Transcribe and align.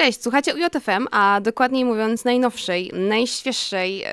Cześć, 0.00 0.22
słuchacie 0.22 0.54
UJFM, 0.54 1.06
a 1.10 1.40
dokładniej 1.40 1.84
mówiąc 1.84 2.24
najnowszej, 2.24 2.90
najświeższej 2.94 4.02
e, 4.02 4.08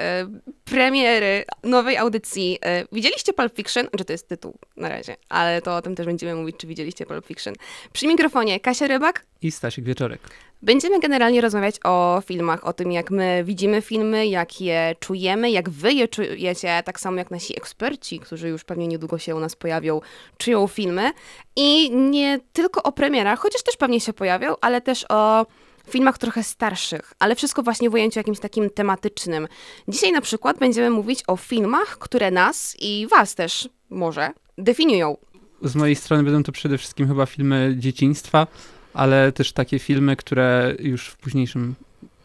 premiery 0.66 1.46
nowej 1.64 1.98
audycji. 1.98 2.58
E, 2.62 2.86
widzieliście 2.92 3.34
Pulp 3.34 3.56
Fiction? 3.56 3.88
Czy 3.98 4.06
to 4.06 4.14
jest 4.14 4.30
tytuł 4.30 4.54
na 4.78 4.90
razie, 4.90 5.16
ale 5.30 5.62
to 5.62 5.76
o 5.76 5.82
tym 5.82 5.96
też 5.96 6.06
będziemy 6.06 6.36
mówić, 6.36 6.58
czy 6.58 6.68
widzieliście 6.68 7.06
Pulp 7.06 7.26
Fiction. 7.26 7.54
Przy 7.94 8.08
mikrofonie 8.08 8.60
Kasia 8.60 8.88
Rybak 8.88 9.26
i 9.42 9.52
Stasiek 9.52 9.86
Wieczorek. 9.86 10.22
Będziemy 10.62 11.00
generalnie 11.00 11.42
rozmawiać 11.42 11.76
o 11.84 12.22
filmach, 12.26 12.68
o 12.68 12.74
tym, 12.74 12.92
jak 12.92 13.12
my 13.12 13.44
widzimy 13.44 13.82
filmy, 13.82 14.28
jak 14.28 14.62
je 14.62 14.96
czujemy, 15.00 15.52
jak 15.52 15.70
wy 15.70 15.94
je 15.94 16.08
czujecie, 16.08 16.82
tak 16.86 17.00
samo 17.00 17.18
jak 17.18 17.32
nasi 17.32 17.58
eksperci, 17.58 18.20
którzy 18.20 18.50
już 18.50 18.64
pewnie 18.64 18.88
niedługo 18.88 19.18
się 19.18 19.36
u 19.36 19.40
nas 19.40 19.56
pojawią, 19.56 20.02
czują 20.38 20.68
filmy. 20.68 21.12
I 21.56 21.92
nie 21.92 22.40
tylko 22.54 22.84
o 22.84 22.92
premierach, 22.92 23.40
chociaż 23.40 23.64
też 23.64 23.78
pewnie 23.78 24.00
się 24.00 24.14
pojawią, 24.14 24.56
ale 24.62 24.82
też 24.82 25.06
o 25.10 25.46
filmach 25.90 26.18
trochę 26.18 26.44
starszych, 26.44 27.14
ale 27.20 27.36
wszystko 27.36 27.64
właśnie 27.64 27.90
w 27.90 27.94
ujęciu 27.94 28.20
jakimś 28.20 28.40
takim 28.40 28.70
tematycznym. 28.70 29.48
Dzisiaj 29.88 30.12
na 30.12 30.22
przykład 30.22 30.60
będziemy 30.60 30.90
mówić 30.90 31.24
o 31.28 31.38
filmach, 31.38 31.98
które 31.98 32.32
nas 32.32 32.76
i 32.80 33.08
was 33.08 33.36
też 33.36 33.70
może 33.90 34.30
definiują. 34.58 35.18
Z 35.62 35.76
mojej 35.76 35.96
strony 35.96 36.24
będą 36.24 36.44
to 36.44 36.52
przede 36.52 36.78
wszystkim 36.78 37.08
chyba 37.08 37.26
filmy 37.26 37.76
dzieciństwa, 37.78 38.48
ale 38.94 39.32
też 39.32 39.54
takie 39.54 39.80
filmy, 39.80 40.16
które 40.16 40.76
już 40.80 41.08
w 41.08 41.18
późniejszym, 41.18 41.76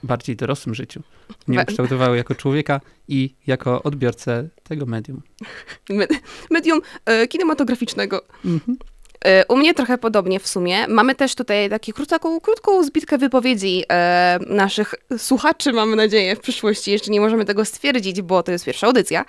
bardziej 0.02 0.37
dorosłym 0.37 0.74
życiu 0.74 1.02
mnie 1.46 1.62
ukształtowały 1.62 2.16
jako 2.16 2.34
człowieka 2.34 2.80
i 3.09 3.34
jako 3.46 3.82
odbiorcę 3.82 4.48
tego 4.62 4.87
medium. 4.87 5.23
Medium 6.51 6.80
e, 7.04 7.29
kinematograficznego. 7.29 8.24
Mhm. 8.45 8.79
E, 9.24 9.46
u 9.46 9.56
mnie 9.56 9.74
trochę 9.74 9.98
podobnie 9.98 10.40
w 10.40 10.48
sumie. 10.48 10.88
Mamy 10.88 11.14
też 11.14 11.34
tutaj 11.34 11.70
taką 11.70 11.92
krótką, 11.92 12.40
krótką 12.40 12.84
zbitkę 12.84 13.18
wypowiedzi 13.18 13.84
e, 13.88 14.38
naszych 14.46 14.95
słuchaczy, 15.18 15.72
mamy 15.72 15.96
nadzieję, 15.96 16.36
w 16.36 16.40
przyszłości. 16.40 16.90
Jeszcze 16.90 17.10
nie 17.10 17.20
możemy 17.20 17.45
tego 17.45 17.64
stwierdzić, 17.64 18.23
bo 18.23 18.42
to 18.42 18.52
jest 18.52 18.64
pierwsza 18.64 18.87
audycja, 18.87 19.24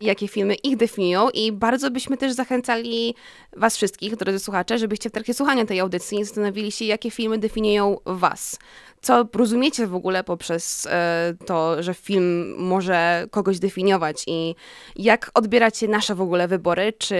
jakie 0.00 0.28
filmy 0.28 0.54
ich 0.54 0.76
definiują 0.76 1.30
i 1.30 1.52
bardzo 1.52 1.90
byśmy 1.90 2.16
też 2.16 2.32
zachęcali 2.32 3.14
was 3.56 3.76
wszystkich, 3.76 4.16
drodzy 4.16 4.38
słuchacze, 4.38 4.78
żebyście 4.78 5.08
w 5.08 5.12
trakcie 5.12 5.34
słuchania 5.34 5.64
tej 5.66 5.80
audycji 5.80 6.24
zastanowili 6.24 6.72
się, 6.72 6.84
jakie 6.84 7.10
filmy 7.10 7.38
definiują 7.38 7.96
was 8.06 8.58
co 9.02 9.28
rozumiecie 9.34 9.86
w 9.86 9.94
ogóle 9.94 10.24
poprzez 10.24 10.86
e, 10.90 11.34
to, 11.46 11.82
że 11.82 11.94
film 11.94 12.54
może 12.58 13.26
kogoś 13.30 13.58
definiować 13.58 14.24
i 14.26 14.54
jak 14.96 15.30
odbieracie 15.34 15.88
nasze 15.88 16.14
w 16.14 16.20
ogóle 16.20 16.48
wybory? 16.48 16.92
Czy 16.98 17.16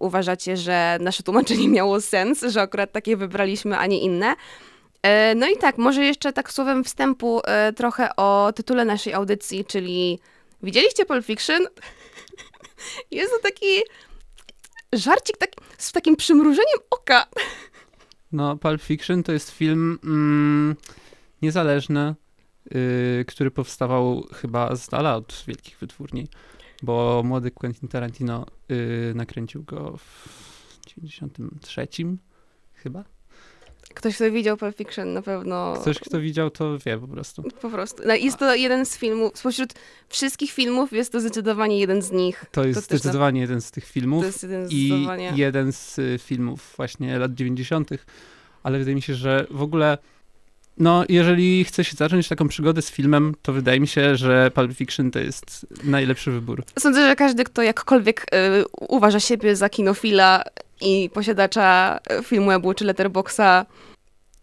uważacie, 0.00 0.56
że 0.56 0.98
nasze 1.00 1.22
tłumaczenie 1.22 1.68
miało 1.78 2.00
sens, 2.00 2.42
że 2.42 2.60
akurat 2.60 2.92
takie 2.92 3.16
wybraliśmy, 3.16 3.78
a 3.78 3.86
nie 3.86 4.00
inne? 4.00 4.34
E, 5.02 5.34
no 5.34 5.48
i 5.48 5.56
tak, 5.56 5.78
może 5.78 6.04
jeszcze 6.04 6.32
tak 6.32 6.52
słowem 6.52 6.84
wstępu 6.84 7.40
e, 7.44 7.72
trochę 7.72 8.16
o 8.16 8.52
tytule 8.56 8.84
naszej 8.84 9.14
audycji, 9.14 9.64
czyli 9.64 10.18
widzieliście 10.62 11.04
Pulp 11.04 11.26
Fiction? 11.26 11.66
Jest 13.10 13.32
to 13.32 13.38
taki 13.42 13.82
żarcik 14.92 15.36
tak, 15.36 15.50
z 15.78 15.92
takim 15.92 16.16
przymrużeniem 16.16 16.78
oka. 16.90 17.26
No, 18.32 18.56
Pulp 18.56 18.82
Fiction 18.82 19.22
to 19.22 19.32
jest 19.32 19.50
film... 19.50 19.98
Mm 20.04 20.76
niezależny, 21.42 22.14
yy, 22.70 23.24
który 23.26 23.50
powstawał 23.50 24.26
chyba 24.34 24.76
z 24.76 24.88
dala 24.88 25.16
od 25.16 25.44
wielkich 25.46 25.78
wytwórni, 25.78 26.28
bo 26.82 27.22
młody 27.24 27.50
Quentin 27.50 27.88
Tarantino 27.88 28.46
yy, 28.68 29.12
nakręcił 29.14 29.62
go 29.62 29.96
w 29.96 30.86
93 30.86 31.88
chyba. 32.74 33.04
Ktoś, 33.94 34.16
kto 34.16 34.30
widział 34.30 34.56
Pulp 34.56 34.76
Fiction, 34.76 35.12
na 35.12 35.22
pewno. 35.22 35.74
Ktoś, 35.80 35.98
kto 35.98 36.20
widział, 36.20 36.50
to 36.50 36.78
wie 36.78 36.98
po 36.98 37.08
prostu. 37.08 37.42
Po 37.42 37.70
prostu. 37.70 38.02
No, 38.06 38.14
jest 38.14 38.38
to 38.38 38.54
jeden 38.54 38.86
z 38.86 38.98
filmów, 38.98 39.32
spośród 39.34 39.74
wszystkich 40.08 40.52
filmów 40.52 40.92
jest 40.92 41.12
to 41.12 41.20
zdecydowanie 41.20 41.80
jeden 41.80 42.02
z 42.02 42.12
nich. 42.12 42.44
To 42.50 42.64
jest 42.64 42.88
to 42.88 42.96
zdecydowanie 42.96 43.40
na... 43.40 43.42
jeden 43.42 43.60
z 43.60 43.70
tych 43.70 43.84
filmów. 43.84 44.22
To 44.22 44.26
jest 44.26 44.42
jeden 44.42 44.68
z 44.68 44.72
I 44.72 45.06
jeden 45.34 45.72
z 45.72 45.98
y, 45.98 46.18
filmów 46.18 46.74
właśnie 46.76 47.18
lat 47.18 47.34
90., 47.34 47.90
ale 48.62 48.78
wydaje 48.78 48.94
mi 48.94 49.02
się, 49.02 49.14
że 49.14 49.46
w 49.50 49.62
ogóle 49.62 49.98
no, 50.78 51.04
jeżeli 51.08 51.64
chce 51.64 51.84
się 51.84 51.96
zacząć 51.96 52.28
taką 52.28 52.48
przygodę 52.48 52.82
z 52.82 52.90
filmem, 52.90 53.34
to 53.42 53.52
wydaje 53.52 53.80
mi 53.80 53.86
się, 53.86 54.16
że 54.16 54.50
Pulp 54.50 54.72
Fiction 54.72 55.10
to 55.10 55.18
jest 55.18 55.66
najlepszy 55.84 56.30
wybór. 56.30 56.64
Sądzę, 56.78 57.08
że 57.08 57.16
każdy, 57.16 57.44
kto 57.44 57.62
jakkolwiek 57.62 58.22
y, 58.22 58.64
uważa 58.72 59.20
siebie 59.20 59.56
za 59.56 59.68
kinofila 59.68 60.44
i 60.80 61.10
posiadacza 61.14 61.98
y, 62.20 62.22
filmu 62.22 62.74
czy 62.74 62.84
letterboxa, 62.84 63.66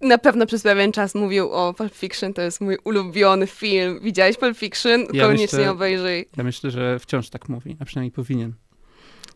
na 0.01 0.17
pewno 0.17 0.45
przez 0.45 0.63
pewien 0.63 0.91
czas 0.91 1.15
mówił 1.15 1.51
o 1.51 1.73
Pulp 1.73 1.95
Fiction, 1.95 2.33
to 2.33 2.41
jest 2.41 2.61
mój 2.61 2.77
ulubiony 2.83 3.47
film. 3.47 3.99
Widziałeś 4.01 4.37
Pulp 4.37 4.57
Fiction? 4.57 5.05
Ja 5.13 5.25
Koniecznie 5.25 5.59
myślę, 5.59 5.71
obejrzyj. 5.71 6.29
Ja 6.37 6.43
myślę, 6.43 6.71
że 6.71 6.99
wciąż 6.99 7.29
tak 7.29 7.49
mówi, 7.49 7.77
a 7.79 7.85
przynajmniej 7.85 8.11
powinien. 8.11 8.53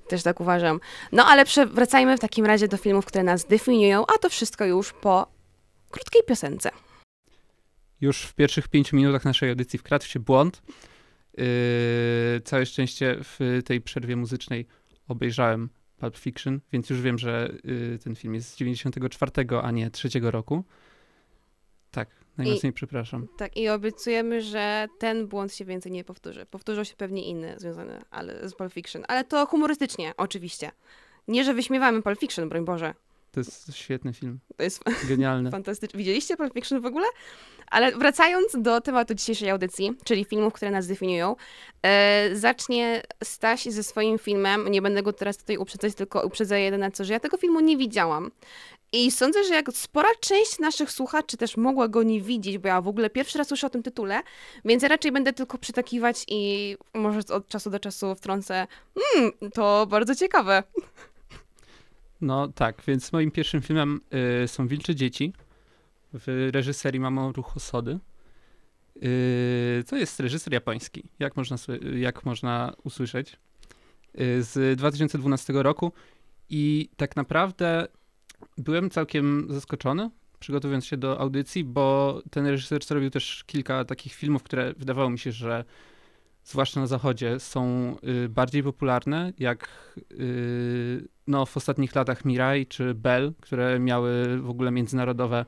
Też 0.08 0.24
tak 0.24 0.40
uważam. 0.40 0.80
No 1.12 1.26
ale 1.26 1.46
wracajmy 1.74 2.18
w 2.18 2.20
takim 2.20 2.46
razie 2.46 2.68
do 2.68 2.78
filmów, 2.78 3.06
które 3.06 3.24
nas 3.24 3.46
definiują, 3.46 4.06
a 4.16 4.18
to 4.18 4.30
wszystko 4.30 4.66
już 4.66 4.94
po 4.94 5.28
krótkiej 5.92 6.24
piosence. 6.24 6.70
Już 8.02 8.22
w 8.22 8.34
pierwszych 8.34 8.68
pięciu 8.68 8.96
minutach 8.96 9.26
naszej 9.26 9.50
audycji 9.50 9.80
wkradł 9.80 10.06
się 10.06 10.20
błąd. 10.20 10.62
Yy, 11.38 11.46
całe 12.44 12.66
szczęście 12.66 13.18
w 13.24 13.62
tej 13.66 13.82
przerwie 13.82 14.16
muzycznej 14.16 14.68
obejrzałem 15.08 15.70
Pulp 15.98 16.18
Fiction, 16.18 16.60
więc 16.72 16.90
już 16.90 17.02
wiem, 17.02 17.18
że 17.18 17.54
yy, 17.64 18.00
ten 18.04 18.16
film 18.16 18.36
jest 18.36 18.50
z 18.50 18.56
94, 18.56 19.32
a 19.62 19.72
nie 19.72 19.92
3 19.92 20.10
roku. 20.22 20.64
Tak, 21.92 22.10
najmocniej 22.38 22.70
I, 22.70 22.74
przepraszam. 22.74 23.28
Tak, 23.38 23.58
i 23.58 23.70
obiecujemy, 23.70 24.42
że 24.42 24.88
ten 25.00 25.28
błąd 25.28 25.54
się 25.54 25.66
więcej 25.66 25.92
nie 25.92 26.04
powtórzy. 26.04 26.46
Powtórzą 26.46 26.84
się 26.84 26.96
pewnie 26.96 27.24
inne 27.24 27.56
związane 27.60 28.02
ale, 28.12 28.50
z 28.50 28.54
Pulp 28.54 28.74
Fiction, 28.74 29.04
ale 29.08 29.24
to 29.24 29.46
humorystycznie, 29.46 30.14
oczywiście. 30.18 30.72
Nie, 31.28 31.44
że 31.44 31.54
wyśmiewamy 31.54 32.02
Pulp 32.02 32.20
Fiction, 32.20 32.50
broń 32.50 32.66
Boże. 32.66 32.94
To 33.32 33.40
jest 33.40 33.76
świetny 33.76 34.14
film. 34.14 34.40
To 34.58 34.64
jest 34.64 34.84
genialny. 35.10 35.52
Fantastyczny. 35.52 35.98
Widzieliście 35.98 36.38
Pulp 36.38 36.54
Fiction 36.54 36.82
w 36.82 36.86
ogóle? 36.86 37.06
Ale 37.68 37.92
wracając 37.92 38.48
do 38.58 38.82
tematu 38.82 39.14
dzisiejszej 39.14 39.50
audycji, 39.50 39.92
czyli 40.04 40.26
filmów, 40.26 40.54
które 40.54 40.72
nas 40.72 40.88
definiują, 40.88 41.36
e, 41.84 42.30
zacznie 42.36 43.04
Staś 43.24 43.64
ze 43.64 43.84
swoim 43.84 44.20
filmem. 44.20 44.68
Nie 44.68 44.82
będę 44.82 45.04
go 45.04 45.14
teraz 45.14 45.38
tutaj 45.38 45.58
uprzedzać, 45.58 45.96
tylko 45.96 46.26
uprzedzę 46.26 46.62
jedyne 46.62 46.92
co, 46.92 47.06
że 47.06 47.14
ja 47.14 47.20
tego 47.20 47.38
filmu 47.38 47.60
nie 47.60 47.78
widziałam. 47.78 48.32
I 48.92 49.12
sądzę, 49.12 49.44
że 49.44 49.54
jak 49.54 49.70
spora 49.74 50.10
część 50.20 50.60
naszych 50.60 50.92
słuchaczy 50.92 51.38
też 51.38 51.58
mogła 51.58 51.88
go 51.88 52.04
nie 52.04 52.22
widzieć, 52.22 52.58
bo 52.58 52.68
ja 52.68 52.82
w 52.82 52.88
ogóle 52.88 53.10
pierwszy 53.10 53.38
raz 53.38 53.48
słyszę 53.48 53.68
o 53.68 53.70
tym 53.70 53.84
tytule, 53.84 54.22
więc 54.66 54.84
ja 54.84 54.90
raczej 54.90 55.12
będę 55.12 55.34
tylko 55.34 55.58
przytakiwać 55.58 56.26
i 56.28 56.78
może 56.94 57.20
od 57.30 57.48
czasu 57.48 57.70
do 57.70 57.80
czasu 57.80 58.16
wtrącę, 58.16 58.68
hmm, 59.00 59.32
to 59.54 59.88
bardzo 59.90 60.16
ciekawe. 60.16 60.64
No 62.22 62.48
tak, 62.48 62.82
więc 62.88 63.12
moim 63.12 63.32
pierwszym 63.32 63.62
filmem 63.62 64.02
y, 64.44 64.48
są 64.48 64.68
Wilcze 64.68 64.96
Dzieci 64.96 65.34
w 66.14 66.50
reżyserii 66.54 67.00
Mamoru 67.00 67.44
Hosody. 67.44 68.00
Y, 69.04 69.84
to 69.88 69.96
jest 69.96 70.20
reżyser 70.20 70.54
japoński, 70.54 71.04
jak 71.20 71.38
można, 71.38 71.58
jak 71.96 72.26
można 72.26 72.74
usłyszeć, 72.84 73.40
y, 74.22 74.44
z 74.44 74.78
2012 74.78 75.54
roku. 75.54 75.92
I 76.50 76.90
tak 76.98 77.16
naprawdę 77.16 77.88
byłem 78.58 78.90
całkiem 78.90 79.48
zaskoczony, 79.50 80.10
przygotowując 80.40 80.86
się 80.86 80.98
do 80.98 81.20
audycji, 81.20 81.64
bo 81.64 82.22
ten 82.32 82.48
reżyser 82.48 82.84
zrobił 82.84 83.10
też 83.10 83.44
kilka 83.46 83.86
takich 83.86 84.14
filmów, 84.14 84.44
które 84.44 84.74
wydawało 84.78 85.10
mi 85.10 85.20
się, 85.20 85.32
że 85.32 85.66
zwłaszcza 86.50 86.80
na 86.80 86.88
zachodzie, 86.88 87.40
są 87.40 87.96
y, 88.26 88.30
bardziej 88.30 88.64
popularne, 88.64 89.34
jak 89.40 89.70
y, 90.12 91.08
no, 91.28 91.46
w 91.46 91.58
ostatnich 91.58 91.96
latach 91.96 92.26
Mirai 92.26 92.66
czy 92.66 92.94
Bell, 92.94 93.34
które 93.42 93.80
miały 93.80 94.42
w 94.42 94.50
ogóle 94.50 94.72
międzynarodowe 94.72 95.46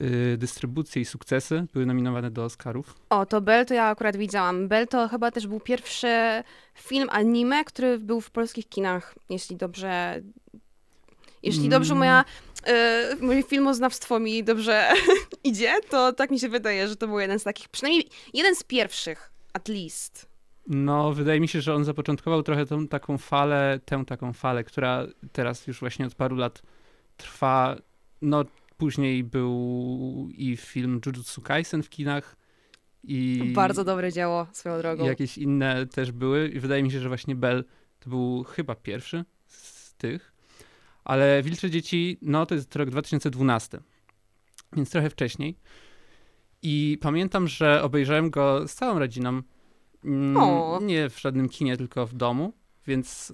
y, 0.00 0.36
dystrybucje 0.38 1.02
i 1.02 1.04
sukcesy, 1.04 1.66
były 1.72 1.86
nominowane 1.86 2.30
do 2.30 2.44
Oscarów. 2.44 2.94
O, 3.10 3.26
to 3.26 3.40
Bell 3.40 3.66
to 3.66 3.74
ja 3.74 3.84
akurat 3.84 4.16
widziałam. 4.16 4.68
Bell 4.68 4.88
to 4.88 5.08
chyba 5.08 5.30
też 5.30 5.46
był 5.46 5.60
pierwszy 5.60 6.42
film 6.74 7.08
anime, 7.10 7.64
który 7.64 7.98
był 7.98 8.20
w 8.20 8.30
polskich 8.30 8.68
kinach, 8.68 9.14
jeśli 9.30 9.56
dobrze... 9.56 10.22
Jeśli 11.42 11.68
dobrze 11.68 11.94
mm. 11.94 11.98
moja 11.98 12.24
yy, 12.66 13.26
moje 13.26 13.42
filmoznawstwo 13.42 14.20
mi 14.20 14.44
dobrze 14.44 14.92
idzie, 15.44 15.74
to 15.90 16.12
tak 16.12 16.30
mi 16.30 16.40
się 16.40 16.48
wydaje, 16.48 16.88
że 16.88 16.96
to 16.96 17.06
był 17.06 17.18
jeden 17.18 17.38
z 17.38 17.42
takich, 17.42 17.68
przynajmniej 17.68 18.08
jeden 18.34 18.54
z 18.54 18.62
pierwszych 18.62 19.35
at 19.56 19.68
least. 19.68 20.28
No, 20.66 21.12
wydaje 21.12 21.40
mi 21.40 21.48
się, 21.48 21.60
że 21.60 21.74
on 21.74 21.84
zapoczątkował 21.84 22.42
trochę 22.42 22.66
tą 22.66 22.88
taką 22.88 23.18
falę, 23.18 23.80
tę 23.84 24.04
taką 24.04 24.32
falę, 24.32 24.64
która 24.64 25.06
teraz 25.32 25.66
już 25.66 25.80
właśnie 25.80 26.06
od 26.06 26.14
paru 26.14 26.36
lat 26.36 26.62
trwa. 27.16 27.76
No, 28.22 28.44
później 28.76 29.24
był 29.24 30.28
i 30.32 30.56
film 30.56 31.00
Jujutsu 31.06 31.42
Kaisen 31.42 31.82
w 31.82 31.88
kinach. 31.88 32.36
I 33.04 33.52
Bardzo 33.54 33.84
dobre 33.84 34.12
dzieło 34.12 34.46
swoją 34.52 34.78
drogą. 34.78 35.04
Jakieś 35.04 35.38
inne 35.38 35.86
też 35.86 36.12
były 36.12 36.48
i 36.48 36.60
wydaje 36.60 36.82
mi 36.82 36.90
się, 36.90 37.00
że 37.00 37.08
właśnie 37.08 37.34
Bell 37.34 37.64
to 38.00 38.10
był 38.10 38.44
chyba 38.44 38.74
pierwszy 38.74 39.24
z 39.46 39.94
tych. 39.94 40.32
Ale 41.04 41.42
Wilcze 41.42 41.70
Dzieci, 41.70 42.18
no 42.22 42.46
to 42.46 42.54
jest 42.54 42.76
rok 42.76 42.90
2012, 42.90 43.80
więc 44.72 44.90
trochę 44.90 45.10
wcześniej. 45.10 45.56
I 46.62 46.98
pamiętam, 47.00 47.48
że 47.48 47.82
obejrzałem 47.82 48.30
go 48.30 48.68
z 48.68 48.74
całą 48.74 48.98
rodziną. 48.98 49.42
Mm, 50.04 50.36
O. 50.36 50.78
Nie 50.82 51.10
w 51.10 51.20
żadnym 51.20 51.48
kinie, 51.48 51.76
tylko 51.76 52.06
w 52.06 52.14
domu, 52.14 52.52
więc 52.86 53.32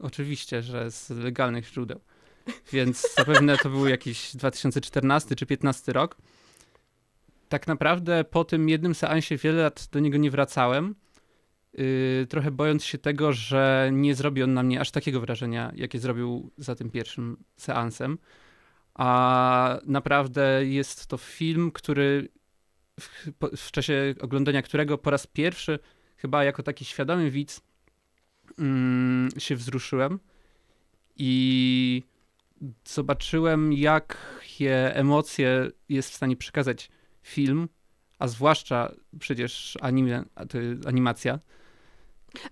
oczywiście, 0.00 0.62
że 0.62 0.90
z 0.90 1.10
legalnych 1.10 1.66
źródeł. 1.66 2.00
Więc 2.72 3.14
zapewne 3.16 3.58
to 3.58 3.70
był 3.70 3.88
jakiś 3.88 4.36
2014 4.36 5.36
czy 5.36 5.46
15 5.46 5.92
rok. 5.92 6.16
Tak 7.48 7.66
naprawdę 7.66 8.24
po 8.24 8.44
tym 8.44 8.68
jednym 8.68 8.94
seansie 8.94 9.36
wiele 9.36 9.62
lat 9.62 9.88
do 9.92 10.00
niego 10.00 10.18
nie 10.18 10.30
wracałem. 10.30 10.94
Yy, 11.72 12.26
trochę 12.28 12.50
bojąc 12.50 12.84
się 12.84 12.98
tego, 12.98 13.32
że 13.32 13.90
nie 13.92 14.14
zrobi 14.14 14.42
on 14.42 14.54
na 14.54 14.62
mnie 14.62 14.80
aż 14.80 14.90
takiego 14.90 15.20
wrażenia, 15.20 15.72
jakie 15.74 15.98
zrobił 15.98 16.50
za 16.58 16.74
tym 16.74 16.90
pierwszym 16.90 17.44
seansem. 17.56 18.18
A 18.98 19.78
naprawdę 19.86 20.66
jest 20.66 21.06
to 21.06 21.16
film, 21.18 21.70
który 21.72 22.28
w, 23.00 23.24
w 23.56 23.70
czasie 23.70 24.14
oglądania 24.20 24.62
którego 24.62 24.98
po 24.98 25.10
raz 25.10 25.26
pierwszy, 25.26 25.78
chyba 26.16 26.44
jako 26.44 26.62
taki 26.62 26.84
świadomy 26.84 27.30
widz, 27.30 27.60
mm, 28.58 29.28
się 29.38 29.56
wzruszyłem 29.56 30.18
i 31.16 32.02
zobaczyłem, 32.84 33.72
jakie 33.72 34.96
emocje 34.96 35.70
jest 35.88 36.10
w 36.10 36.14
stanie 36.14 36.36
przekazać 36.36 36.90
film, 37.22 37.68
a 38.18 38.28
zwłaszcza 38.28 38.92
przecież 39.18 39.78
anime, 39.80 40.24
animacja. 40.86 41.38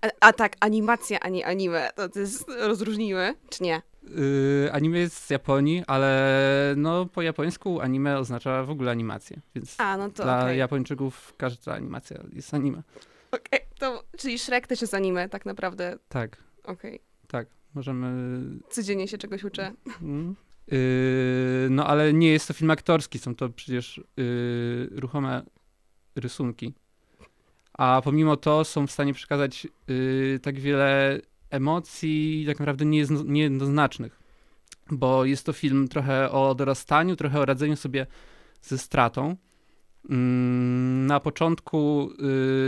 A, 0.01 0.07
a 0.19 0.33
tak, 0.33 0.55
animacja, 0.59 1.19
a 1.19 1.29
nie 1.29 1.45
anime. 1.45 1.89
To, 2.13 2.19
jest 2.19 2.49
rozróżniły, 2.49 3.33
czy 3.49 3.63
nie? 3.63 3.81
Yy, 4.15 4.73
anime 4.73 4.99
jest 4.99 5.17
z 5.25 5.29
Japonii, 5.29 5.83
ale 5.87 6.73
no 6.77 7.05
po 7.05 7.21
japońsku 7.21 7.81
anime 7.81 8.17
oznacza 8.17 8.63
w 8.63 8.69
ogóle 8.69 8.91
animację, 8.91 9.41
więc 9.55 9.75
A, 9.77 9.97
no 9.97 10.09
to 10.09 10.23
dla 10.23 10.41
okej. 10.43 10.57
Japończyków 10.57 11.33
każda 11.37 11.73
animacja 11.73 12.23
jest 12.33 12.53
anime. 12.53 12.83
Okej, 13.31 13.59
to, 13.79 14.03
czyli 14.17 14.39
Shrek 14.39 14.67
też 14.67 14.81
jest 14.81 14.93
anime, 14.93 15.29
tak 15.29 15.45
naprawdę. 15.45 15.97
Tak, 16.09 16.37
Okej. 16.63 16.99
tak, 17.27 17.47
możemy... 17.73 18.41
Codziennie 18.69 19.07
się 19.07 19.17
czegoś 19.17 19.43
uczę. 19.43 19.73
Mm. 20.01 20.35
Yy, 20.71 20.77
no 21.69 21.87
ale 21.87 22.13
nie 22.13 22.31
jest 22.31 22.47
to 22.47 22.53
film 22.53 22.71
aktorski, 22.71 23.19
są 23.19 23.35
to 23.35 23.49
przecież 23.49 24.01
yy, 24.17 24.89
ruchome 24.91 25.41
rysunki. 26.15 26.73
A 27.73 28.01
pomimo 28.03 28.37
to 28.37 28.63
są 28.63 28.87
w 28.87 28.91
stanie 28.91 29.13
przekazać 29.13 29.67
yy, 29.87 30.39
tak 30.41 30.59
wiele 30.59 31.19
emocji, 31.49 32.43
tak 32.47 32.59
naprawdę 32.59 32.85
niejedno- 32.85 33.25
niejednoznacznych. 33.25 34.19
Bo 34.91 35.25
jest 35.25 35.45
to 35.45 35.53
film 35.53 35.87
trochę 35.87 36.31
o 36.31 36.55
dorastaniu, 36.55 37.15
trochę 37.15 37.39
o 37.39 37.45
radzeniu 37.45 37.75
sobie 37.75 38.05
ze 38.61 38.77
stratą. 38.77 39.35
Mm, 40.09 41.05
Na 41.07 41.19
początku 41.19 42.09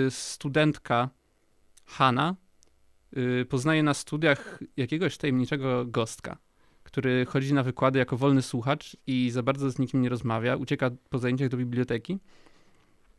yy, 0.03 0.11
studentka 0.11 1.09
Hanna 1.85 2.35
yy, 3.11 3.45
poznaje 3.45 3.83
na 3.83 3.93
studiach 3.93 4.59
jakiegoś 4.77 5.17
tajemniczego 5.17 5.85
gostka 5.85 6.37
który 6.83 7.25
chodzi 7.25 7.53
na 7.53 7.63
wykłady 7.63 7.99
jako 7.99 8.17
wolny 8.17 8.41
słuchacz 8.41 8.97
i 9.07 9.29
za 9.31 9.43
bardzo 9.43 9.71
z 9.71 9.79
nikim 9.79 10.01
nie 10.01 10.09
rozmawia, 10.09 10.55
ucieka 10.55 10.91
po 11.09 11.19
zajęciach 11.19 11.49
do 11.49 11.57
biblioteki. 11.57 12.19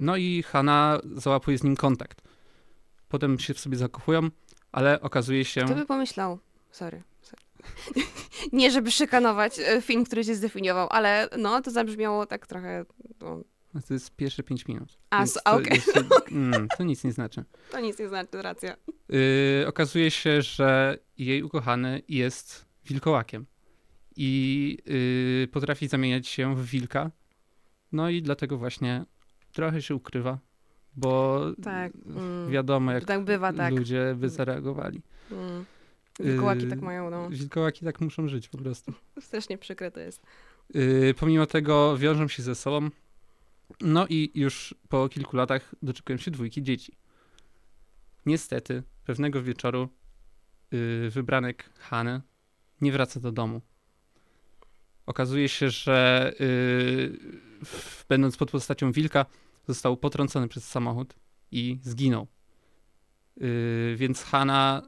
No 0.01 0.17
i 0.17 0.43
Hanna 0.43 1.01
załapuje 1.15 1.59
z 1.59 1.63
nim 1.65 1.77
kontakt. 1.77 2.23
Potem 3.09 3.39
się 3.39 3.55
w 3.55 3.61
sobie 3.61 3.77
zakochują, 3.77 4.29
ale 4.73 5.01
okazuje 5.01 5.45
się... 5.45 5.65
Kto 5.65 5.75
by 5.75 5.87
pomyślał? 5.87 6.39
Sorry. 6.71 7.03
sorry. 7.23 7.43
nie, 8.53 8.71
żeby 8.71 8.91
szykanować 8.91 9.59
e, 9.59 9.83
film, 9.83 10.05
który 10.05 10.25
się 10.25 10.35
zdefiniował, 10.35 10.89
ale 10.91 11.29
no, 11.39 11.63
to 11.63 11.71
zabrzmiało 11.71 12.27
tak 12.27 12.47
trochę... 12.47 12.85
No, 13.21 13.43
To 13.89 13.95
jest 13.95 14.17
pierwsze 14.17 14.43
pięć 14.43 14.67
minut. 14.69 14.99
a, 15.11 15.19
Więc 15.19 15.37
s- 15.37 15.43
to, 15.43 15.53
okej, 15.53 15.75
jeszcze- 15.77 16.05
mm, 16.33 16.69
to 16.79 16.85
nic 16.85 17.05
nie 17.05 17.13
znaczy. 17.13 17.45
to 17.71 17.81
nic 17.81 17.99
nie 17.99 18.09
znaczy, 18.09 18.43
racja. 18.43 18.77
Yy, 19.09 19.65
okazuje 19.69 20.11
się, 20.11 20.43
że 20.43 20.99
jej 21.19 21.43
ukochany 21.43 22.03
jest 22.09 22.65
wilkołakiem 22.85 23.47
i 24.17 24.79
yy, 25.43 25.49
potrafi 25.49 25.89
zamieniać 25.89 26.29
się 26.29 26.57
w 26.57 26.67
wilka. 26.67 27.11
No 27.93 28.11
i 28.11 28.23
dlatego 28.23 28.59
właśnie 28.59 29.05
trochę 29.53 29.83
się 29.83 29.95
ukrywa, 29.95 30.39
bo 31.01 31.41
Tak. 31.63 31.93
Mm. 32.07 32.51
wiadomo, 32.51 32.93
jak 32.93 33.05
tak 33.05 33.25
bywa, 33.25 33.53
tak. 33.53 33.75
ludzie 33.75 34.15
by 34.19 34.29
zareagowali. 34.29 35.03
Mm. 35.31 35.65
Wilkołaki 36.21 36.63
Yy, 36.63 36.71
tak 36.71 36.81
mają, 36.81 37.11
no. 37.11 37.31
Wilkołaki 37.31 37.85
tak 37.85 38.01
muszą 38.01 38.29
żyć 38.29 38.49
po 38.49 38.59
prostu. 38.59 38.93
Strasznie 39.21 39.59
przykre 39.59 39.91
to 39.91 40.01
jest. 40.01 40.23
Yy, 40.75 41.15
pomimo 41.15 41.47
tego 41.47 41.99
wiążą 41.99 42.29
się 42.29 42.43
ze 42.43 42.55
sobą. 42.55 42.91
No 43.81 44.07
i 44.09 44.31
już 44.35 44.75
po 44.89 45.09
kilku 45.09 45.37
latach 45.37 45.75
doczekują 45.83 46.19
się 46.19 46.31
dwójki 46.31 46.63
dzieci. 46.63 46.97
Niestety, 48.27 48.83
pewnego 49.05 49.43
wieczoru 49.43 49.89
yy, 50.71 51.11
wybranek 51.11 51.71
Hany 51.79 52.21
nie 52.81 52.93
wraca 52.93 53.21
do 53.21 53.33
domu. 53.33 53.61
Okazuje 55.07 55.49
się, 55.49 55.71
że 55.71 56.33
yy, 56.41 57.19
będąc 58.09 58.37
pod 58.37 58.51
postacią 58.51 58.93
wilka, 58.93 59.27
został 59.71 59.97
potrącony 59.97 60.49
przez 60.49 60.69
samochód 60.69 61.15
i 61.51 61.79
zginął. 61.83 62.27
Yy, 63.37 63.97
więc 63.97 64.23
Hanna 64.23 64.83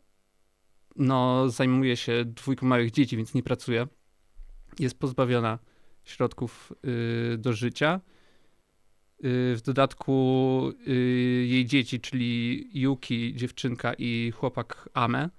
no, 0.97 1.49
zajmuje 1.49 1.97
się 1.97 2.25
dwójką 2.25 2.67
małych 2.67 2.91
dzieci, 2.91 3.17
więc 3.17 3.35
nie 3.35 3.43
pracuje. 3.43 3.87
Jest 4.79 4.99
pozbawiona 4.99 5.59
środków 6.05 6.73
yy, 6.83 7.39
do 7.39 7.53
życia. 7.53 8.01
Yy, 9.23 9.57
w 9.57 9.61
dodatku 9.65 10.73
yy, 10.87 10.95
jej 11.47 11.67
dzieci, 11.67 12.01
czyli 12.01 12.71
Yuki, 12.75 13.35
dziewczynka 13.35 13.95
i 13.95 14.33
chłopak 14.37 14.89
Ame, 14.95 15.31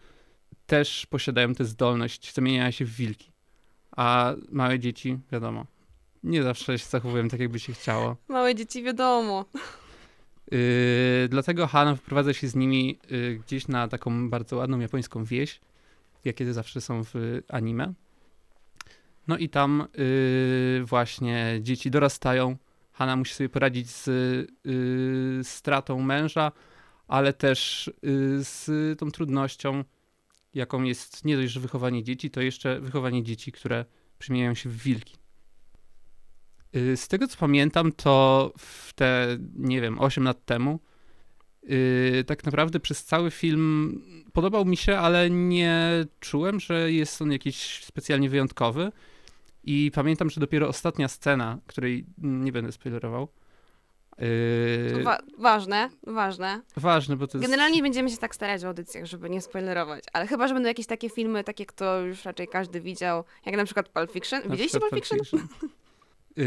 też 0.65 1.05
posiadają 1.05 1.55
tę 1.55 1.65
zdolność 1.65 2.33
zamieniania 2.33 2.71
się 2.71 2.85
w 2.85 2.95
wilki. 2.95 3.31
A 3.91 4.35
małe 4.51 4.79
dzieci, 4.79 5.19
wiadomo, 5.31 5.65
nie 6.23 6.43
zawsze 6.43 6.79
się 6.79 6.85
zachowują 6.85 7.27
tak, 7.27 7.39
jakby 7.39 7.59
się 7.59 7.73
chciało. 7.73 8.17
Małe 8.27 8.55
dzieci, 8.55 8.83
wiadomo. 8.83 9.45
Yy, 10.51 10.59
dlatego 11.29 11.67
Hana 11.67 11.95
wprowadza 11.95 12.33
się 12.33 12.47
z 12.47 12.55
nimi 12.55 12.99
yy, 13.09 13.39
gdzieś 13.45 13.67
na 13.67 13.87
taką 13.87 14.29
bardzo 14.29 14.55
ładną 14.55 14.79
japońską 14.79 15.23
wieś, 15.23 15.61
jakie 16.25 16.45
to 16.45 16.53
zawsze 16.53 16.81
są 16.81 17.03
w 17.03 17.41
anime. 17.49 17.93
No 19.27 19.37
i 19.37 19.49
tam 19.49 19.87
yy, 19.97 20.85
właśnie 20.85 21.59
dzieci 21.61 21.91
dorastają. 21.91 22.57
Hana 22.91 23.15
musi 23.15 23.33
sobie 23.33 23.49
poradzić 23.49 23.89
z 23.89 24.07
yy, 24.65 25.43
stratą 25.43 26.01
męża, 26.01 26.51
ale 27.07 27.33
też 27.33 27.91
yy, 28.03 28.43
z 28.43 28.99
tą 28.99 29.11
trudnością, 29.11 29.83
jaką 30.53 30.83
jest 30.83 31.25
nie 31.25 31.37
dość, 31.37 31.53
że 31.53 31.59
wychowanie 31.59 32.03
dzieci, 32.03 32.29
to 32.31 32.41
jeszcze 32.41 32.79
wychowanie 32.79 33.23
dzieci, 33.23 33.51
które 33.51 33.85
przemieniają 34.19 34.55
się 34.55 34.69
w 34.69 34.77
wilki. 34.77 35.22
Y, 36.75 36.97
Z 36.97 37.07
tego 37.07 37.27
co 37.27 37.37
pamiętam, 37.37 37.91
to 37.91 38.51
w 38.57 38.93
te, 38.93 39.37
nie 39.55 39.81
wiem, 39.81 39.99
8 39.99 40.23
lat 40.23 40.45
temu, 40.45 40.79
yy, 41.63 42.23
tak 42.27 42.43
naprawdę 42.45 42.79
przez 42.79 43.03
cały 43.03 43.31
film 43.31 44.01
podobał 44.33 44.65
mi 44.65 44.77
się, 44.77 44.97
ale 44.97 45.29
nie 45.29 46.05
czułem, 46.19 46.59
że 46.59 46.91
jest 46.91 47.21
on 47.21 47.31
jakiś 47.31 47.83
specjalnie 47.83 48.29
wyjątkowy. 48.29 48.91
I 49.63 49.91
pamiętam, 49.95 50.29
że 50.29 50.41
dopiero 50.41 50.67
ostatnia 50.67 51.07
scena, 51.07 51.59
której 51.67 52.05
nie 52.17 52.51
będę 52.51 52.71
spoilerował. 52.71 53.27
Yy, 54.19 55.03
Wa- 55.03 55.19
ważne, 55.37 55.89
ważne. 56.07 56.61
ważne, 56.77 57.15
bo 57.15 57.27
to 57.27 57.37
jest. 57.37 57.49
Generalnie 57.49 57.81
będziemy 57.81 58.09
się 58.09 58.17
tak 58.17 58.35
starać 58.35 58.61
w 58.61 58.65
audycjach, 58.65 59.05
żeby 59.05 59.29
nie 59.29 59.41
spoilerować. 59.41 60.03
Ale 60.13 60.27
chyba, 60.27 60.47
że 60.47 60.53
będą 60.53 60.67
jakieś 60.67 60.85
takie 60.85 61.09
filmy, 61.09 61.43
takie, 61.43 61.65
kto 61.65 62.01
już 62.01 62.25
raczej 62.25 62.47
każdy 62.47 62.81
widział, 62.81 63.23
jak 63.45 63.55
na 63.57 63.65
przykład 63.65 63.89
Pulp 63.89 64.11
Fiction. 64.11 64.41
Widzieliście 64.41 64.79
przykład 64.79 64.91
Pulp 64.91 65.05
Fiction? 65.21 65.47
Yy, 66.37 66.45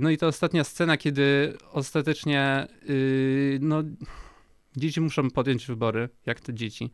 no 0.00 0.10
i 0.10 0.16
to 0.16 0.26
ostatnia 0.26 0.64
scena, 0.64 0.96
kiedy 0.96 1.56
ostatecznie 1.72 2.66
yy, 2.88 3.58
no, 3.60 3.82
dzieci 4.76 5.00
muszą 5.00 5.30
podjąć 5.30 5.66
wybory, 5.66 6.08
jak 6.26 6.40
to 6.40 6.52
dzieci, 6.52 6.92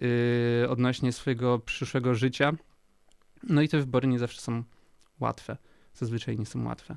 yy, 0.00 0.68
odnośnie 0.68 1.12
swojego 1.12 1.58
przyszłego 1.58 2.14
życia. 2.14 2.52
No 3.42 3.62
i 3.62 3.68
te 3.68 3.78
wybory 3.78 4.08
nie 4.08 4.18
zawsze 4.18 4.40
są 4.40 4.64
łatwe. 5.20 5.56
Zazwyczaj 5.94 6.38
nie 6.38 6.46
są 6.46 6.64
łatwe. 6.64 6.96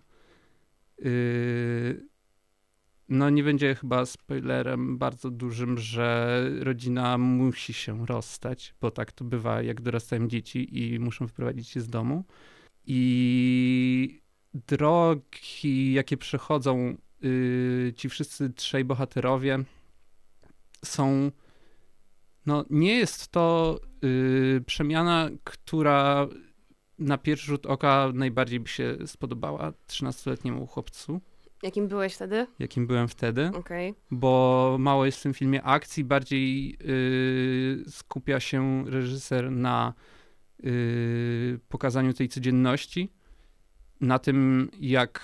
No 3.10 3.30
nie 3.30 3.44
będzie 3.44 3.76
chyba 3.76 4.06
spoilerem 4.06 4.98
bardzo 4.98 5.32
dużym, 5.32 5.78
że 5.78 6.42
rodzina 6.60 7.18
musi 7.18 7.74
się 7.74 8.06
rozstać, 8.06 8.76
bo 8.82 8.92
tak 8.92 9.12
to 9.12 9.26
bywa, 9.26 9.62
jak 9.62 9.82
dorastają 9.82 10.28
dzieci 10.28 10.80
i 10.80 11.00
muszą 11.00 11.28
wyprowadzić 11.28 11.70
się 11.70 11.82
z 11.82 11.88
domu. 11.88 12.24
I 12.88 14.22
drogi, 14.68 15.94
jakie 15.94 16.18
przechodzą 16.18 16.98
yy, 17.22 17.94
ci 17.96 18.10
wszyscy 18.10 18.50
trzej 18.50 18.86
bohaterowie, 18.86 19.60
są. 20.86 21.32
No, 22.46 22.66
nie 22.70 22.96
jest 22.98 23.28
to 23.28 23.80
yy, 24.02 24.62
przemiana, 24.66 25.30
która 25.44 26.28
na 27.00 27.18
pierwszy 27.18 27.46
rzut 27.48 27.66
oka 27.66 28.12
najbardziej 28.14 28.60
by 28.60 28.70
się 28.70 28.98
spodobała 29.06 29.74
13-letniemu 29.88 30.68
chłopcu, 30.68 31.22
Jakim 31.64 31.88
byłeś 31.88 32.14
wtedy? 32.16 32.48
jakim 32.60 32.88
byłem 32.88 33.08
wtedy, 33.08 33.52
Okej. 33.56 33.94
bo 34.12 34.76
mało 34.80 35.06
jest 35.06 35.20
w 35.20 35.24
tym 35.24 35.34
filmie 35.34 35.64
akcji, 35.64 36.04
bardziej 36.04 36.78
yy, 36.84 37.84
skupia 37.90 38.40
się 38.40 38.86
reżyser 38.88 39.52
na 39.52 39.94
pokazaniu 41.70 42.14
tej 42.14 42.30
codzienności, 42.30 43.10
na 44.02 44.20
tym, 44.20 44.70
jak 44.80 45.22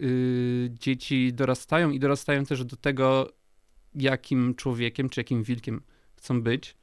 yy, 0.00 0.70
dzieci 0.70 1.32
dorastają 1.32 1.90
i 1.90 2.00
dorastają 2.00 2.44
też 2.44 2.64
do 2.64 2.76
tego, 2.76 3.32
jakim 3.94 4.54
człowiekiem 4.54 5.08
czy 5.08 5.20
jakim 5.20 5.42
wilkiem 5.42 5.82
chcą 6.16 6.42
być. 6.42 6.76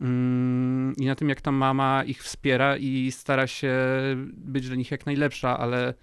Mm, 0.00 0.94
I 0.96 1.06
na 1.06 1.14
tym, 1.14 1.28
jak 1.28 1.40
ta 1.40 1.52
mama 1.52 2.04
ich 2.04 2.22
wspiera 2.22 2.76
i 2.76 3.12
stara 3.12 3.46
się 3.46 3.76
być 4.32 4.66
dla 4.66 4.76
nich 4.76 4.90
jak 4.90 5.06
najlepsza, 5.06 5.58
ale 5.58 5.94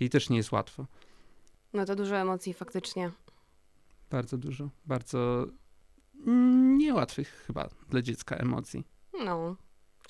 jej 0.00 0.10
też 0.10 0.30
nie 0.30 0.36
jest 0.36 0.52
łatwo. 0.52 0.86
No 1.72 1.84
to 1.84 1.96
dużo 1.96 2.16
emocji 2.16 2.54
faktycznie. 2.54 3.10
Bardzo 4.10 4.38
dużo, 4.38 4.70
bardzo 4.86 5.46
mm, 6.26 6.78
niełatwych 6.78 7.44
chyba 7.46 7.68
dla 7.88 8.02
dziecka 8.02 8.36
emocji. 8.36 8.84
No. 9.24 9.56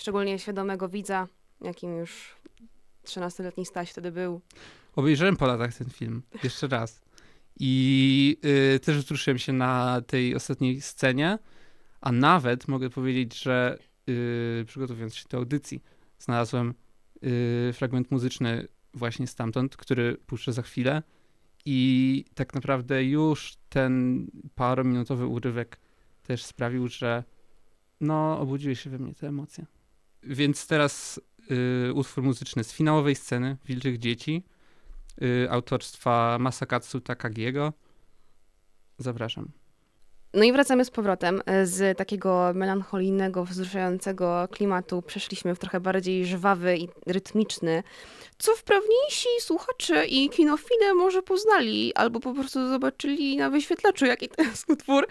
Szczególnie 0.00 0.38
świadomego 0.38 0.88
widza, 0.88 1.28
jakim 1.60 1.96
już 1.96 2.36
13-letni 3.04 3.66
Staś 3.66 3.90
wtedy 3.90 4.12
był. 4.12 4.40
Obejrzałem 4.96 5.36
po 5.36 5.46
latach 5.46 5.74
ten 5.74 5.90
film 5.90 6.22
jeszcze 6.44 6.68
raz 6.68 7.00
i 7.58 8.36
y, 8.74 8.80
też 8.80 8.98
wzruszyłem 8.98 9.38
się 9.38 9.52
na 9.52 10.02
tej 10.06 10.34
ostatniej 10.34 10.80
scenie, 10.80 11.38
a 12.00 12.12
nawet 12.12 12.68
mogę 12.68 12.90
powiedzieć, 12.90 13.42
że 13.42 13.78
y, 14.08 14.64
przygotowując 14.66 15.14
się 15.14 15.28
do 15.28 15.38
audycji, 15.38 15.82
znalazłem 16.18 16.74
y, 17.24 17.72
fragment 17.72 18.10
muzyczny 18.10 18.68
właśnie 18.94 19.26
stamtąd, 19.26 19.76
który 19.76 20.16
puszczę 20.26 20.52
za 20.52 20.62
chwilę 20.62 21.02
i 21.64 22.24
tak 22.34 22.54
naprawdę 22.54 23.04
już 23.04 23.56
ten 23.68 24.26
parominutowy 24.54 25.26
urywek 25.26 25.80
też 26.22 26.44
sprawił, 26.44 26.88
że 26.88 27.24
no 28.00 28.38
obudziły 28.38 28.76
się 28.76 28.90
we 28.90 28.98
mnie 28.98 29.14
te 29.14 29.28
emocje. 29.28 29.66
Więc 30.22 30.66
teraz 30.66 31.20
y, 31.88 31.94
utwór 31.94 32.24
muzyczny 32.24 32.64
z 32.64 32.72
finałowej 32.72 33.16
sceny 33.16 33.56
Wilczych 33.64 33.98
Dzieci 33.98 34.44
y, 35.22 35.50
autorstwa 35.50 36.36
Masakatsu 36.40 37.00
Takagiego. 37.00 37.72
Zapraszam. 38.98 39.50
No 40.34 40.44
i 40.44 40.52
wracamy 40.52 40.84
z 40.84 40.90
powrotem. 40.90 41.42
Z 41.64 41.98
takiego 41.98 42.52
melancholijnego, 42.54 43.44
wzruszającego 43.44 44.48
klimatu 44.50 45.02
przeszliśmy 45.02 45.54
w 45.54 45.58
trochę 45.58 45.80
bardziej 45.80 46.26
żwawy 46.26 46.76
i 46.76 46.88
rytmiczny, 47.06 47.82
co 48.38 48.54
wprawniejsi 48.54 49.28
słuchacze 49.40 50.06
i 50.06 50.28
kinofile 50.28 50.94
może 50.94 51.22
poznali, 51.22 51.94
albo 51.94 52.20
po 52.20 52.34
prostu 52.34 52.68
zobaczyli 52.68 53.36
na 53.36 53.50
wyświetlaczu, 53.50 54.06
jaki 54.06 54.28
to 54.28 54.42
jest 54.42 54.70
utwór. 54.70 55.06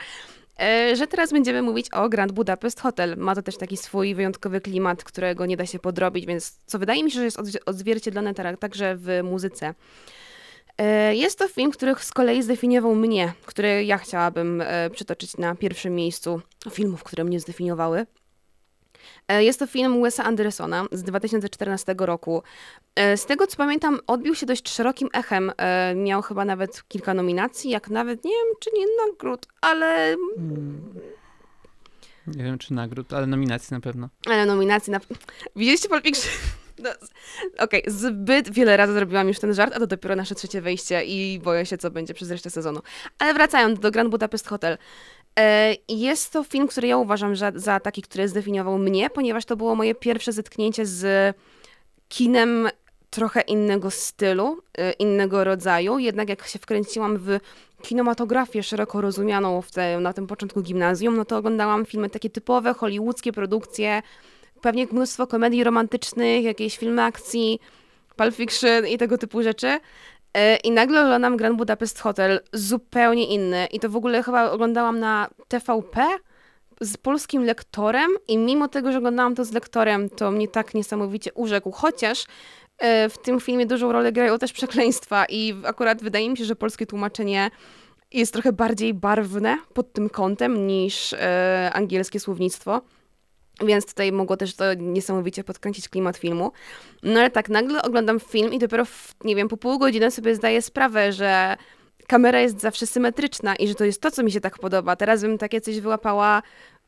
E, 0.62 0.96
Że 0.96 1.08
teraz 1.08 1.32
będziemy 1.32 1.62
mówić 1.62 1.90
o 1.94 2.10
Grand 2.10 2.32
Budapest 2.32 2.80
Hotel. 2.80 3.16
Ma 3.18 3.36
to 3.36 3.42
też 3.42 3.58
taki 3.58 3.78
swój 3.78 4.16
wyjątkowy 4.16 4.62
klimat, 4.62 5.04
którego 5.04 5.46
nie 5.46 5.58
da 5.58 5.66
się 5.66 5.80
podrobić, 5.80 6.26
więc 6.26 6.58
co 6.66 6.80
wydaje 6.80 7.04
mi 7.04 7.12
się, 7.12 7.20
że 7.20 7.26
jest 7.26 7.38
odz- 7.40 7.58
odzwierciedlone 7.66 8.34
teraz 8.34 8.60
także 8.60 8.96
w 8.98 9.20
muzyce. 9.24 9.74
E, 10.78 11.16
Jest 11.16 11.40
to 11.40 11.48
film, 11.48 11.72
który 11.72 11.96
z 12.00 12.12
kolei 12.12 12.44
zdefiniował 12.44 12.96
mnie, 12.96 13.34
który 13.46 13.84
ja 13.86 13.98
chciałabym 13.98 14.62
e, 14.66 14.90
przytoczyć 14.90 15.38
na 15.38 15.56
pierwszym 15.56 15.96
miejscu 15.96 16.42
filmów, 16.72 17.04
które 17.04 17.24
mnie 17.24 17.40
zdefiniowały. 17.40 18.06
E, 19.30 19.44
Jest 19.44 19.60
to 19.60 19.68
film 19.68 20.02
Wesa 20.02 20.24
Andersona 20.24 20.86
z 20.92 21.04
2014 21.04 21.96
roku. 22.00 22.44
E, 22.96 23.18
Z 23.18 23.26
tego 23.26 23.48
co 23.48 23.58
pamiętam, 23.58 24.00
odbił 24.08 24.36
się 24.36 24.46
dość 24.46 24.70
szerokim 24.70 25.10
echem. 25.14 25.52
E, 25.58 25.96
Miał 25.96 26.22
chyba 26.22 26.46
nawet 26.46 26.84
kilka 26.88 27.14
nominacji, 27.14 27.70
jak 27.70 27.90
nawet 27.90 28.24
nie 28.26 28.32
wiem, 28.32 28.54
czy 28.60 28.70
nie 28.78 28.86
nagród, 29.08 29.46
ale, 29.62 30.16
Nie 32.28 32.44
wiem, 32.44 32.58
czy 32.58 32.74
nagród, 32.74 33.14
ale 33.14 33.28
nominacji 33.28 33.74
na 33.74 33.80
pewno. 33.80 34.10
ale 34.26 34.46
nominacji 34.46 34.92
na. 34.92 35.00
Widzieliście 35.56 35.90
Pulp 35.90 36.04
Fiction? 36.04 36.32
No, 36.84 36.90
Okej, 37.60 37.84
zbyt 37.88 38.50
wiele 38.50 38.78
razy 38.78 38.94
zrobiłam 38.94 39.28
już 39.28 39.40
ten 39.40 39.54
żart, 39.54 39.74
a 39.76 39.80
to 39.80 39.88
dopiero 39.88 40.16
nasze 40.16 40.36
trzecie 40.36 40.62
wejście 40.62 41.04
i 41.06 41.40
boję 41.44 41.66
się, 41.66 41.78
co 41.78 41.92
będzie 41.92 42.14
przez 42.14 42.32
resztę 42.32 42.50
sezonu. 42.50 42.80
Ale 43.20 43.34
wracając 43.34 43.80
do 43.80 43.92
Grand 43.92 44.10
Budapest 44.10 44.48
Hotel. 44.48 44.78
E, 45.40 45.76
Jest 45.90 46.34
to 46.34 46.44
film, 46.44 46.68
który 46.68 46.88
ja 46.88 46.98
uważam 46.98 47.36
za, 47.36 47.52
za 47.56 47.80
taki, 47.80 48.02
który 48.02 48.28
zdefiniował 48.28 48.78
mnie, 48.78 49.10
ponieważ 49.10 49.46
to 49.46 49.56
było 49.56 49.76
moje 49.76 49.96
pierwsze 49.96 50.32
zetknięcie 50.32 50.86
z 50.86 51.36
kinem 52.10 52.70
trochę 53.10 53.42
innego 53.42 53.92
stylu, 53.92 54.62
e, 54.78 54.92
innego 54.92 55.44
rodzaju. 55.44 56.00
Jednak 56.00 56.30
jak 56.30 56.48
się 56.48 56.60
wkręciłam 56.60 57.18
w 57.18 57.40
kinematografię 57.82 58.64
szeroko 58.64 59.02
rozumianą 59.02 59.62
te, 59.74 60.00
na 60.00 60.14
tym 60.14 60.28
początku 60.28 60.62
gimnazjum, 60.62 61.18
no 61.18 61.26
to 61.26 61.38
oglądałam 61.38 61.86
filmy 61.86 62.10
takie 62.10 62.30
typowe, 62.30 62.74
hollywoodzkie 62.74 63.32
produkcje, 63.32 64.02
pewnie 64.62 64.88
mnóstwo 64.92 65.28
komedii 65.28 65.64
romantycznych, 65.64 66.44
jakieś 66.44 66.78
filmy 66.78 67.04
akcji, 67.04 67.60
Pulp 68.16 68.36
Fiction 68.36 68.88
i 68.88 68.98
tego 68.98 69.18
typu 69.18 69.44
rzeczy. 69.44 69.80
E, 70.34 70.56
I 70.58 70.72
nagle 70.72 71.02
oglądam 71.02 71.38
Grand 71.38 71.58
Budapest 71.58 72.00
Hotel, 72.00 72.40
zupełnie 72.54 73.28
inny. 73.28 73.68
I 73.72 73.80
to 73.80 73.90
w 73.90 73.96
ogóle 73.96 74.24
chyba 74.24 74.52
oglądałam 74.52 75.00
na 75.00 75.30
TVP 75.48 76.08
z 76.82 76.98
polskim 76.98 77.44
lektorem 77.44 78.10
i 78.28 78.38
mimo 78.38 78.68
tego, 78.68 78.92
że 78.92 78.98
oglądałam 78.98 79.36
to 79.36 79.46
z 79.46 79.52
lektorem, 79.52 80.10
to 80.10 80.32
mnie 80.32 80.48
tak 80.48 80.74
niesamowicie 80.74 81.34
urzekł. 81.34 81.72
Chociaż 81.72 82.26
e, 82.78 83.10
w 83.10 83.18
tym 83.18 83.40
filmie 83.40 83.66
dużą 83.66 83.92
rolę 83.92 84.12
grają 84.12 84.38
też 84.38 84.54
przekleństwa 84.54 85.26
i 85.30 85.56
akurat 85.66 86.02
wydaje 86.02 86.30
mi 86.30 86.38
się, 86.38 86.46
że 86.46 86.56
polskie 86.56 86.86
tłumaczenie 86.86 87.52
jest 88.12 88.34
trochę 88.34 88.54
bardziej 88.54 88.94
barwne 88.94 89.58
pod 89.74 89.94
tym 89.94 90.10
kątem 90.10 90.68
niż 90.68 91.14
e, 91.14 91.72
angielskie 91.74 92.20
słownictwo. 92.20 92.82
Więc 93.66 93.86
tutaj 93.86 94.12
mogło 94.12 94.38
też 94.38 94.56
to 94.56 94.74
niesamowicie 94.74 95.44
podkręcić 95.44 95.90
klimat 95.90 96.18
filmu. 96.18 96.52
No 97.04 97.20
ale 97.20 97.30
tak, 97.30 97.50
nagle 97.50 97.82
oglądam 97.82 98.20
film 98.20 98.54
i 98.54 98.60
dopiero, 98.60 98.86
w, 98.86 99.16
nie 99.24 99.36
wiem, 99.36 99.48
po 99.48 99.58
pół 99.58 99.80
godziny 99.80 100.12
sobie 100.12 100.36
zdaję 100.36 100.62
sprawę, 100.62 101.14
że 101.14 101.58
kamera 102.08 102.40
jest 102.40 102.62
zawsze 102.62 102.88
symetryczna 102.88 103.56
i 103.56 103.68
że 103.68 103.76
to 103.76 103.86
jest 103.86 104.02
to, 104.02 104.12
co 104.12 104.24
mi 104.24 104.32
się 104.32 104.42
tak 104.42 104.60
podoba. 104.60 104.96
Teraz 104.96 105.22
bym 105.22 105.38
takie 105.38 105.62
coś 105.62 105.80
wyłapała 105.80 106.42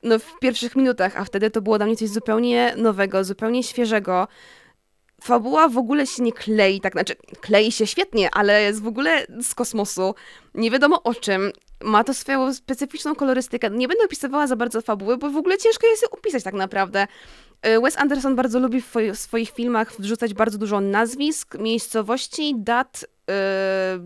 no, 0.03 0.19
w 0.19 0.39
pierwszych 0.39 0.75
minutach, 0.75 1.17
a 1.17 1.25
wtedy 1.25 1.49
to 1.49 1.61
było 1.61 1.77
dla 1.77 1.85
mnie 1.85 1.95
coś 1.95 2.09
zupełnie 2.09 2.73
nowego, 2.77 3.23
zupełnie 3.23 3.63
świeżego. 3.63 4.27
Fabuła 5.23 5.67
w 5.67 5.77
ogóle 5.77 6.07
się 6.07 6.23
nie 6.23 6.31
klei, 6.31 6.81
tak, 6.81 6.93
znaczy 6.93 7.15
klei 7.41 7.71
się 7.71 7.87
świetnie, 7.87 8.29
ale 8.33 8.61
jest 8.61 8.81
w 8.81 8.87
ogóle 8.87 9.25
z 9.41 9.55
kosmosu. 9.55 10.15
Nie 10.55 10.71
wiadomo 10.71 11.03
o 11.03 11.13
czym. 11.13 11.51
Ma 11.83 12.03
to 12.03 12.13
swoją 12.13 12.53
specyficzną 12.53 13.15
kolorystykę. 13.15 13.69
Nie 13.69 13.87
będę 13.87 14.05
opisywała 14.05 14.47
za 14.47 14.55
bardzo 14.55 14.81
fabuły, 14.81 15.17
bo 15.17 15.29
w 15.29 15.37
ogóle 15.37 15.57
ciężko 15.57 15.87
jest 15.87 16.03
ją 16.03 16.09
opisać 16.09 16.43
tak 16.43 16.53
naprawdę. 16.53 17.07
Y, 17.67 17.81
Wes 17.81 17.97
Anderson 17.97 18.35
bardzo 18.35 18.59
lubi 18.59 18.81
w 18.81 18.93
swoich 19.13 19.49
filmach 19.49 19.93
wrzucać 19.99 20.33
bardzo 20.33 20.57
dużo 20.57 20.81
nazwisk, 20.81 21.57
miejscowości, 21.59 22.53
dat, 22.57 23.03
y, 23.03 23.33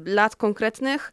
lat 0.06 0.36
konkretnych, 0.36 1.12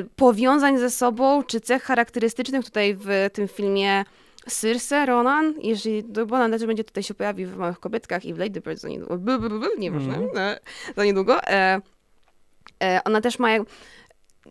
y, 0.00 0.08
powiązań 0.16 0.78
ze 0.78 0.90
sobą, 0.90 1.42
czy 1.42 1.60
cech 1.60 1.82
charakterystycznych. 1.82 2.64
Tutaj 2.64 2.96
w 3.00 3.08
tym 3.32 3.48
filmie 3.48 4.04
Circe 4.60 5.06
Ronan, 5.06 5.54
jeżeli, 5.62 6.04
no 6.16 6.26
bo 6.26 6.36
ona 6.36 6.48
też 6.58 6.66
będzie 6.66 6.84
tutaj 6.84 7.02
się 7.02 7.14
pojawi 7.14 7.46
w 7.46 7.56
Małych 7.56 7.80
Kobietkach 7.80 8.24
i 8.24 8.34
w 8.34 8.38
Lady 8.38 8.60
Bird 8.60 8.78
za 8.80 8.88
niedługo, 8.88 9.18
b, 9.18 9.38
nieważne, 9.78 10.14
Mhm. 10.14 10.38
e, 10.38 10.60
za 10.96 11.04
niedługo. 11.04 11.42
E, 11.44 11.80
e, 12.82 13.00
ona 13.04 13.20
też 13.20 13.38
ma 13.38 13.48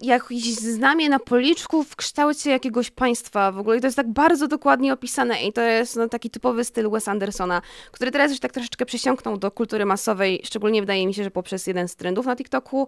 jakieś 0.01 0.55
znamie 0.55 1.09
na 1.09 1.19
policzku 1.19 1.83
w 1.83 1.95
kształcie 1.95 2.49
jakiegoś 2.49 2.91
państwa 2.91 3.51
w 3.51 3.57
ogóle. 3.57 3.77
I 3.77 3.81
to 3.81 3.87
jest 3.87 3.97
tak 3.97 4.07
bardzo 4.07 4.47
dokładnie 4.47 4.93
opisane 4.93 5.43
i 5.43 5.53
to 5.53 5.61
jest 5.61 5.95
no, 5.95 6.09
taki 6.09 6.29
typowy 6.29 6.63
styl 6.63 6.89
Wes 6.89 7.07
Andersona, 7.07 7.61
który 7.91 8.11
teraz 8.11 8.31
już 8.31 8.39
tak 8.39 8.51
troszeczkę 8.51 8.85
przesiąknął 8.85 9.37
do 9.37 9.51
kultury 9.51 9.85
masowej, 9.85 10.41
szczególnie 10.43 10.81
wydaje 10.81 11.07
mi 11.07 11.13
się, 11.13 11.23
że 11.23 11.31
poprzez 11.31 11.67
jeden 11.67 11.87
z 11.87 11.95
trendów 11.95 12.25
na 12.25 12.35
TikToku, 12.35 12.87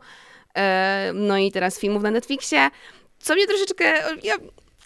e, 0.56 1.12
no 1.14 1.38
i 1.38 1.52
teraz 1.52 1.80
filmów 1.80 2.04
na 2.04 2.12
Netflixie, 2.12 2.70
co 3.20 3.36
mnie 3.36 3.48
troszeczkę, 3.48 3.86
ja, 4.24 4.36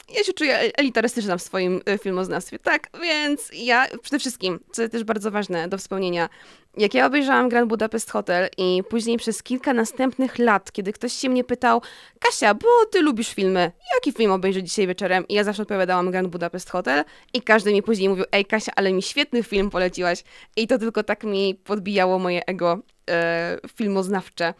ja 0.09 0.23
się 0.23 0.33
czuję 0.33 0.57
elitarystyczna 0.57 1.37
w 1.37 1.41
swoim 1.41 1.81
e, 1.85 1.97
filmoznawstwie, 1.97 2.59
tak, 2.59 2.89
więc 3.01 3.51
ja 3.53 3.87
przede 4.01 4.19
wszystkim, 4.19 4.59
co 4.71 4.81
jest 4.81 4.91
też 4.91 5.03
bardzo 5.03 5.31
ważne 5.31 5.67
do 5.67 5.77
wspomnienia, 5.77 6.29
jak 6.77 6.93
ja 6.93 7.05
obejrzałam 7.05 7.49
Grand 7.49 7.69
Budapest 7.69 8.11
Hotel 8.11 8.49
i 8.57 8.83
później 8.89 9.17
przez 9.17 9.43
kilka 9.43 9.73
następnych 9.73 10.39
lat, 10.39 10.71
kiedy 10.71 10.93
ktoś 10.93 11.13
się 11.13 11.29
mnie 11.29 11.43
pytał, 11.43 11.81
Kasia, 12.19 12.53
bo 12.53 12.67
ty 12.91 13.01
lubisz 13.01 13.33
filmy, 13.33 13.71
jaki 13.95 14.17
film 14.17 14.31
obejrzę 14.31 14.63
dzisiaj 14.63 14.87
wieczorem? 14.87 15.27
I 15.27 15.33
ja 15.33 15.43
zawsze 15.43 15.61
odpowiadałam 15.61 16.11
Grand 16.11 16.27
Budapest 16.27 16.69
Hotel 16.69 17.03
i 17.33 17.41
każdy 17.41 17.73
mi 17.73 17.83
później 17.83 18.09
mówił, 18.09 18.25
ej 18.31 18.45
Kasia, 18.45 18.71
ale 18.75 18.93
mi 18.93 19.01
świetny 19.01 19.43
film 19.43 19.69
poleciłaś. 19.69 20.23
I 20.55 20.67
to 20.67 20.77
tylko 20.77 21.03
tak 21.03 21.23
mi 21.23 21.55
podbijało 21.55 22.19
moje 22.19 22.45
ego 22.45 22.79
e, 23.09 23.57
filmoznawcze, 23.75 24.45
e, 24.45 24.53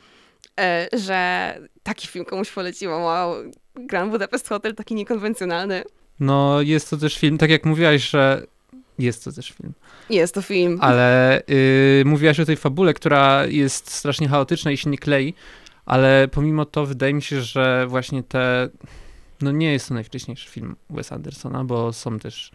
że 0.93 1.59
taki 1.83 2.07
film 2.07 2.25
komuś 2.25 2.51
poleciłam. 2.51 3.01
Wow, 3.01 3.35
Grand 3.75 4.11
Budapest 4.11 4.49
Hotel, 4.49 4.75
taki 4.75 4.95
niekonwencjonalny. 4.95 5.83
No, 6.19 6.61
jest 6.61 6.89
to 6.89 6.97
też 6.97 7.17
film, 7.17 7.37
tak 7.37 7.49
jak 7.49 7.65
mówiłaś, 7.65 8.09
że 8.09 8.47
Jest 8.99 9.23
to 9.23 9.31
też 9.31 9.51
film. 9.51 9.73
Jest 10.09 10.33
to 10.33 10.41
film. 10.41 10.77
Ale 10.81 11.41
y, 11.49 12.03
mówiłaś 12.05 12.39
o 12.39 12.45
tej 12.45 12.57
fabule, 12.57 12.93
która 12.93 13.45
jest 13.45 13.91
strasznie 13.91 14.27
chaotyczna 14.27 14.71
i 14.71 14.77
się 14.77 14.89
nie 14.89 14.97
klei, 14.97 15.33
ale 15.85 16.27
pomimo 16.31 16.65
to 16.65 16.85
wydaje 16.85 17.13
mi 17.13 17.21
się, 17.21 17.41
że 17.41 17.85
właśnie 17.87 18.23
te. 18.23 18.69
No 19.41 19.51
nie 19.51 19.71
jest 19.71 19.87
to 19.87 19.93
najwcześniejszy 19.93 20.49
film 20.49 20.75
Wes 20.89 21.11
Andersona, 21.11 21.63
bo 21.63 21.93
są 21.93 22.19
też 22.19 22.51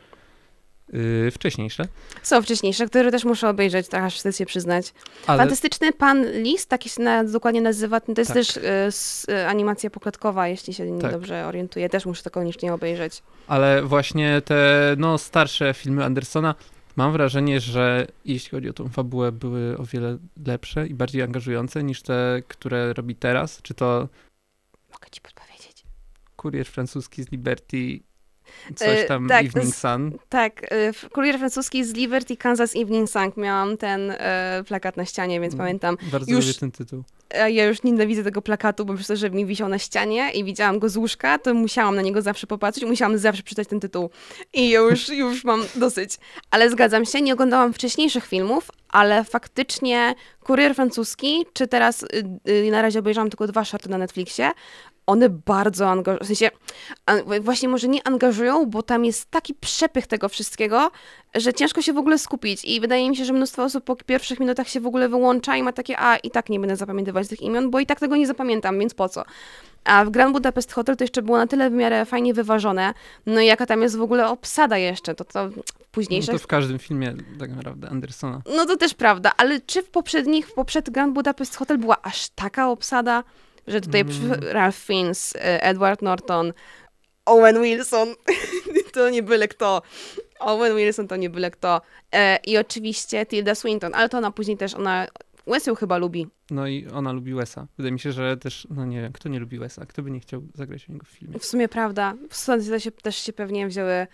y, 0.94 1.30
wcześniejsze. 1.30 1.84
Są 2.22 2.42
wcześniejsze, 2.42 2.86
które 2.86 3.10
też 3.10 3.24
muszę 3.24 3.48
obejrzeć, 3.48 3.88
tak 3.88 4.02
aż 4.02 4.16
wstyd 4.16 4.36
się 4.36 4.46
przyznać. 4.46 4.92
Ale 5.26 5.38
Fantastyczny 5.38 5.92
Pan 5.92 6.26
Lis, 6.32 6.66
tak 6.66 6.84
się 6.84 7.02
na, 7.02 7.24
dokładnie 7.24 7.60
nazywa, 7.60 8.00
to 8.00 8.12
jest 8.16 8.28
Tak. 8.28 8.34
też 8.34 8.56
y, 8.56 8.68
s, 8.68 9.26
y, 9.28 9.46
animacja 9.46 9.90
pokładkowa, 9.90 10.48
jeśli 10.48 10.74
się 10.74 10.98
Tak. 10.98 11.12
dobrze 11.12 11.46
orientuję. 11.46 11.88
Też 11.88 12.06
muszę 12.06 12.22
to 12.22 12.30
koniecznie 12.30 12.74
obejrzeć. 12.74 13.22
Ale 13.46 13.82
właśnie 13.82 14.42
te 14.44 14.94
no, 14.98 15.18
starsze 15.18 15.74
filmy 15.74 16.04
Andersona, 16.04 16.54
mam 16.96 17.12
wrażenie, 17.12 17.60
że 17.60 18.06
jeśli 18.24 18.50
chodzi 18.50 18.68
o 18.68 18.72
tą 18.72 18.88
fabułę, 18.88 19.32
były 19.32 19.78
o 19.78 19.84
wiele 19.84 20.18
lepsze 20.46 20.86
i 20.86 20.94
bardziej 20.94 21.22
angażujące 21.22 21.82
niż 21.82 22.02
te, 22.02 22.42
które 22.48 22.92
robi 22.92 23.14
teraz. 23.16 23.62
Czy 23.62 23.74
to 23.74 24.08
Mogę 24.92 25.10
ci 25.10 25.20
podpowiedzieć. 25.20 25.84
Kurier 26.36 26.66
francuski 26.66 27.22
z 27.22 27.32
Liberty, 27.32 28.00
coś 28.76 28.88
E, 28.98 29.04
tam, 29.04 29.28
tak, 29.28 29.46
Evening 29.46 29.74
Sun. 29.74 30.18
Tak, 30.28 30.66
w 30.94 31.08
kurier 31.08 31.38
francuski 31.38 31.84
z 31.84 31.94
Liberty 31.94 32.36
Kansas 32.36 32.76
Evening 32.76 33.10
Sun 33.10 33.32
miałam 33.36 33.76
ten 33.76 34.10
y, 34.10 34.16
plakat 34.66 34.96
na 34.96 35.04
ścianie, 35.04 35.40
więc 35.40 35.54
Mm. 35.54 35.64
pamiętam. 35.66 35.96
Bardzo 36.12 36.32
już- 36.32 36.46
lubię 36.46 36.58
ten 36.58 36.70
tytuł. 36.72 37.02
Ja 37.48 37.64
już 37.64 37.82
nienawidzę 37.82 38.24
tego 38.24 38.42
plakatu, 38.42 38.84
bo 38.84 38.94
przez 38.94 39.06
to, 39.06 39.16
że 39.16 39.30
mi 39.30 39.46
wisiał 39.46 39.68
na 39.68 39.78
ścianie 39.78 40.30
i 40.30 40.44
widziałam 40.44 40.78
go 40.78 40.88
z 40.88 40.96
łóżka, 40.96 41.38
to 41.38 41.54
musiałam 41.54 41.94
na 41.96 42.02
niego 42.02 42.22
zawsze 42.22 42.46
popatrzeć, 42.46 42.84
musiałam 42.84 43.18
zawsze 43.18 43.42
przeczytać 43.42 43.68
ten 43.68 43.80
tytuł. 43.80 44.10
I 44.52 44.70
już, 44.70 45.08
już 45.22 45.44
mam 45.44 45.64
dosyć. 45.74 46.14
Ale 46.50 46.70
zgadzam 46.70 47.04
się, 47.04 47.22
nie 47.22 47.32
oglądałam 47.32 47.72
wcześniejszych 47.72 48.26
filmów, 48.26 48.70
ale 48.88 49.24
faktycznie 49.24 50.14
Kurier 50.44 50.74
Francuski, 50.74 51.46
czy 51.52 51.66
teraz 51.68 52.02
y, 52.02 52.06
y, 52.48 52.70
na 52.70 52.82
razie 52.82 52.98
obejrzałam 52.98 53.30
tylko 53.30 53.46
dwa 53.46 53.64
shorty 53.64 53.88
na 53.88 53.98
Netflixie, 53.98 54.50
one 55.10 55.28
bardzo 55.28 55.88
angażują, 55.88 56.24
w 56.24 56.26
sensie 56.26 56.50
właśnie 57.40 57.68
może 57.68 57.88
nie 57.88 58.06
angażują, 58.06 58.66
bo 58.66 58.82
tam 58.82 59.04
jest 59.04 59.30
taki 59.30 59.54
przepych 59.54 60.06
tego 60.06 60.28
wszystkiego, 60.28 60.90
że 61.34 61.52
ciężko 61.52 61.82
się 61.82 61.92
w 61.92 61.98
ogóle 61.98 62.18
skupić 62.18 62.64
i 62.64 62.80
wydaje 62.80 63.10
mi 63.10 63.16
się, 63.16 63.24
że 63.24 63.32
mnóstwo 63.32 63.64
osób 63.64 63.84
po 63.84 63.96
pierwszych 63.96 64.40
minutach 64.40 64.68
się 64.68 64.80
w 64.80 64.86
ogóle 64.86 65.08
wyłącza 65.08 65.56
i 65.56 65.62
ma 65.62 65.72
takie, 65.72 65.98
a 65.98 66.16
i 66.16 66.30
tak 66.30 66.48
nie 66.48 66.60
będę 66.60 66.76
zapamiętywać 66.76 67.28
tych 67.28 67.40
imion, 67.40 67.70
bo 67.70 67.80
i 67.80 67.86
tak 67.86 68.00
tego 68.00 68.16
nie 68.16 68.26
zapamiętam, 68.26 68.78
więc 68.78 68.94
po 68.94 69.08
co? 69.08 69.24
A 69.84 70.04
w 70.04 70.10
Grand 70.10 70.32
Budapest 70.32 70.72
Hotel 70.72 70.96
to 70.96 71.04
jeszcze 71.04 71.22
było 71.22 71.38
na 71.38 71.46
tyle 71.46 71.70
w 71.70 71.72
miarę 71.72 72.04
fajnie 72.04 72.34
wyważone, 72.34 72.94
no 73.26 73.40
i 73.40 73.46
jaka 73.46 73.66
tam 73.66 73.82
jest 73.82 73.96
w 73.96 74.02
ogóle 74.02 74.28
obsada 74.28 74.78
jeszcze, 74.78 75.14
to 75.14 75.24
to 75.24 75.48
w 75.48 76.10
No 76.10 76.32
to 76.32 76.38
w 76.38 76.46
każdym 76.46 76.78
filmie 76.78 77.14
tak 77.38 77.50
naprawdę 77.56 77.88
Andersona. 77.88 78.42
No 78.56 78.66
to 78.66 78.76
też 78.76 78.94
prawda, 78.94 79.32
ale 79.36 79.60
czy 79.60 79.82
w 79.82 79.90
poprzednich, 79.90 80.48
w 80.48 80.52
poprzed 80.52 80.90
Grand 80.90 81.14
Budapest 81.14 81.56
Hotel 81.56 81.78
była 81.78 82.02
aż 82.02 82.28
taka 82.28 82.70
obsada, 82.70 83.24
że 83.66 83.80
tutaj 83.80 84.00
Mm. 84.00 84.40
Ralph 84.42 84.78
Fiennes, 84.78 85.36
e, 85.36 85.62
Edward 85.62 86.02
Norton, 86.02 86.52
Owen 87.26 87.62
Wilson, 87.62 88.14
to 88.94 89.10
nie 89.10 89.22
byle 89.22 89.48
kto. 89.48 89.82
Owen 90.38 90.76
Wilson 90.76 91.08
to 91.08 91.16
nie 91.16 91.30
byle 91.30 91.50
kto. 91.50 91.80
E, 92.12 92.38
I 92.46 92.58
oczywiście 92.58 93.26
Tilda 93.26 93.54
Swinton, 93.54 93.94
ale 93.94 94.08
to 94.08 94.18
ona 94.18 94.30
później 94.30 94.56
też, 94.56 94.74
ona 94.74 95.06
Wes 95.46 95.66
ją 95.66 95.74
chyba 95.74 95.98
lubi. 95.98 96.26
No 96.50 96.66
i 96.66 96.86
ona 96.88 97.12
lubi 97.12 97.34
Wesa. 97.34 97.66
Wydaje 97.76 97.92
mi 97.92 98.00
się, 98.00 98.12
że 98.12 98.36
też, 98.36 98.66
no 98.70 98.84
nie 98.84 99.00
wiem, 99.02 99.12
kto 99.12 99.28
nie 99.28 99.38
lubi 99.40 99.58
Wesa? 99.58 99.86
Kto 99.86 100.02
by 100.02 100.10
nie 100.10 100.20
chciał 100.20 100.42
zagrać 100.54 100.84
w 100.84 100.88
niego 100.88 101.04
w 101.04 101.08
filmie? 101.08 101.38
W 101.38 101.44
sumie 101.44 101.68
prawda, 101.68 102.14
stąd 102.30 102.68
to 102.68 102.78
się, 102.78 102.90
też 102.90 103.16
się 103.16 103.32
pewnie 103.32 103.66
wzięły 103.66 104.06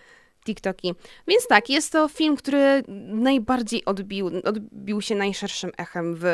TikToki. 0.45 0.93
Więc 1.27 1.47
tak, 1.47 1.69
jest 1.69 1.91
to 1.91 2.07
film, 2.07 2.37
który 2.37 2.83
najbardziej 3.07 3.85
odbił, 3.85 4.31
odbił 4.43 5.01
się 5.01 5.15
najszerszym 5.15 5.71
echem 5.77 6.15
w 6.15 6.25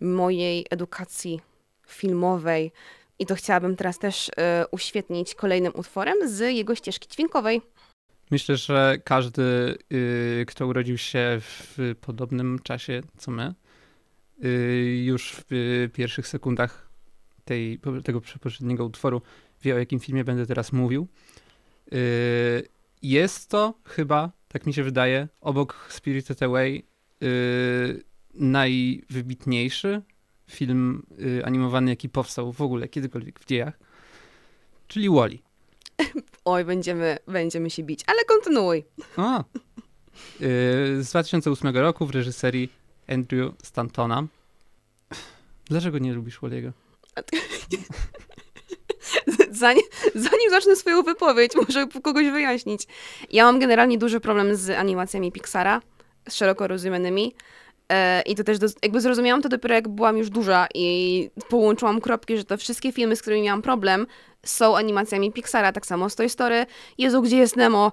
mojej 0.00 0.66
edukacji 0.70 1.40
filmowej. 1.86 2.72
I 3.18 3.26
to 3.26 3.34
chciałabym 3.34 3.76
teraz 3.76 3.98
też 3.98 4.30
e, 4.36 4.64
uświetnić 4.70 5.34
kolejnym 5.34 5.72
utworem 5.74 6.28
z 6.28 6.54
jego 6.54 6.74
ścieżki 6.74 7.08
dźwiękowej. 7.08 7.62
Myślę, 8.30 8.56
że 8.56 8.98
każdy, 9.04 9.78
y, 9.92 10.44
kto 10.48 10.66
urodził 10.66 10.98
się 10.98 11.38
w 11.40 11.94
podobnym 12.00 12.58
czasie 12.58 13.02
co 13.16 13.30
my, 13.30 13.54
y, 14.44 15.02
już 15.04 15.32
w 15.32 15.52
y, 15.52 15.90
pierwszych 15.92 16.28
sekundach 16.28 16.88
tej, 17.44 17.80
tego 18.04 18.20
poprzedniego 18.40 18.84
utworu 18.84 19.22
wie, 19.62 19.74
o 19.74 19.78
jakim 19.78 20.00
filmie 20.00 20.24
będę 20.24 20.46
teraz 20.46 20.72
mówił. 20.72 21.08
Y, 21.92 22.68
jest 23.02 23.50
to 23.50 23.74
chyba, 23.84 24.32
tak 24.48 24.66
mi 24.66 24.74
się 24.74 24.82
wydaje, 24.82 25.28
obok 25.40 25.88
Spirited 25.90 26.42
Away 26.42 26.82
y, 27.22 28.04
najwybitniejszy 28.34 30.02
film 30.50 31.06
y, 31.20 31.44
animowany, 31.44 31.90
jaki 31.90 32.08
powstał 32.08 32.52
w 32.52 32.62
ogóle 32.62 32.88
kiedykolwiek 32.88 33.40
w 33.40 33.44
dziejach, 33.44 33.78
czyli 34.88 35.10
Wally. 35.10 35.38
Oj, 36.44 36.64
będziemy, 36.64 37.18
będziemy 37.28 37.70
się 37.70 37.82
bić, 37.82 38.00
ale 38.06 38.24
kontynuuj. 38.24 38.84
A. 39.16 39.40
Y, 39.40 39.44
Z 41.02 41.10
2008 41.10 41.76
roku 41.76 42.06
w 42.06 42.10
reżyserii 42.10 42.72
Andrew 43.08 43.52
Stantona. 43.62 44.26
Dlaczego 45.66 45.98
nie 45.98 46.12
lubisz 46.14 46.40
Walliego? 46.40 46.72
Zanim, 49.50 49.82
zanim 50.14 50.50
zacznę 50.50 50.76
swoją 50.76 51.02
wypowiedź, 51.02 51.52
muszę 51.56 51.86
kogoś 52.02 52.30
wyjaśnić. 52.30 52.86
Ja 53.30 53.44
mam 53.44 53.58
generalnie 53.58 53.98
duży 53.98 54.20
problem 54.20 54.56
z 54.56 54.70
animacjami 54.70 55.32
Pixara, 55.32 55.80
z 56.28 56.34
szeroko 56.34 56.66
rozumianymi. 56.68 57.34
E, 57.92 58.22
I 58.22 58.34
to 58.34 58.44
też 58.44 58.58
do, 58.58 58.66
jakby 58.82 59.00
zrozumiałam 59.00 59.42
to 59.42 59.48
dopiero 59.48 59.74
jak 59.74 59.88
byłam 59.88 60.18
już 60.18 60.30
duża 60.30 60.66
i 60.74 61.30
połączyłam 61.48 62.00
kropki, 62.00 62.36
że 62.36 62.44
te 62.44 62.56
wszystkie 62.56 62.92
filmy, 62.92 63.16
z 63.16 63.22
którymi 63.22 63.42
miałam 63.42 63.62
problem, 63.62 64.06
są 64.42 64.76
animacjami 64.76 65.32
Pixara. 65.32 65.72
Tak 65.72 65.86
samo 65.86 66.10
z 66.10 66.14
Toy 66.14 66.28
Story. 66.28 66.66
Jezu, 66.98 67.22
gdzie 67.22 67.36
jest 67.36 67.56
Nemo? 67.56 67.92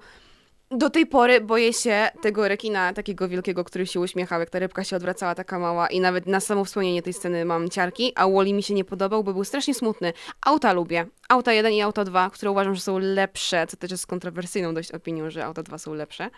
Do 0.72 0.90
tej 0.90 1.06
pory 1.06 1.42
boję 1.42 1.74
się 1.74 2.10
tego 2.22 2.48
rekina 2.48 2.94
takiego 2.94 3.28
wielkiego, 3.28 3.64
który 3.64 3.88
się 3.88 4.00
uśmiechał, 4.00 4.40
jak 4.40 4.50
ta 4.50 4.60
rybka 4.60 4.84
się 4.84 4.96
odwracała 4.96 5.36
taka 5.36 5.60
mała 5.60 5.88
i 5.88 6.00
nawet 6.00 6.28
na 6.28 6.40
samo 6.40 6.66
wspomnienie 6.66 7.02
tej 7.02 7.14
sceny 7.14 7.46
mam 7.46 7.70
ciarki, 7.70 8.12
a 8.16 8.28
Wally 8.28 8.54
mi 8.54 8.64
się 8.64 8.74
nie 8.74 8.84
podobał, 8.84 9.24
bo 9.24 9.34
był 9.34 9.44
strasznie 9.44 9.74
smutny. 9.74 10.14
Auta 10.46 10.74
lubię. 10.74 11.06
Auta 11.30 11.54
1 11.54 11.74
i 11.74 11.82
Auto 11.82 12.04
2, 12.04 12.30
które 12.30 12.52
uważam, 12.52 12.76
że 12.76 12.82
są 12.82 13.00
lepsze, 13.00 13.68
co 13.68 13.78
też 13.78 13.92
jest 13.92 14.08
kontrowersyjną 14.08 14.74
dość 14.74 14.92
opinią, 14.92 15.30
że 15.30 15.46
Auta 15.46 15.64
2 15.64 15.78
są 15.78 15.94
lepsze. 15.94 16.30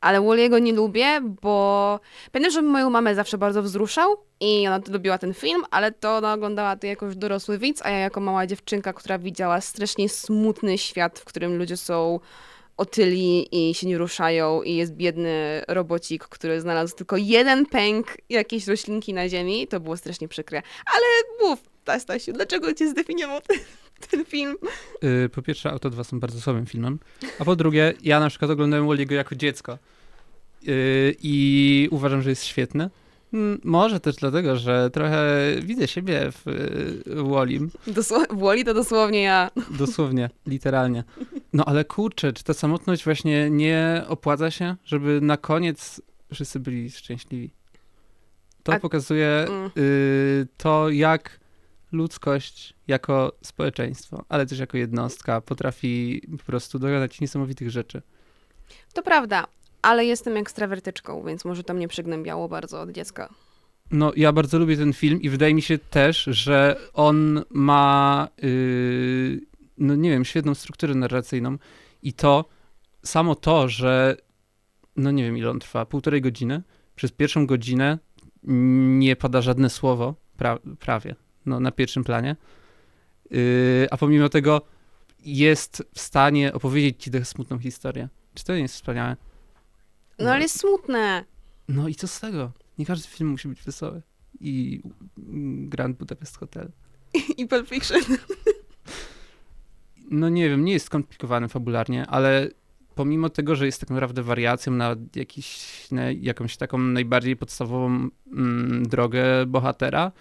Ale 0.00 0.20
Wally'ego 0.20 0.62
nie 0.62 0.72
lubię, 0.72 1.20
bo 1.42 2.00
pamiętam, 2.32 2.52
że 2.52 2.62
moją 2.62 2.90
mamę 2.90 3.14
zawsze 3.14 3.38
bardzo 3.38 3.62
wzruszał 3.62 4.16
i 4.40 4.66
ona 4.66 4.80
lubiła 4.88 5.18
ten 5.18 5.34
film, 5.34 5.62
ale 5.70 5.92
to 5.92 6.16
ona 6.16 6.32
oglądała 6.32 6.76
to 6.76 6.86
jako 6.86 7.06
już 7.06 7.16
dorosły 7.16 7.58
widz, 7.58 7.82
a 7.82 7.90
ja 7.90 7.98
jako 7.98 8.20
mała 8.20 8.46
dziewczynka, 8.46 8.92
która 8.92 9.18
widziała 9.18 9.60
strasznie 9.60 10.08
smutny 10.08 10.78
świat, 10.78 11.18
w 11.18 11.24
którym 11.24 11.58
ludzie 11.58 11.76
są 11.76 12.20
otyli 12.76 13.48
i 13.52 13.74
się 13.74 13.86
nie 13.86 13.98
ruszają 13.98 14.62
i 14.62 14.74
jest 14.74 14.92
biedny 14.92 15.62
robocik, 15.68 16.24
który 16.24 16.60
znalazł 16.60 16.96
tylko 16.96 17.16
jeden 17.16 17.66
pęk 17.66 18.16
jakiejś 18.28 18.66
roślinki 18.66 19.14
na 19.14 19.28
ziemi, 19.28 19.66
to 19.66 19.80
było 19.80 19.96
strasznie 19.96 20.28
przykre. 20.28 20.62
Ale 20.86 21.04
mów, 21.48 21.58
Stasiu, 21.98 22.32
dlaczego 22.32 22.74
cię 22.74 22.88
zdefiniował 22.88 23.40
ten, 23.40 23.58
ten 24.10 24.24
film? 24.24 24.56
Y, 25.04 25.28
Po 25.28 25.42
pierwsze, 25.42 25.70
Auto 25.70 25.90
2 25.90 26.04
są 26.04 26.20
bardzo 26.20 26.40
słabym 26.40 26.66
filmem, 26.66 26.98
a 27.38 27.44
po 27.44 27.56
drugie, 27.56 27.94
ja 28.02 28.20
na 28.20 28.28
przykład 28.28 28.50
oglądałem 28.50 28.86
Walliego 28.88 29.14
jako 29.14 29.34
dziecko 29.34 29.78
Y, 30.68 31.16
i 31.22 31.88
uważam, 31.90 32.22
że 32.22 32.30
jest 32.30 32.44
świetny. 32.44 32.90
Mm, 33.32 33.60
Może 33.64 34.00
też 34.00 34.16
dlatego, 34.16 34.56
że 34.56 34.90
trochę 34.90 35.26
widzę 35.62 35.88
siebie 35.88 36.20
w 36.32 36.42
Wallim, 37.30 37.70
Dosło- 37.86 38.36
Woli 38.36 38.64
to 38.64 38.74
dosłownie 38.74 39.22
ja. 39.22 39.50
dosłownie, 39.70 40.30
literalnie. 40.46 41.04
No 41.52 41.64
ale 41.64 41.84
kurczę, 41.84 42.32
czy 42.32 42.44
ta 42.44 42.54
samotność 42.54 43.04
właśnie 43.04 43.50
nie 43.50 44.02
opłaca 44.08 44.50
się, 44.50 44.76
żeby 44.84 45.20
na 45.20 45.36
koniec 45.36 46.00
wszyscy 46.34 46.60
byli 46.60 46.90
szczęśliwi? 46.90 47.50
To 48.62 48.72
A- 48.72 48.80
pokazuje 48.80 49.28
Mm. 49.48 49.70
y, 49.78 50.46
to, 50.56 50.90
jak 50.90 51.40
ludzkość 51.92 52.74
jako 52.88 53.32
społeczeństwo, 53.42 54.24
ale 54.28 54.46
też 54.46 54.58
jako 54.58 54.76
jednostka 54.76 55.40
potrafi 55.40 56.22
po 56.38 56.44
prostu 56.44 56.78
dokonać 56.78 57.20
niesamowitych 57.20 57.70
rzeczy. 57.70 58.02
To 58.92 59.02
prawda, 59.02 59.46
ale 59.82 60.04
jestem 60.04 60.36
ekstrawertyczką, 60.36 61.24
więc 61.24 61.44
może 61.44 61.64
to 61.64 61.74
mnie 61.74 61.88
przygnębiało 61.88 62.48
bardzo 62.48 62.80
od 62.80 62.90
dziecka. 62.90 63.34
No, 63.90 64.12
ja 64.16 64.32
bardzo 64.32 64.58
lubię 64.58 64.76
ten 64.76 64.92
film 64.92 65.22
i 65.22 65.28
wydaje 65.28 65.54
mi 65.54 65.62
się 65.62 65.78
też, 65.78 66.24
że 66.24 66.76
on 66.94 67.44
ma, 67.50 68.28
yy, 68.42 69.40
no 69.78 69.94
nie 69.94 70.10
wiem, 70.10 70.24
świetną 70.24 70.54
strukturę 70.54 70.94
narracyjną 70.94 71.58
i 72.02 72.12
to, 72.12 72.44
samo 73.02 73.34
to, 73.34 73.68
że, 73.68 74.16
no 74.96 75.10
nie 75.10 75.22
wiem 75.22 75.36
ile 75.38 75.50
on 75.50 75.58
trwa, 75.58 75.86
półtorej 75.86 76.20
godziny, 76.20 76.62
przez 76.94 77.12
pierwszą 77.12 77.46
godzinę 77.46 77.98
nie 78.42 79.16
pada 79.16 79.42
żadne 79.42 79.70
słowo, 79.70 80.14
pra, 80.36 80.58
prawie, 80.78 81.14
no 81.48 81.60
na 81.60 81.72
pierwszym 81.72 82.04
planie, 82.04 82.36
yy, 83.30 83.86
a 83.90 83.96
pomimo 83.96 84.28
tego 84.28 84.62
jest 85.24 85.82
w 85.94 86.00
stanie 86.00 86.52
opowiedzieć 86.52 87.02
ci 87.02 87.10
tę 87.10 87.24
smutną 87.24 87.58
historię. 87.58 88.08
Czy 88.34 88.44
to 88.44 88.54
nie 88.54 88.60
jest 88.60 88.74
wspaniałe? 88.74 89.16
No 90.18 90.30
ale 90.30 90.42
jest 90.42 90.60
smutne. 90.60 91.24
No 91.68 91.88
i 91.88 91.94
co 91.94 92.06
z 92.06 92.20
tego? 92.20 92.52
Nie 92.78 92.86
każdy 92.86 93.08
film 93.08 93.30
musi 93.30 93.48
być 93.48 93.62
wesoły. 93.62 94.02
I 94.40 94.82
Grand 95.68 95.98
Budapest 95.98 96.36
Hotel. 96.36 96.70
I 97.38 97.46
Pulp 97.46 97.68
Fiction. 97.68 98.00
No 100.10 100.28
nie 100.28 100.48
wiem, 100.48 100.64
nie 100.64 100.72
jest 100.72 100.86
skomplikowany 100.86 101.48
fabularnie, 101.48 102.06
ale 102.06 102.50
pomimo 102.94 103.28
tego, 103.28 103.56
że 103.56 103.66
jest 103.66 103.80
tak 103.80 103.90
naprawdę 103.90 104.22
wariacją 104.22 104.72
na, 104.72 104.96
jakiś, 105.14 105.66
na 105.90 106.10
jakąś 106.10 106.56
taką 106.56 106.78
najbardziej 106.78 107.36
podstawową 107.36 108.08
mm, 108.32 108.88
drogę 108.88 109.46
bohatera, 109.46 110.12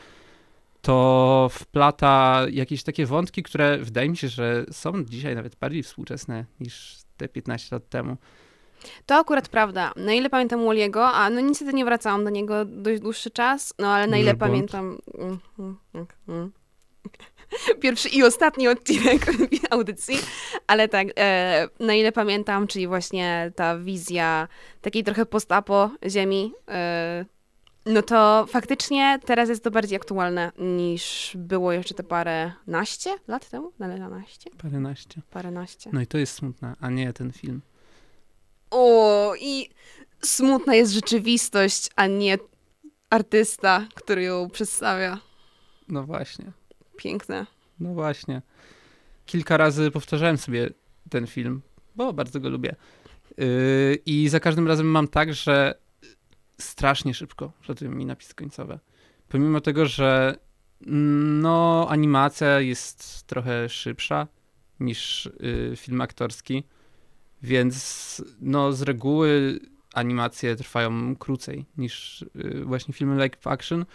to 0.82 1.50
wplata 1.52 2.46
jakieś 2.52 2.84
takie 2.84 3.06
wątki, 3.06 3.44
które 3.44 3.78
wydaje 3.78 4.10
mi 4.10 4.18
się, 4.18 4.28
że 4.28 4.66
są 4.72 5.06
dzisiaj 5.06 5.36
nawet 5.36 5.56
bardziej 5.56 5.84
współczesne 5.84 6.46
niż 6.60 6.98
te 7.18 7.28
15 7.28 7.76
lat 7.76 7.90
temu. 7.90 8.18
To 9.06 9.16
akurat 9.16 9.50
prawda. 9.50 9.92
Na 9.96 10.13
ile 10.13 10.30
pamiętam 10.30 10.66
Walliego, 10.66 11.08
a 11.08 11.30
no 11.30 11.42
niestety 11.42 11.74
nie 11.74 11.86
wracałam 11.86 12.24
do 12.24 12.30
niego 12.30 12.66
dość 12.66 13.02
dłuższy 13.02 13.32
czas, 13.32 13.74
no 13.80 13.88
ale 13.88 14.08
na 14.08 14.18
ile 14.18 14.36
pamiętam... 14.36 14.98
Mm, 15.18 15.40
mm, 15.60 15.78
mm. 16.28 16.52
Pierwszy 17.82 18.10
i 18.10 18.24
ostatni 18.24 18.68
odcinek 18.68 19.26
audycji, 19.70 20.18
ale 20.68 20.88
tak, 20.88 21.08
e, 21.20 21.68
na 21.80 21.94
ile 21.94 22.12
pamiętam, 22.12 22.68
czyli 22.68 22.88
właśnie 22.88 23.52
ta 23.56 23.78
wizja 23.78 24.48
takiej 24.82 25.04
trochę 25.04 25.26
post-apo 25.26 25.92
ziemi, 26.08 26.54
e, 26.68 27.26
no 27.88 28.02
to 28.02 28.45
faktycznie 28.50 29.19
teraz 29.26 29.50
jest 29.50 29.63
to 29.63 29.71
bardziej 29.71 29.95
aktualne 29.95 30.52
niż 30.58 31.32
było 31.36 31.71
jeszcze 31.71 31.93
te 31.93 32.04
parę 32.04 32.52
naście 32.67 33.15
lat 33.28 33.50
temu? 33.50 33.71
Naście? 33.80 34.50
Paręnaście. 34.58 35.21
Paręnaście. 35.32 35.89
No 35.93 36.02
i 36.02 36.08
to 36.08 36.17
jest 36.17 36.34
smutne, 36.34 36.76
a 36.80 36.89
nie 36.89 37.13
ten 37.13 37.32
film. 37.32 37.62
O, 38.71 39.34
i 39.39 39.69
smutna 40.21 40.76
jest 40.76 40.91
rzeczywistość, 40.91 41.89
a 41.95 42.08
nie 42.08 42.38
artysta, 43.10 43.88
który 43.95 44.23
ją 44.23 44.50
przedstawia. 44.50 45.19
No 45.88 46.04
właśnie. 46.04 46.52
Piękne. 46.97 47.45
No 47.80 47.93
właśnie. 47.93 48.41
Kilka 49.26 49.58
razy 49.58 49.91
powtarzałem 49.91 50.38
sobie 50.38 50.69
ten 51.10 51.28
film, 51.28 51.62
bo 51.95 52.13
bardzo 52.13 52.39
go 52.39 52.50
lubię. 52.50 52.76
Yy, 53.38 54.00
I 54.06 54.30
za 54.30 54.39
każdym 54.39 54.67
razem 54.67 54.88
mam 54.88 55.08
tak, 55.08 55.34
że 55.34 55.76
strasznie 56.62 57.13
szybko 57.13 57.52
przelatuje 57.62 57.91
mi 57.91 58.06
napisy 58.06 58.36
końcowe. 58.36 58.80
Pomimo 59.30 59.62
tego, 59.62 59.86
że 59.86 60.38
no, 61.41 61.88
animacja 61.89 62.60
jest 62.60 63.28
trochę 63.28 63.70
szybsza 63.70 64.28
niż 64.80 65.30
yy, 65.39 65.76
film 65.76 66.02
aktorski, 66.02 66.63
więc 67.43 68.24
no, 68.41 68.74
z 68.74 68.82
reguły 68.82 69.60
animacje 69.93 70.56
trwają 70.56 71.15
krócej 71.15 71.65
niż 71.78 72.26
yy, 72.36 72.65
właśnie 72.65 72.93
filmy 72.93 73.15
live 73.15 73.48
action. 73.48 73.86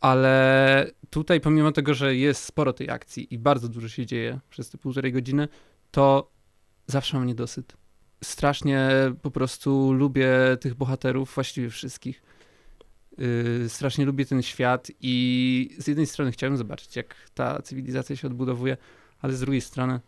Ale 0.00 0.90
tutaj, 1.10 1.40
pomimo 1.40 1.72
tego, 1.72 1.94
że 1.94 2.16
jest 2.16 2.44
sporo 2.44 2.72
tej 2.72 2.90
akcji 2.90 3.34
i 3.34 3.38
bardzo 3.38 3.68
dużo 3.68 3.88
się 3.88 4.06
dzieje 4.06 4.40
przez 4.50 4.70
te 4.70 4.78
półtorej 4.78 5.12
godziny, 5.12 5.48
to 5.90 6.30
zawsze 6.86 7.16
mam 7.16 7.26
niedosyt. 7.26 7.79
Strasznie 8.24 8.90
po 9.22 9.30
prostu 9.30 9.92
lubię 9.92 10.28
tych 10.60 10.74
bohaterów, 10.74 11.34
właściwie 11.34 11.70
wszystkich. 11.70 12.22
Yy, 13.18 13.68
strasznie 13.68 14.04
lubię 14.04 14.26
ten 14.26 14.42
świat 14.42 14.88
i 15.00 15.76
z 15.78 15.86
jednej 15.86 16.06
strony 16.06 16.32
chciałem 16.32 16.56
zobaczyć, 16.56 16.96
jak 16.96 17.14
ta 17.34 17.62
cywilizacja 17.62 18.16
się 18.16 18.26
odbudowuje, 18.26 18.76
ale 19.22 19.32
z 19.32 19.40
drugiej 19.40 19.60
strony 19.60 20.00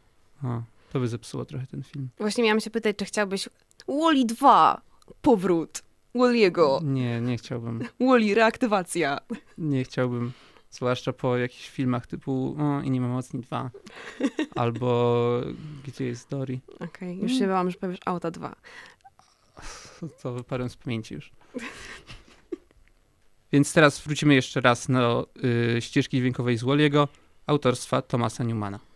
o, 0.44 0.62
to 0.92 1.00
by 1.00 1.08
zepsuło 1.08 1.44
trochę 1.44 1.66
ten 1.66 1.82
film. 1.82 2.08
Właśnie 2.18 2.44
miałam 2.44 2.60
się 2.60 2.70
pytać, 2.70 2.96
czy 2.96 3.04
chciałbyś 3.04 3.48
Wally 3.88 4.24
2, 4.24 4.80
powrót 5.22 5.82
Walliego, 6.14 6.80
Nie, 6.84 7.20
nie 7.20 7.36
chciałbym. 7.36 7.80
Wally 8.00 8.34
reaktywacja. 8.34 9.18
Nie 9.58 9.84
chciałbym. 9.84 10.32
Zwłaszcza 10.72 11.12
po 11.12 11.36
jakichś 11.36 11.68
filmach 11.68 12.06
typu 12.06 12.56
o, 12.58 12.82
i 12.82 12.90
nie 12.90 13.00
ma 13.00 13.08
mocni 13.08 13.40
dwa. 13.40 13.70
Albo 14.54 15.40
gdzie 15.86 16.04
jest 16.04 16.30
Dory. 16.30 16.60
Okej, 16.80 17.18
już 17.18 17.32
się 17.32 17.46
bałam, 17.46 17.70
że 17.70 17.78
powiesz 17.78 17.98
Auta 18.04 18.30
2. 18.30 18.56
To 20.22 20.32
wyparłem 20.32 20.70
z 20.70 20.76
pamięci 20.76 21.14
już. 21.14 21.32
Więc 23.52 23.72
teraz 23.72 24.00
wrócimy 24.00 24.34
jeszcze 24.34 24.60
raz 24.60 24.86
do 24.86 25.26
y, 25.76 25.80
ścieżki 25.82 26.18
dźwiękowej 26.18 26.56
z 26.58 26.62
Walliego, 26.64 27.08
autorstwa 27.46 28.02
Thomasa 28.02 28.44
Newmana. 28.44 28.91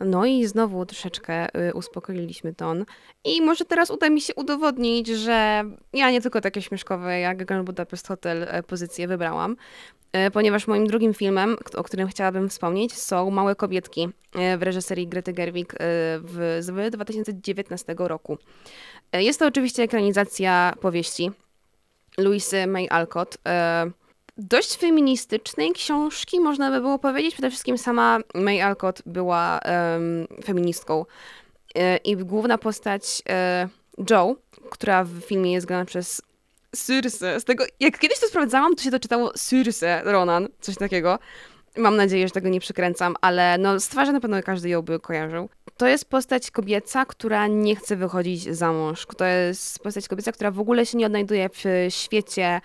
No 0.00 0.26
i 0.26 0.46
znowu 0.46 0.86
troszeczkę 0.86 1.56
y, 1.68 1.74
uspokoiliśmy 1.74 2.54
ton. 2.54 2.84
I 3.24 3.42
może 3.42 3.64
teraz 3.64 3.90
uda 3.90 4.10
mi 4.10 4.20
się 4.20 4.34
udowodnić, 4.34 5.08
że 5.08 5.64
ja 5.92 6.10
nie 6.10 6.20
tylko 6.20 6.40
takie 6.40 6.62
śmieszkowe 6.62 7.20
jak 7.20 7.44
Grand 7.44 7.66
Budapest 7.66 8.08
Hotel 8.08 8.46
e, 8.48 8.62
pozycje 8.62 9.08
wybrałam, 9.08 9.56
e, 10.12 10.30
ponieważ 10.30 10.66
moim 10.66 10.86
drugim 10.86 11.14
filmem, 11.14 11.56
o 11.76 11.82
którym 11.82 12.08
chciałabym 12.08 12.48
wspomnieć, 12.48 12.94
są 12.94 13.30
Małe 13.30 13.54
Kobietki 13.56 14.08
e, 14.34 14.58
w 14.58 14.62
reżyserii 14.62 15.08
Grety 15.08 15.32
Gerwig 15.32 15.74
w, 16.20 16.58
z 16.60 16.92
2019 16.92 17.94
roku. 17.98 18.38
Jest 19.12 19.38
to 19.38 19.46
oczywiście 19.46 19.82
ekranizacja 19.82 20.74
powieści 20.80 21.30
Louisy 22.18 22.66
May 22.66 22.88
Alcott. 22.90 23.38
Dość 24.42 24.76
feministycznej 24.76 25.72
książki, 25.72 26.40
można 26.40 26.70
by 26.70 26.80
było 26.80 26.98
powiedzieć. 26.98 27.34
Przede 27.34 27.50
wszystkim 27.50 27.78
sama 27.78 28.18
May 28.34 28.60
Alcott 28.60 29.02
była 29.06 29.58
em, 29.58 30.26
feministką. 30.44 31.04
E, 31.74 31.96
I 31.96 32.16
główna 32.16 32.58
postać 32.58 33.22
e, 33.28 33.68
Joe, 34.10 34.36
która 34.70 35.04
w 35.04 35.20
filmie 35.20 35.52
jest 35.52 35.66
grana 35.66 35.84
przez 35.84 36.22
Circe. 36.76 37.40
Z 37.40 37.44
tego, 37.44 37.64
jak 37.80 37.98
kiedyś 37.98 38.20
to 38.20 38.26
sprawdzałam, 38.26 38.74
to 38.76 38.82
się 38.82 38.90
to 38.90 39.00
czytało 39.00 39.32
Circe 39.48 40.02
Ronan, 40.04 40.48
coś 40.60 40.76
takiego. 40.76 41.18
Mam 41.76 41.96
nadzieję, 41.96 42.28
że 42.28 42.34
tego 42.34 42.48
nie 42.48 42.60
przykręcam, 42.60 43.16
ale 43.20 43.58
no, 43.58 43.80
z 43.80 43.88
twarzy 43.88 44.12
na 44.12 44.20
pewno 44.20 44.42
każdy 44.42 44.68
ją 44.68 44.82
by 44.82 45.00
kojarzył. 45.00 45.48
To 45.76 45.86
jest 45.86 46.04
postać 46.04 46.50
kobieca, 46.50 47.04
która 47.04 47.46
nie 47.46 47.76
chce 47.76 47.96
wychodzić 47.96 48.42
za 48.42 48.72
mąż. 48.72 49.06
To 49.16 49.24
jest 49.24 49.78
postać 49.78 50.08
kobieca, 50.08 50.32
która 50.32 50.50
w 50.50 50.60
ogóle 50.60 50.86
się 50.86 50.98
nie 50.98 51.06
odnajduje 51.06 51.48
w 51.48 51.64
świecie 51.88 52.60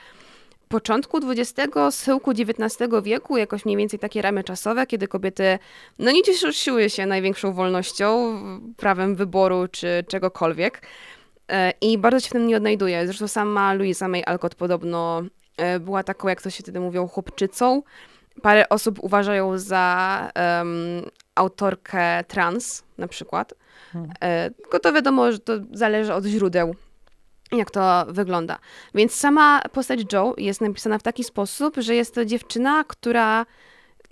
początku 0.75 1.19
XX, 1.31 1.55
schyłku 1.91 2.31
XIX 2.31 2.91
wieku, 3.03 3.37
jakoś 3.37 3.65
mniej 3.65 3.77
więcej 3.77 3.99
takie 3.99 4.21
ramy 4.21 4.43
czasowe, 4.43 4.87
kiedy 4.87 5.07
kobiety 5.07 5.59
no 5.99 6.11
nie 6.11 6.21
cieszyły 6.21 6.89
się 6.89 7.05
największą 7.05 7.53
wolnością, 7.53 8.39
prawem 8.77 9.15
wyboru 9.15 9.67
czy 9.71 10.03
czegokolwiek. 10.07 10.81
E, 11.51 11.73
I 11.81 11.97
bardzo 11.97 12.19
się 12.19 12.29
w 12.29 12.31
tym 12.31 12.47
nie 12.47 12.57
odnajduje. 12.57 13.05
Zresztą 13.07 13.27
sama 13.27 13.73
Louisa 13.73 14.07
May 14.07 14.23
Alcott 14.25 14.55
podobno 14.55 15.23
e, 15.57 15.79
była 15.79 16.03
taką, 16.03 16.27
jak 16.27 16.41
to 16.41 16.49
się 16.49 16.63
wtedy 16.63 16.79
mówią, 16.79 17.07
chłopczycą. 17.07 17.83
Parę 18.41 18.69
osób 18.69 18.99
uważa 19.01 19.35
ją 19.35 19.57
za 19.57 20.31
em, 20.33 20.67
autorkę 21.35 22.23
trans 22.27 22.83
na 22.97 23.07
przykład. 23.07 23.53
Hmm. 23.93 24.11
E, 24.21 24.51
tylko 24.51 24.79
to 24.79 24.93
wiadomo, 24.93 25.31
że 25.31 25.39
to 25.39 25.53
zależy 25.71 26.13
od 26.13 26.25
źródeł, 26.25 26.75
jak 27.51 27.71
to 27.71 28.05
wygląda. 28.07 28.59
Więc 28.95 29.13
sama 29.13 29.61
postać 29.71 29.99
Joe 30.13 30.33
jest 30.37 30.61
napisana 30.61 30.97
w 30.97 31.03
taki 31.03 31.23
sposób, 31.23 31.75
że 31.77 31.95
jest 31.95 32.15
to 32.15 32.25
dziewczyna, 32.25 32.83
która 32.83 33.45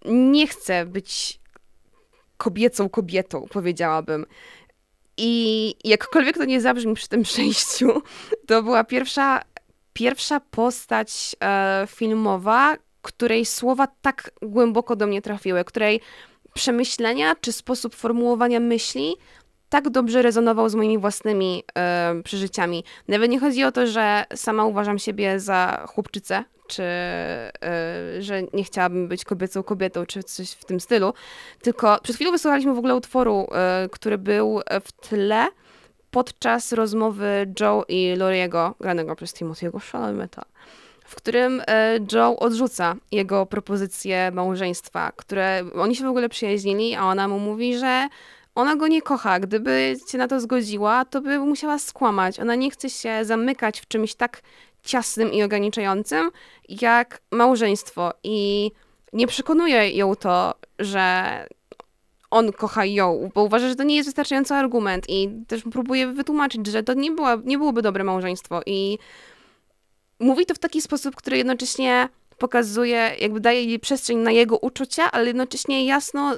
nie 0.06 0.48
chce 0.48 0.86
być 0.86 1.39
kobiecą 2.38 2.89
kobietą, 2.89 3.48
powiedziałabym. 3.50 4.26
I 5.17 5.76
jakkolwiek 5.84 6.38
to 6.38 6.46
nie 6.46 6.62
zabrzmi 6.62 6.93
przy 6.93 7.10
tym 7.10 7.24
przejściu, 7.30 8.02
to 8.48 8.63
była 8.63 8.84
pierwsza, 8.84 9.41
pierwsza 9.93 10.39
postać 10.39 11.36
e, 11.41 11.88
filmowa, 11.89 12.78
której 13.02 13.46
słowa 13.46 13.88
tak 14.02 14.32
głęboko 14.41 14.96
do 14.96 15.08
mnie 15.08 15.22
trafiły, 15.22 15.63
której 15.63 16.02
przemyślenia 16.54 17.36
czy 17.41 17.52
sposób 17.52 17.96
formułowania 17.96 18.60
myśli 18.60 19.15
tak 19.73 19.89
dobrze 19.89 20.21
rezonował 20.21 20.69
z 20.69 20.75
moimi 20.75 20.97
własnymi 20.97 21.63
e, 21.77 22.21
przeżyciami. 22.23 22.83
Nawet 23.07 23.31
nie 23.31 23.39
chodzi 23.39 23.63
o 23.63 23.71
to, 23.71 23.88
że 23.88 24.25
sama 24.36 24.65
uważam 24.65 24.99
siebie 24.99 25.39
za 25.39 25.86
chłopczycę, 25.89 26.43
czy 26.67 26.83
e, 26.83 27.51
że 28.19 28.43
nie 28.53 28.63
chciałabym 28.63 29.07
być 29.07 29.25
kobiecą 29.25 29.63
kobietą, 29.63 30.05
czy 30.05 30.23
coś 30.23 30.51
w 30.51 30.65
tym 30.65 30.79
stylu, 30.79 31.13
tylko 31.62 31.99
przed 32.03 32.15
chwilą 32.15 32.31
wysłuchaliśmy 32.31 32.73
w 32.73 32.77
ogóle 32.77 32.95
utworu, 32.95 33.47
e, 33.51 33.89
który 33.91 34.17
był 34.17 34.62
w 34.83 34.91
tle 34.91 35.47
podczas 36.12 36.73
rozmowy 36.73 37.53
Joe 37.59 37.83
i 37.88 38.15
Loriego, 38.15 38.75
granego 38.79 39.15
przez 39.15 39.33
Timothy'ego 39.33 39.81
Chalameta, 39.91 40.45
w 41.05 41.15
którym 41.15 41.62
e, 41.67 41.99
Joe 42.13 42.39
odrzuca 42.39 42.95
jego 43.12 43.45
propozycję 43.45 44.31
małżeństwa, 44.31 45.12
które 45.15 45.63
oni 45.75 45.95
się 45.95 46.03
w 46.03 46.09
ogóle 46.09 46.29
przyjaźnili, 46.29 46.95
a 46.95 47.05
ona 47.05 47.27
mu 47.27 47.39
mówi, 47.39 47.77
że 47.77 48.07
ona 48.55 48.75
go 48.75 48.87
nie 48.87 49.01
kocha. 49.01 49.39
Gdyby 49.39 49.95
się 50.07 50.17
na 50.17 50.27
to 50.27 50.39
zgodziła, 50.39 51.05
to 51.05 51.21
by 51.21 51.39
musiała 51.39 51.79
skłamać. 51.79 52.39
Ona 52.39 52.55
nie 52.55 52.71
chce 52.71 52.89
się 52.89 53.25
zamykać 53.25 53.81
w 53.81 53.87
czymś 53.87 54.15
tak 54.15 54.41
ciasnym 54.83 55.33
i 55.33 55.43
ograniczającym 55.43 56.31
jak 56.69 57.21
małżeństwo. 57.31 58.13
I 58.23 58.71
nie 59.13 59.27
przekonuje 59.27 59.91
ją 59.91 60.15
to, 60.15 60.53
że 60.79 61.45
on 62.31 62.51
kocha 62.51 62.85
ją, 62.85 63.29
bo 63.35 63.43
uważa, 63.43 63.69
że 63.69 63.75
to 63.75 63.83
nie 63.83 63.95
jest 63.95 64.07
wystarczający 64.07 64.53
argument 64.53 65.05
i 65.09 65.29
też 65.47 65.63
próbuje 65.71 66.07
wytłumaczyć, 66.07 66.67
że 66.67 66.83
to 66.83 66.93
nie, 66.93 67.11
była, 67.11 67.37
nie 67.45 67.57
byłoby 67.57 67.81
dobre 67.81 68.03
małżeństwo 68.03 68.61
i 68.65 68.97
mówi 70.19 70.45
to 70.45 70.53
w 70.53 70.59
taki 70.59 70.81
sposób, 70.81 71.15
który 71.15 71.37
jednocześnie 71.37 72.09
pokazuje, 72.37 73.15
jakby 73.19 73.39
daje 73.39 73.63
jej 73.63 73.79
przestrzeń 73.79 74.17
na 74.17 74.31
jego 74.31 74.57
uczucia, 74.57 75.11
ale 75.11 75.25
jednocześnie 75.25 75.85
jasno 75.85 76.35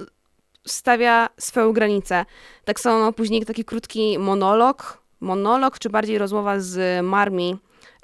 stawia 0.68 1.30
swoją 1.40 1.74
granicę. 1.74 2.26
Tak 2.66 2.80
samo 2.80 3.14
później 3.14 3.46
taki 3.46 3.66
krótki 3.66 4.20
monolog, 4.20 5.04
monolog, 5.20 5.80
czy 5.80 5.90
bardziej 5.90 6.18
rozmowa 6.18 6.60
z 6.60 7.06
Marmi, 7.06 7.58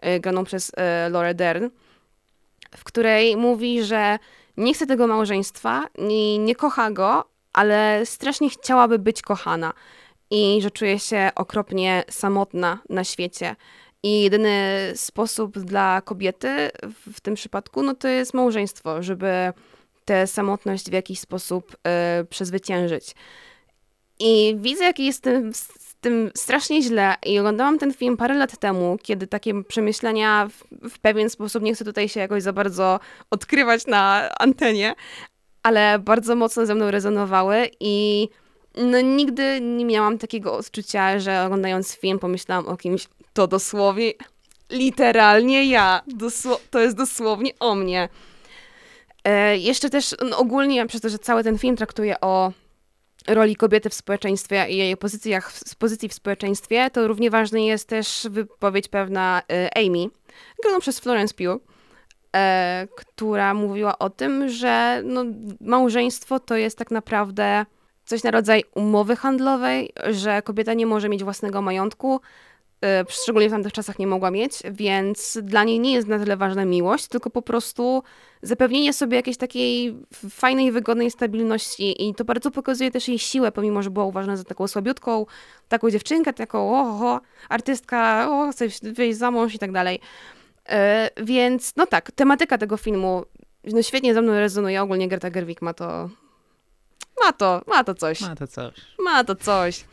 y, 0.06 0.20
graną 0.20 0.44
przez 0.44 0.70
y, 0.70 0.74
Laura 1.10 1.34
Dern, 1.34 1.70
w 2.78 2.84
której 2.84 3.38
mówi, 3.38 3.84
że 3.84 4.20
nie 4.58 4.74
chce 4.74 4.88
tego 4.88 5.08
małżeństwa, 5.08 5.88
nie, 5.98 6.38
nie 6.38 6.56
kocha 6.56 6.92
go, 6.92 7.26
ale 7.54 8.06
strasznie 8.06 8.50
chciałaby 8.50 9.00
być 9.00 9.22
kochana 9.22 9.74
i 10.32 10.60
że 10.62 10.72
czuje 10.72 11.00
się 11.00 11.32
okropnie 11.36 12.04
samotna 12.10 12.80
na 12.90 13.04
świecie. 13.04 13.56
I 14.04 14.22
jedyny 14.22 14.92
sposób 14.96 15.60
dla 15.60 16.02
kobiety 16.02 16.70
w 17.14 17.22
tym 17.22 17.36
przypadku, 17.36 17.84
no 17.84 17.96
to 17.96 18.08
jest 18.08 18.34
małżeństwo, 18.34 19.04
żeby 19.04 19.54
tę 20.06 20.28
samotność 20.28 20.90
w 20.90 20.94
jakiś 20.94 21.20
sposób 21.20 21.78
y, 22.22 22.26
przezwyciężyć. 22.26 23.16
I 24.20 24.56
widzę, 24.60 24.84
jaki 24.84 25.06
jest 25.06 25.24
tym, 25.24 25.54
z 25.54 25.96
tym 26.02 26.32
strasznie 26.36 26.82
źle. 26.82 27.16
I 27.26 27.40
oglądałam 27.40 27.80
ten 27.80 27.94
film 27.94 28.18
parę 28.18 28.34
lat 28.36 28.60
temu, 28.60 28.98
kiedy 29.04 29.28
takie 29.28 29.64
przemyślenia 29.64 30.50
w, 30.50 30.90
w 30.90 31.00
pewien 31.00 31.30
sposób, 31.30 31.64
nie 31.64 31.74
chcę 31.74 31.86
tutaj 31.86 32.10
się 32.10 32.20
jakoś 32.20 32.44
za 32.44 32.54
bardzo 32.54 33.00
odkrywać 33.30 33.88
na 33.88 34.30
antenie, 34.40 34.96
ale 35.64 36.00
bardzo 36.00 36.36
mocno 36.36 36.66
ze 36.66 36.76
mną 36.76 36.92
rezonowały 36.92 37.70
i 37.80 38.28
no, 38.76 39.02
nigdy 39.02 39.62
nie 39.62 39.86
miałam 39.86 40.18
takiego 40.18 40.58
odczucia, 40.58 41.20
że 41.20 41.44
oglądając 41.44 41.96
film 41.96 42.20
pomyślałam 42.20 42.68
o 42.68 42.78
kimś, 42.78 43.08
to 43.34 43.48
dosłownie, 43.48 44.12
literalnie 44.70 45.66
ja. 45.66 46.02
Dosło 46.08 46.60
to 46.72 46.80
jest 46.80 46.98
dosłownie 46.98 47.52
o 47.60 47.76
mnie. 47.76 48.10
E, 49.24 49.58
jeszcze 49.58 49.90
też 49.90 50.16
no, 50.30 50.38
ogólnie, 50.38 50.88
przez 50.88 51.02
to, 51.02 51.10
że 51.10 51.20
cały 51.20 51.44
ten 51.44 51.58
film 51.58 51.76
traktuje 51.76 52.22
o 52.22 52.52
roli 53.28 53.56
kobiety 53.56 53.90
w 53.90 53.94
społeczeństwie 53.94 54.66
i 54.70 54.78
jej 54.78 54.98
pozycjach, 54.98 55.52
pozycji 55.80 56.10
w 56.10 56.14
społeczeństwie, 56.14 56.90
to 56.90 57.08
równie 57.08 57.30
ważny 57.30 57.62
jest 57.62 57.90
też 57.90 58.28
wypowiedź 58.30 58.88
pewna 58.88 59.42
e, 59.52 59.78
Amy, 59.78 60.06
graną 60.64 60.80
przez 60.80 61.00
Florence 61.00 61.34
Pugh, 61.34 61.64
e, 62.36 62.88
która 62.96 63.54
mówiła 63.54 64.00
o 64.00 64.10
tym, 64.10 64.50
że 64.50 65.02
no, 65.06 65.26
małżeństwo 65.62 66.40
to 66.40 66.56
jest 66.56 66.78
tak 66.78 66.92
naprawdę 66.92 67.66
coś 68.06 68.24
na 68.24 68.32
rodzaj 68.32 68.64
umowy 68.76 69.16
handlowej, 69.16 69.94
że 70.10 70.42
kobieta 70.42 70.74
nie 70.74 70.86
może 70.86 71.10
mieć 71.10 71.24
własnego 71.24 71.62
majątku, 71.62 72.22
szczególnie 73.10 73.50
w 73.50 73.52
tamtych 73.52 73.74
czasach 73.74 74.00
nie 74.00 74.08
mogła 74.08 74.32
mieć, 74.32 74.54
więc 74.72 75.40
dla 75.44 75.64
niej 75.64 75.80
nie 75.80 75.94
jest 75.94 76.08
na 76.08 76.20
tyle 76.20 76.38
ważna 76.38 76.66
miłość, 76.66 77.08
tylko 77.08 77.30
po 77.30 77.42
prostu 77.42 78.04
zapewnienie 78.42 78.94
sobie 78.94 79.18
jakiejś 79.18 79.38
takiej 79.38 79.96
fajnej, 80.30 80.72
wygodnej 80.72 81.12
stabilności 81.12 82.10
i 82.10 82.16
to 82.16 82.26
bardzo 82.26 82.52
pokazuje 82.52 82.92
też 82.92 83.08
jej 83.08 83.20
siłę, 83.20 83.52
pomimo, 83.52 83.84
że 83.84 83.90
była 83.90 84.06
uważana 84.06 84.38
za 84.38 84.44
taką 84.44 84.68
słabiutką, 84.68 85.26
taką 85.68 85.90
dziewczynkę, 85.90 86.34
taką 86.34 86.80
oho, 86.80 87.22
artystka, 87.50 88.28
o, 88.30 88.52
chce 88.52 88.68
wyjść 88.82 89.20
za 89.20 89.32
mąż 89.32 89.56
i 89.56 89.60
tak 89.60 89.72
dalej. 89.72 90.00
E, 90.70 91.10
więc 91.24 91.76
no 91.76 91.86
tak, 91.86 92.12
tematyka 92.12 92.58
tego 92.58 92.78
filmu 92.78 93.26
no 93.64 93.82
świetnie 93.82 94.14
ze 94.14 94.22
mną 94.22 94.34
rezonuje, 94.34 94.82
ogólnie 94.82 95.08
Greta 95.08 95.30
Gerwig 95.30 95.62
ma 95.62 95.74
to, 95.74 96.10
ma 97.26 97.34
to, 97.34 97.62
ma 97.68 97.84
to 97.84 97.96
coś. 97.96 98.22
Ma 98.22 98.36
to 98.36 98.48
coś. 98.48 98.74
Ma 99.00 99.24
to 99.24 99.36
coś. 99.36 99.86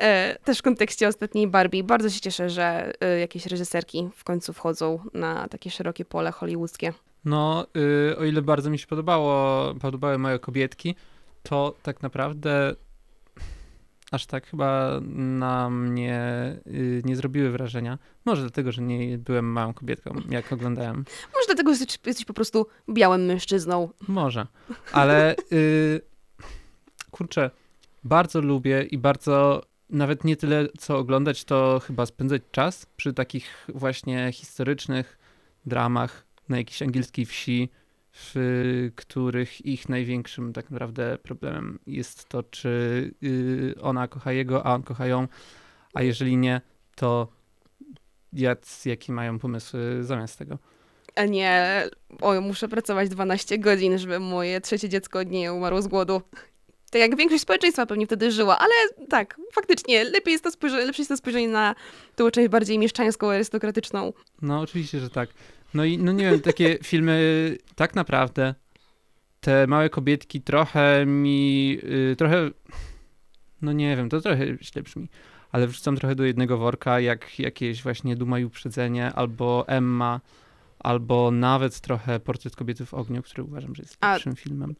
E, 0.00 0.38
też 0.44 0.58
w 0.58 0.62
kontekście 0.62 1.08
ostatniej 1.08 1.48
Barbie 1.48 1.84
bardzo 1.84 2.10
się 2.10 2.20
cieszę, 2.20 2.50
że 2.50 2.92
e, 3.00 3.18
jakieś 3.18 3.46
reżyserki 3.46 4.08
w 4.14 4.24
końcu 4.24 4.52
wchodzą 4.52 4.98
na 5.14 5.48
takie 5.48 5.70
szerokie 5.70 6.04
pole 6.04 6.32
hollywoodzkie. 6.32 6.92
No, 7.24 7.66
y, 8.10 8.16
o 8.18 8.24
ile 8.24 8.42
bardzo 8.42 8.70
mi 8.70 8.78
się 8.78 8.86
podobało, 8.86 9.74
podobały 9.74 10.18
moje 10.18 10.38
kobietki, 10.38 10.94
to 11.42 11.74
tak 11.82 12.02
naprawdę 12.02 12.74
aż 14.10 14.26
tak 14.26 14.46
chyba 14.46 15.00
na 15.10 15.70
mnie 15.70 16.20
y, 16.66 17.02
nie 17.04 17.16
zrobiły 17.16 17.50
wrażenia. 17.50 17.98
Może 18.24 18.42
dlatego, 18.42 18.72
że 18.72 18.82
nie 18.82 19.18
byłem 19.18 19.52
małą 19.52 19.74
kobietką, 19.74 20.14
jak 20.30 20.52
oglądałem. 20.52 20.96
Może 21.34 21.46
dlatego, 21.46 21.74
że 21.74 21.84
jesteś 22.06 22.24
po 22.24 22.34
prostu 22.34 22.66
białym 22.88 23.24
mężczyzną. 23.24 23.88
Może, 24.08 24.46
ale 24.92 25.36
y, 25.52 26.00
kurczę, 27.10 27.50
bardzo 28.04 28.40
lubię 28.40 28.82
i 28.82 28.98
bardzo 28.98 29.62
nawet 29.90 30.24
nie 30.24 30.36
tyle 30.36 30.68
co 30.78 30.98
oglądać, 30.98 31.44
to 31.44 31.80
chyba 31.86 32.06
spędzać 32.06 32.42
czas 32.50 32.86
przy 32.96 33.12
takich 33.12 33.68
właśnie 33.74 34.32
historycznych 34.32 35.18
dramach 35.66 36.26
na 36.48 36.58
jakiejś 36.58 36.82
angielskiej 36.82 37.26
wsi, 37.26 37.68
w 38.12 38.90
których 38.96 39.66
ich 39.66 39.88
największym 39.88 40.52
tak 40.52 40.70
naprawdę 40.70 41.18
problemem 41.18 41.78
jest 41.86 42.28
to, 42.28 42.42
czy 42.42 42.68
y, 43.22 43.74
ona 43.82 44.08
kocha 44.08 44.32
jego, 44.32 44.66
a 44.66 44.74
on 44.74 44.82
kocha 44.82 45.06
ją, 45.06 45.28
a 45.94 46.02
jeżeli 46.02 46.36
nie, 46.36 46.60
to 46.94 47.28
jac, 48.32 48.84
jakie 48.84 49.12
mają 49.12 49.38
pomysły 49.38 50.04
zamiast 50.04 50.38
tego. 50.38 50.58
A 51.14 51.24
nie, 51.24 51.84
oj, 52.20 52.40
muszę 52.40 52.68
pracować 52.68 53.08
12 53.08 53.58
godzin, 53.58 53.98
żeby 53.98 54.20
moje 54.20 54.60
trzecie 54.60 54.88
dziecko 54.88 55.22
nie 55.22 55.52
umarło 55.52 55.82
z 55.82 55.88
głodu. 55.88 56.22
Tak 56.90 57.00
jak 57.00 57.16
większość 57.16 57.42
społeczeństwa 57.42 57.86
pewnie 57.86 58.06
wtedy 58.06 58.30
żyła, 58.30 58.58
ale 58.58 58.74
tak, 59.08 59.40
faktycznie, 59.52 60.04
lepiej 60.04 60.32
jest 60.32 60.44
to 60.44 60.50
spojrzenie, 60.50 60.84
lepsze 60.84 61.02
jest 61.02 61.08
to 61.08 61.16
spojrzenie 61.16 61.48
na 61.48 61.74
tą 62.16 62.30
część 62.30 62.48
bardziej 62.48 62.78
mieszczańską, 62.78 63.30
arystokratyczną. 63.30 64.12
No, 64.42 64.60
oczywiście, 64.60 65.00
że 65.00 65.10
tak. 65.10 65.30
No 65.74 65.84
i 65.84 65.98
no 65.98 66.12
nie 66.12 66.30
wiem, 66.30 66.40
takie 66.40 66.78
filmy 66.82 67.56
tak 67.76 67.94
naprawdę 67.94 68.54
te 69.40 69.66
małe 69.66 69.90
kobietki 69.90 70.40
trochę 70.40 71.06
mi, 71.06 71.68
yy, 71.68 72.16
trochę, 72.18 72.50
no 73.62 73.72
nie 73.72 73.96
wiem, 73.96 74.08
to 74.08 74.20
trochę 74.20 74.46
źle 74.62 74.82
brzmi, 74.82 75.08
ale 75.52 75.66
wrzucam 75.66 75.96
trochę 75.96 76.14
do 76.14 76.24
jednego 76.24 76.58
worka, 76.58 77.00
jak 77.00 77.38
jakieś 77.38 77.82
właśnie 77.82 78.16
Duma 78.16 78.38
i 78.38 78.44
Uprzedzenie, 78.44 79.12
albo 79.12 79.68
Emma, 79.68 80.20
albo 80.78 81.30
nawet 81.30 81.80
trochę 81.80 82.20
Portret 82.20 82.56
kobiety 82.56 82.86
w 82.86 82.94
ogniu, 82.94 83.22
który 83.22 83.42
uważam, 83.42 83.74
że 83.74 83.82
jest 83.82 83.98
lepszym 84.02 84.32
A... 84.32 84.36
filmem. 84.36 84.74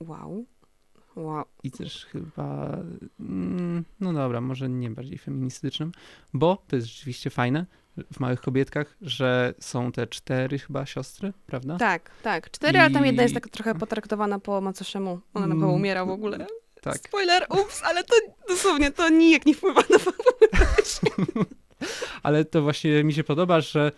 Wow. 0.00 0.46
Wow. 1.18 1.44
I 1.62 1.70
też 1.70 2.06
chyba, 2.06 2.78
mm, 3.20 3.84
no 4.00 4.12
dobra, 4.12 4.40
może 4.40 4.68
nie 4.68 4.90
bardziej 4.90 5.18
feministycznym, 5.18 5.92
bo 6.34 6.62
to 6.68 6.76
jest 6.76 6.88
rzeczywiście 6.88 7.30
fajne, 7.30 7.66
w 8.12 8.20
Małych 8.20 8.40
Kobietkach, 8.40 8.96
że 9.00 9.54
są 9.60 9.92
te 9.92 10.06
cztery 10.06 10.58
chyba 10.58 10.86
siostry, 10.86 11.32
prawda? 11.46 11.76
Tak, 11.76 12.10
tak. 12.22 12.50
Cztery, 12.50 12.78
I... 12.78 12.80
ale 12.80 12.90
tam 12.90 13.06
jedna 13.06 13.22
jest 13.22 13.34
tak 13.34 13.48
trochę 13.48 13.74
potraktowana 13.74 14.38
po 14.38 14.60
macoszemu. 14.60 15.20
Ona 15.34 15.46
na 15.46 15.54
pewno 15.54 15.66
mm, 15.66 15.76
umiera 15.76 16.04
w 16.04 16.10
ogóle. 16.10 16.46
Tak. 16.80 16.96
Spoiler, 16.96 17.46
ups, 17.50 17.82
ale 17.84 18.04
to 18.04 18.14
dosłownie 18.48 18.92
to 18.92 19.08
nijak 19.08 19.46
nie 19.46 19.54
wpływa 19.54 19.80
na 19.80 19.98
Ale 22.22 22.44
to 22.44 22.62
właśnie 22.62 23.04
mi 23.04 23.12
się 23.12 23.24
podoba, 23.24 23.60
że 23.60 23.92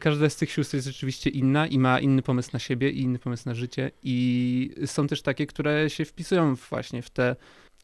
każda 0.00 0.30
z 0.30 0.36
tych 0.36 0.50
sióstr 0.50 0.74
jest 0.74 0.86
rzeczywiście 0.86 1.30
inna 1.30 1.66
i 1.66 1.78
ma 1.78 2.00
inny 2.00 2.22
pomysł 2.22 2.50
na 2.52 2.58
siebie 2.58 2.90
i 2.90 3.00
inny 3.00 3.18
pomysł 3.18 3.42
na 3.46 3.54
życie 3.54 3.90
i 4.02 4.74
są 4.86 5.06
też 5.06 5.22
takie, 5.22 5.46
które 5.46 5.90
się 5.90 6.04
wpisują 6.04 6.54
właśnie 6.54 7.02
w, 7.02 7.10
te, 7.10 7.36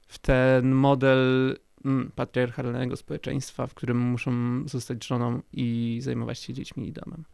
w 0.08 0.18
ten 0.18 0.72
model 0.72 1.56
Mm, 1.86 2.10
patriarchalnego 2.14 2.96
społeczeństwa, 2.96 3.66
w 3.66 3.74
którym 3.74 3.98
muszą 3.98 4.32
zostać 4.68 5.06
żoną 5.06 5.40
i 5.52 5.98
zajmować 6.02 6.38
się 6.38 6.52
dziećmi 6.52 6.88
i 6.88 6.92
domem. 6.92 7.24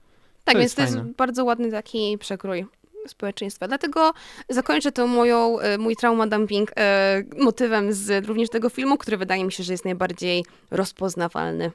Tak, 0.44 0.54
to 0.54 0.60
więc 0.60 0.74
to 0.74 0.82
jest 0.82 0.98
bardzo 0.98 1.44
ładny 1.44 1.70
taki 1.70 2.18
przekrój 2.18 2.66
społeczeństwa. 3.06 3.68
Dlatego 3.68 4.12
zakończę 4.48 4.92
to 4.92 5.06
moją, 5.06 5.60
e, 5.60 5.78
mój 5.78 5.96
trauma 5.96 6.26
dumping 6.26 6.72
e, 6.76 7.22
motywem 7.38 7.92
z 7.92 8.26
również 8.26 8.48
tego 8.48 8.68
filmu, 8.68 8.98
który 8.98 9.16
wydaje 9.16 9.44
mi 9.44 9.52
się, 9.52 9.64
że 9.64 9.72
jest 9.72 9.84
najbardziej 9.84 10.44
rozpoznawalny. 10.70 11.70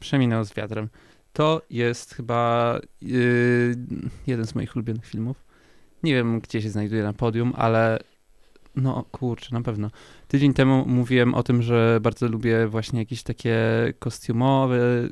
Przeminął 0.00 0.44
z 0.44 0.54
wiatrem. 0.54 0.88
To 1.32 1.62
jest 1.70 2.14
chyba 2.14 2.78
yy, 3.02 3.76
jeden 4.26 4.46
z 4.46 4.54
moich 4.54 4.76
ulubionych 4.76 5.06
filmów. 5.06 5.44
Nie 6.02 6.14
wiem, 6.14 6.40
gdzie 6.40 6.62
się 6.62 6.70
znajduje 6.70 7.02
na 7.02 7.12
podium, 7.12 7.52
ale 7.56 7.98
no 8.76 9.04
kurczę, 9.12 9.48
na 9.52 9.62
pewno. 9.62 9.90
Tydzień 10.28 10.54
temu 10.54 10.84
mówiłem 10.86 11.34
o 11.34 11.42
tym, 11.42 11.62
że 11.62 11.98
bardzo 12.02 12.28
lubię 12.28 12.66
właśnie 12.66 12.98
jakieś 12.98 13.22
takie 13.22 13.58
kostiumowe 13.98 15.08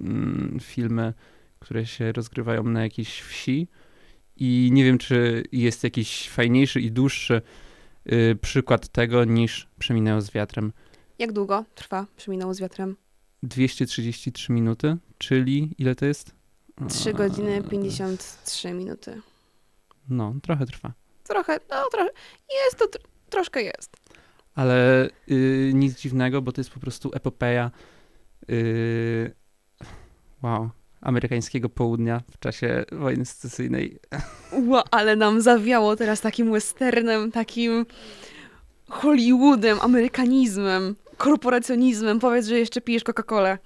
mm, 0.00 0.58
filmy, 0.60 1.14
które 1.58 1.86
się 1.86 2.12
rozgrywają 2.12 2.62
na 2.62 2.82
jakiejś 2.82 3.20
wsi. 3.20 3.68
I 4.36 4.70
nie 4.72 4.84
wiem, 4.84 4.98
czy 4.98 5.44
jest 5.52 5.84
jakiś 5.84 6.28
fajniejszy 6.28 6.80
i 6.80 6.92
dłuższy 6.92 7.42
y, 8.12 8.36
przykład 8.40 8.88
tego 8.88 9.24
niż 9.24 9.68
Przeminęło 9.78 10.20
z 10.20 10.30
wiatrem. 10.30 10.72
Jak 11.18 11.32
długo 11.32 11.64
trwa 11.74 12.06
Przeminęło 12.16 12.54
z 12.54 12.60
wiatrem? 12.60 12.96
233 13.42 14.52
minuty, 14.52 14.96
czyli 15.18 15.74
ile 15.78 15.94
to 15.94 16.06
jest? 16.06 16.34
3 16.88 17.12
godziny 17.14 17.62
53 17.62 18.72
minuty. 18.72 19.20
No, 20.08 20.34
trochę 20.42 20.66
trwa. 20.66 20.92
trochę, 21.24 21.58
no 21.70 21.76
trochę, 21.92 22.10
jest 22.64 22.78
to, 22.78 22.84
tr- 22.84 23.04
troszkę 23.30 23.62
jest. 23.62 23.96
Ale 24.54 25.08
y, 25.30 25.70
nic 25.74 26.00
dziwnego, 26.00 26.42
bo 26.42 26.52
to 26.52 26.60
jest 26.60 26.70
po 26.70 26.80
prostu 26.80 27.10
epopeja 27.14 27.70
y, 28.50 29.34
wow, 30.42 30.70
amerykańskiego 31.00 31.68
południa 31.68 32.22
w 32.30 32.38
czasie 32.38 32.84
wojny 32.92 33.24
secesyjnej. 33.24 33.98
Ła, 34.52 34.84
ale 34.90 35.16
nam 35.16 35.40
zawiało 35.40 35.96
teraz 35.96 36.20
takim 36.20 36.52
westernem, 36.52 37.32
takim 37.32 37.86
Hollywoodem, 38.88 39.80
amerykanizmem, 39.80 40.96
korporacjonizmem. 41.18 42.18
Powiedz, 42.18 42.46
że 42.46 42.58
jeszcze 42.58 42.80
pijesz 42.80 43.04
Coca-Colę. 43.04 43.58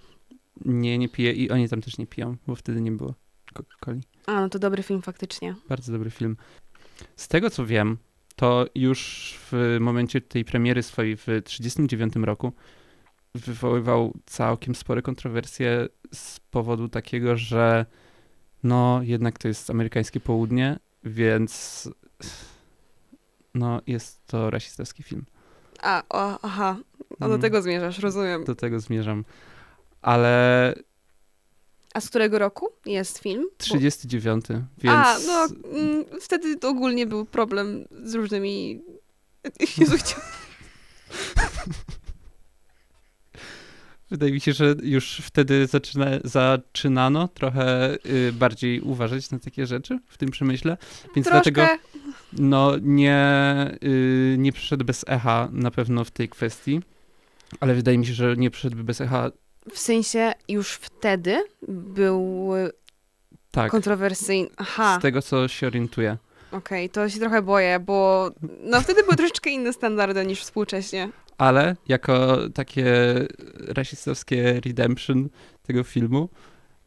Nie, 0.65 0.99
nie 0.99 1.09
piję 1.09 1.33
i 1.33 1.51
oni 1.51 1.69
tam 1.69 1.81
też 1.81 1.99
nie 1.99 2.07
piją, 2.07 2.37
bo 2.47 2.55
wtedy 2.55 2.81
nie 2.81 2.93
było 2.93 3.15
Coca-Coli. 3.55 4.01
A, 4.27 4.41
no 4.41 4.49
to 4.49 4.59
dobry 4.59 4.83
film 4.83 5.03
faktycznie. 5.03 5.55
Bardzo 5.69 5.93
dobry 5.93 6.11
film. 6.11 6.37
Z 7.17 7.29
tego 7.29 7.51
co 7.51 7.67
wiem, 7.67 7.99
to 8.37 8.67
już 8.75 9.35
w 9.51 9.77
momencie 9.81 10.21
tej 10.21 10.45
premiery 10.45 10.83
swojej 10.83 11.17
w 11.17 11.21
1939 11.21 12.27
roku 12.27 12.53
wywoływał 13.35 14.13
całkiem 14.27 14.75
spore 14.75 15.03
kontrowersje 15.03 15.89
z 16.15 16.41
powodu 16.41 16.89
takiego, 16.89 17.37
że 17.37 17.87
no 18.63 19.01
jednak 19.03 19.39
to 19.39 19.49
jest 19.49 19.71
amerykańskie 19.71 20.21
południe, 20.21 20.79
więc 21.05 21.89
no 23.55 23.81
jest 23.87 24.27
to 24.27 24.51
rasistowski 24.51 25.03
film. 25.03 25.25
A, 25.83 26.03
o, 26.09 26.39
aha, 26.43 26.77
o, 27.25 27.29
do 27.29 27.35
Mm. 27.35 27.41
tego 27.41 27.63
zmierzasz, 27.63 27.99
rozumiem. 27.99 28.45
Do 28.45 28.55
tego 28.55 28.81
zmierzam. 28.81 29.25
Ale 30.03 30.75
A 31.95 32.01
z 32.01 32.09
którego 32.09 32.39
roku 32.39 32.69
jest 32.87 33.19
film? 33.19 33.43
Bo- 33.51 33.65
39, 33.65 34.45
więc 34.79 34.97
A, 34.97 35.17
no, 35.27 35.49
mm, 35.79 36.05
wtedy 36.21 36.57
to 36.57 36.69
ogólnie 36.69 37.07
był 37.07 37.25
problem 37.25 37.85
z 38.05 38.15
różnymi... 38.15 38.83
Jezu, 39.79 39.97
chciałam... 39.99 40.27
Wydaje 44.11 44.33
mi 44.33 44.41
się, 44.41 44.53
że 44.53 44.75
już 44.83 45.17
wtedy 45.25 45.67
zaczyna, 45.67 46.07
zaczynano 46.25 47.29
trochę 47.29 47.95
y, 48.07 48.33
bardziej 48.33 48.81
uważać 48.81 49.31
na 49.31 49.39
takie 49.39 49.67
rzeczy 49.67 49.99
w 50.09 50.19
tym 50.19 50.31
przemyśle, 50.31 50.77
więc 51.17 51.27
Troszkę, 51.29 51.51
dlatego 51.53 51.83
no, 52.33 52.73
nie, 52.83 53.79
y, 53.85 54.37
nie 54.39 54.53
przyszedł 54.53 54.85
bez 54.85 55.05
echa 55.09 55.49
na 55.53 55.71
pewno 55.71 56.05
w 56.05 56.11
tej 56.11 56.29
kwestii, 56.29 56.81
ale 57.61 57.75
wydaje 57.75 57.99
mi 57.99 58.07
się, 58.07 58.13
że 58.13 58.37
nie 58.37 58.51
przyszedłby 58.51 58.85
bez 58.85 59.01
echa 59.01 59.31
w 59.71 59.79
sensie 59.79 60.33
już 60.49 60.73
wtedy 60.73 61.45
był 61.69 62.51
tak, 63.51 63.71
kontrowersyjny. 63.71 64.49
Aha, 64.57 64.97
z 64.99 65.03
tego 65.03 65.23
co 65.23 65.49
się 65.49 65.67
orientuję. 65.67 66.17
okej, 66.53 66.91
to 66.91 67.09
się 67.09 67.19
trochę 67.21 67.43
boję, 67.43 67.81
bo 67.81 68.31
no 68.63 68.81
wtedy 68.81 69.03
były 69.03 69.17
troszeczkę 69.17 69.51
inne 69.51 69.73
standardy 69.73 70.27
niż 70.27 70.41
współcześnie. 70.41 71.09
Ale 71.39 71.77
jako 71.89 72.39
takie 72.55 72.87
rasistowskie 73.69 74.61
redemption 74.65 75.29
tego 75.63 75.85
filmu, 75.85 76.29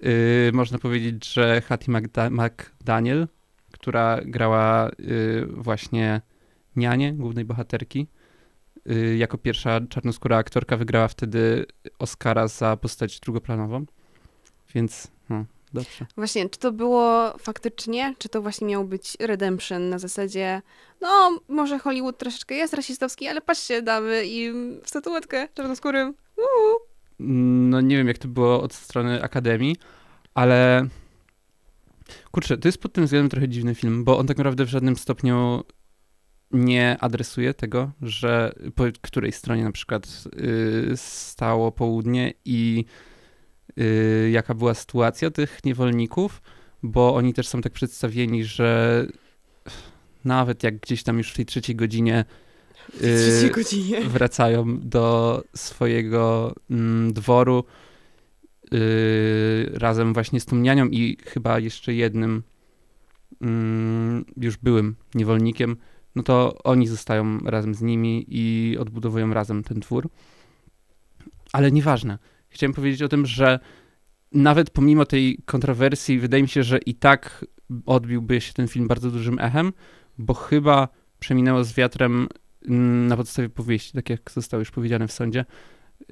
y, 0.06 0.52
można 0.54 0.78
powiedzieć, 0.80 1.34
że 1.34 1.62
Hattie 1.62 1.92
McDa- 1.92 2.32
McDaniel, 2.32 3.28
która 3.72 4.20
grała 4.26 4.90
y, 5.00 5.46
właśnie 5.50 6.22
nianię 6.76 7.14
głównej 7.14 7.46
bohaterki, 7.46 8.08
jako 9.18 9.38
pierwsza 9.38 9.82
czarnoskóra 9.90 10.38
aktorka 10.38 10.78
wygrała 10.78 11.08
wtedy 11.08 11.66
Oscara 12.00 12.48
za 12.48 12.78
postać 12.78 13.20
drugoplanową. 13.20 13.86
Więc 14.76 15.08
no, 15.30 15.46
dobrze. 15.74 16.06
Właśnie, 16.16 16.50
czy 16.50 16.60
to 16.60 16.72
było 16.72 17.34
faktycznie, 17.40 18.16
czy 18.18 18.30
to 18.30 18.42
właśnie 18.42 18.68
miał 18.68 18.86
być 18.86 19.18
redemption 19.20 19.90
na 19.90 20.00
zasadzie, 20.00 20.62
no 21.02 21.40
może 21.48 21.80
Hollywood 21.80 22.18
troszeczkę 22.18 22.56
jest 22.56 22.74
rasistowski, 22.74 23.28
ale 23.28 23.42
patrzcie, 23.42 23.82
damy 23.82 24.26
im 24.26 24.82
statuetkę 24.86 25.48
czarnoskórym. 25.54 26.14
Uuu. 26.38 26.80
No 27.20 27.82
nie 27.82 27.98
wiem, 27.98 28.08
jak 28.08 28.18
to 28.18 28.28
było 28.28 28.62
od 28.62 28.74
strony 28.74 29.24
Akademii, 29.24 29.76
ale 30.34 30.88
kurczę, 32.32 32.58
to 32.58 32.68
jest 32.68 32.78
pod 32.78 32.94
tym 32.94 33.06
względem 33.06 33.30
trochę 33.30 33.50
dziwny 33.50 33.76
film, 33.76 34.04
bo 34.04 34.18
on 34.18 34.28
tak 34.28 34.38
naprawdę 34.38 34.66
w 34.66 34.70
żadnym 34.70 34.96
stopniu 34.96 35.64
nie 36.52 36.98
adresuje 37.00 37.54
tego, 37.54 37.92
że 38.02 38.54
po 38.76 38.84
której 39.02 39.32
stronie 39.32 39.64
na 39.64 39.72
przykład 39.72 40.24
y, 40.40 40.92
stało 40.96 41.72
południe 41.72 42.34
i 42.46 42.86
y, 43.80 44.30
jaka 44.32 44.54
była 44.54 44.74
sytuacja 44.74 45.32
tych 45.32 45.60
niewolników, 45.64 46.42
bo 46.84 47.16
oni 47.16 47.34
też 47.34 47.48
są 47.48 47.62
tak 47.62 47.74
przedstawieni, 47.74 48.44
że 48.44 49.06
nawet 50.26 50.64
jak 50.64 50.78
gdzieś 50.78 51.04
tam 51.04 51.18
już 51.18 51.32
w 51.32 51.36
tej 51.36 51.46
trzeciej 51.46 51.76
godzinie 51.76 52.26
trzeciej 52.92 53.50
y, 53.50 53.52
godzinie. 53.52 54.02
wracają 54.16 54.80
do 54.80 55.44
swojego 55.56 56.56
mm, 56.70 57.14
dworu 57.14 57.64
razem 59.74 60.14
właśnie 60.14 60.40
z 60.40 60.46
tą 60.46 60.56
nianią 60.56 60.88
i 60.88 61.18
chyba 61.26 61.60
jeszcze 61.60 61.94
jednym 61.94 62.44
mm, 63.42 64.26
już 64.38 64.58
byłym 64.58 64.96
niewolnikiem, 65.16 65.78
no 66.16 66.24
to 66.24 66.58
oni 66.64 66.88
zostają 66.88 67.40
razem 67.40 67.76
z 67.76 67.82
nimi 67.82 68.26
i 68.28 68.78
odbudowują 68.80 69.34
razem 69.34 69.64
ten 69.64 69.82
twór. 69.82 70.10
Ale 71.54 71.72
nieważne. 71.72 72.18
Chciałem 72.50 72.74
powiedzieć 72.74 73.02
o 73.02 73.08
tym, 73.08 73.26
że 73.26 73.60
nawet 74.32 74.70
pomimo 74.70 75.06
tej 75.06 75.38
kontrowersji, 75.46 76.20
wydaje 76.20 76.44
mi 76.44 76.50
się, 76.50 76.64
że 76.64 76.78
i 76.78 76.96
tak 76.96 77.46
odbiłby 77.86 78.42
się 78.42 78.54
ten 78.54 78.68
film 78.68 78.88
bardzo 78.88 79.12
dużym 79.12 79.40
echem, 79.40 79.74
bo 80.18 80.34
chyba 80.34 80.88
przeminęło 81.20 81.64
z 81.64 81.74
wiatrem 81.74 82.28
mm, 82.68 83.08
na 83.08 83.18
podstawie 83.18 83.50
powieści, 83.50 83.94
tak 83.94 84.10
jak 84.10 84.32
zostało 84.32 84.60
już 84.60 84.72
powiedziane 84.72 85.08
w 85.08 85.12
sądzie. 85.12 85.46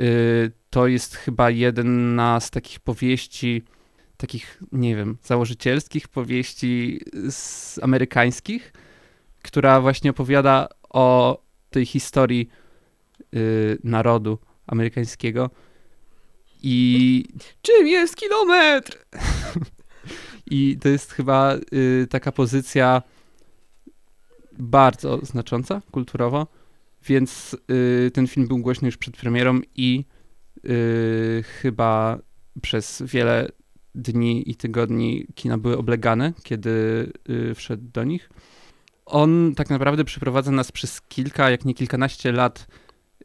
Y, 0.02 0.52
To 0.70 0.88
jest 0.88 1.16
chyba 1.16 1.50
jedna 1.50 2.40
z 2.40 2.52
takich 2.52 2.80
powieści, 2.80 3.64
takich, 4.18 4.62
nie 4.72 4.96
wiem, 4.96 5.18
założycielskich 5.24 6.08
powieści 6.08 7.00
amerykańskich, 7.82 8.74
która 9.44 9.82
właśnie 9.82 10.12
opowiada 10.12 10.68
o 10.90 11.38
tej 11.70 11.86
historii 11.86 12.50
y, 13.36 13.78
narodu 13.84 14.38
amerykańskiego. 14.68 15.50
I 16.64 17.26
Czym 17.62 17.88
jest 17.88 18.16
kilometr? 18.16 19.06
I 20.52 20.78
to 20.82 20.90
jest 20.90 21.12
chyba 21.12 21.56
y, 21.74 22.08
taka 22.10 22.32
pozycja 22.32 23.02
bardzo 24.60 25.20
znacząca 25.26 25.82
kulturowo, 25.92 26.48
więc 27.06 27.58
y, 27.72 28.12
ten 28.12 28.28
film 28.28 28.48
był 28.48 28.58
głośny 28.58 28.86
już 28.86 28.98
przed 28.98 29.18
premierą 29.18 29.60
i 29.76 30.06
chyba 31.62 32.20
przez 32.62 33.04
wiele 33.06 33.50
dni 33.96 34.52
i 34.52 34.56
tygodni 34.56 35.28
kina 35.36 35.58
były 35.58 35.78
oblegane, 35.78 36.34
kiedy 36.44 37.12
wszedł 37.56 37.84
do 37.94 38.04
nich. 38.04 38.30
On 39.06 39.56
tak 39.56 39.70
naprawdę 39.70 40.04
przeprowadza 40.04 40.52
nas 40.52 40.72
przez 40.72 41.02
kilka, 41.02 41.50
jak 41.50 41.66
nie 41.66 41.74
kilkanaście 41.74 42.32
lat 42.32 42.68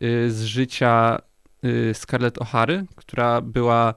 y, 0.02 0.30
z 0.30 0.42
życia 0.42 1.18
y, 1.64 1.94
Scarlett 1.94 2.38
O'Hary, 2.38 2.84
która 2.96 3.40
była 3.40 3.94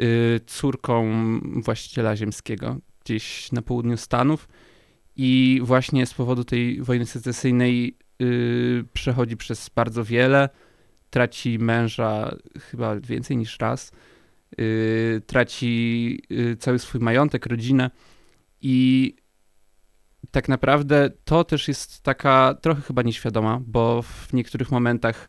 y, 0.00 0.40
córką 0.46 1.12
właściciela 1.56 2.16
ziemskiego 2.16 2.76
gdzieś 3.04 3.52
na 3.52 3.62
południu 3.62 3.96
Stanów 3.96 4.48
i 5.16 5.60
właśnie 5.62 6.06
z 6.06 6.14
powodu 6.14 6.44
tej 6.44 6.82
wojny 6.82 7.06
secesyjnej 7.06 7.96
przechodzi 8.92 9.36
przez 9.36 9.68
bardzo 9.68 10.04
wiele, 10.04 10.48
traci 11.10 11.58
męża 11.58 12.36
chyba 12.58 13.00
więcej 13.00 13.36
niż 13.36 13.58
raz, 13.58 13.92
traci 15.26 16.22
cały 16.58 16.78
swój 16.78 17.00
majątek, 17.00 17.46
rodzinę 17.46 17.90
i 18.62 19.14
tak 20.30 20.48
naprawdę 20.48 21.10
to 21.24 21.44
też 21.44 21.68
jest 21.68 22.02
taka 22.02 22.54
trochę 22.54 22.82
chyba 22.82 23.02
nieświadoma, 23.02 23.60
bo 23.66 24.02
w 24.02 24.32
niektórych 24.32 24.70
momentach 24.70 25.28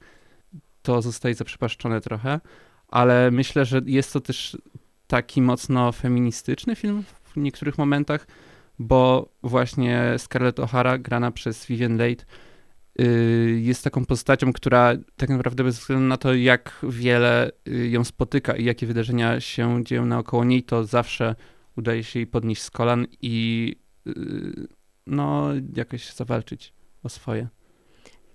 to 0.81 1.01
zostaje 1.01 1.35
zaprzepaszczone 1.35 2.01
trochę, 2.01 2.39
ale 2.87 3.31
myślę, 3.31 3.65
że 3.65 3.81
jest 3.85 4.13
to 4.13 4.19
też 4.19 4.57
taki 5.07 5.41
mocno 5.41 5.91
feministyczny 5.91 6.75
film 6.75 7.03
w 7.23 7.37
niektórych 7.37 7.77
momentach, 7.77 8.27
bo 8.79 9.29
właśnie 9.43 10.15
Scarlett 10.17 10.57
O'Hara, 10.59 11.01
grana 11.01 11.31
przez 11.31 11.65
Vivian 11.65 11.97
Leigh, 11.97 12.25
y, 13.01 13.59
jest 13.61 13.83
taką 13.83 14.05
postacią, 14.05 14.53
która 14.53 14.93
tak 15.15 15.29
naprawdę 15.29 15.63
bez 15.63 15.79
względu 15.79 16.05
na 16.05 16.17
to, 16.17 16.33
jak 16.33 16.79
wiele 16.83 17.51
y, 17.67 17.89
ją 17.89 18.03
spotyka 18.03 18.55
i 18.55 18.65
jakie 18.65 18.87
wydarzenia 18.87 19.39
się 19.39 19.83
dzieją 19.83 20.05
naokoło 20.05 20.45
niej, 20.45 20.63
to 20.63 20.83
zawsze 20.83 21.35
udaje 21.77 22.03
się 22.03 22.19
jej 22.19 22.27
podnieść 22.27 22.61
z 22.61 22.71
kolan 22.71 23.07
i 23.21 23.75
y, 24.07 24.80
no 25.07 25.49
jakoś 25.75 26.13
zawalczyć 26.13 26.73
o 27.03 27.09
swoje. 27.09 27.47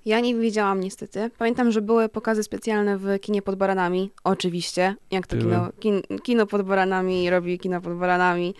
Ja 0.04 0.20
nie 0.20 0.34
widziałam 0.34 0.80
niestety. 0.80 1.30
Pamiętam, 1.38 1.70
że 1.72 1.82
były 1.82 2.08
pokazy 2.08 2.42
specjalne 2.42 2.98
w 2.98 3.20
kinie 3.20 3.42
pod 3.42 3.54
baranami. 3.54 4.10
Oczywiście. 4.24 4.94
Jak 5.10 5.26
to 5.26 5.36
kino, 5.36 5.68
kin, 5.80 6.02
kino 6.22 6.46
pod 6.46 6.62
baranami 6.62 7.30
robi 7.30 7.58
kino 7.58 7.80
pod 7.80 7.94
baranami. 7.94 8.54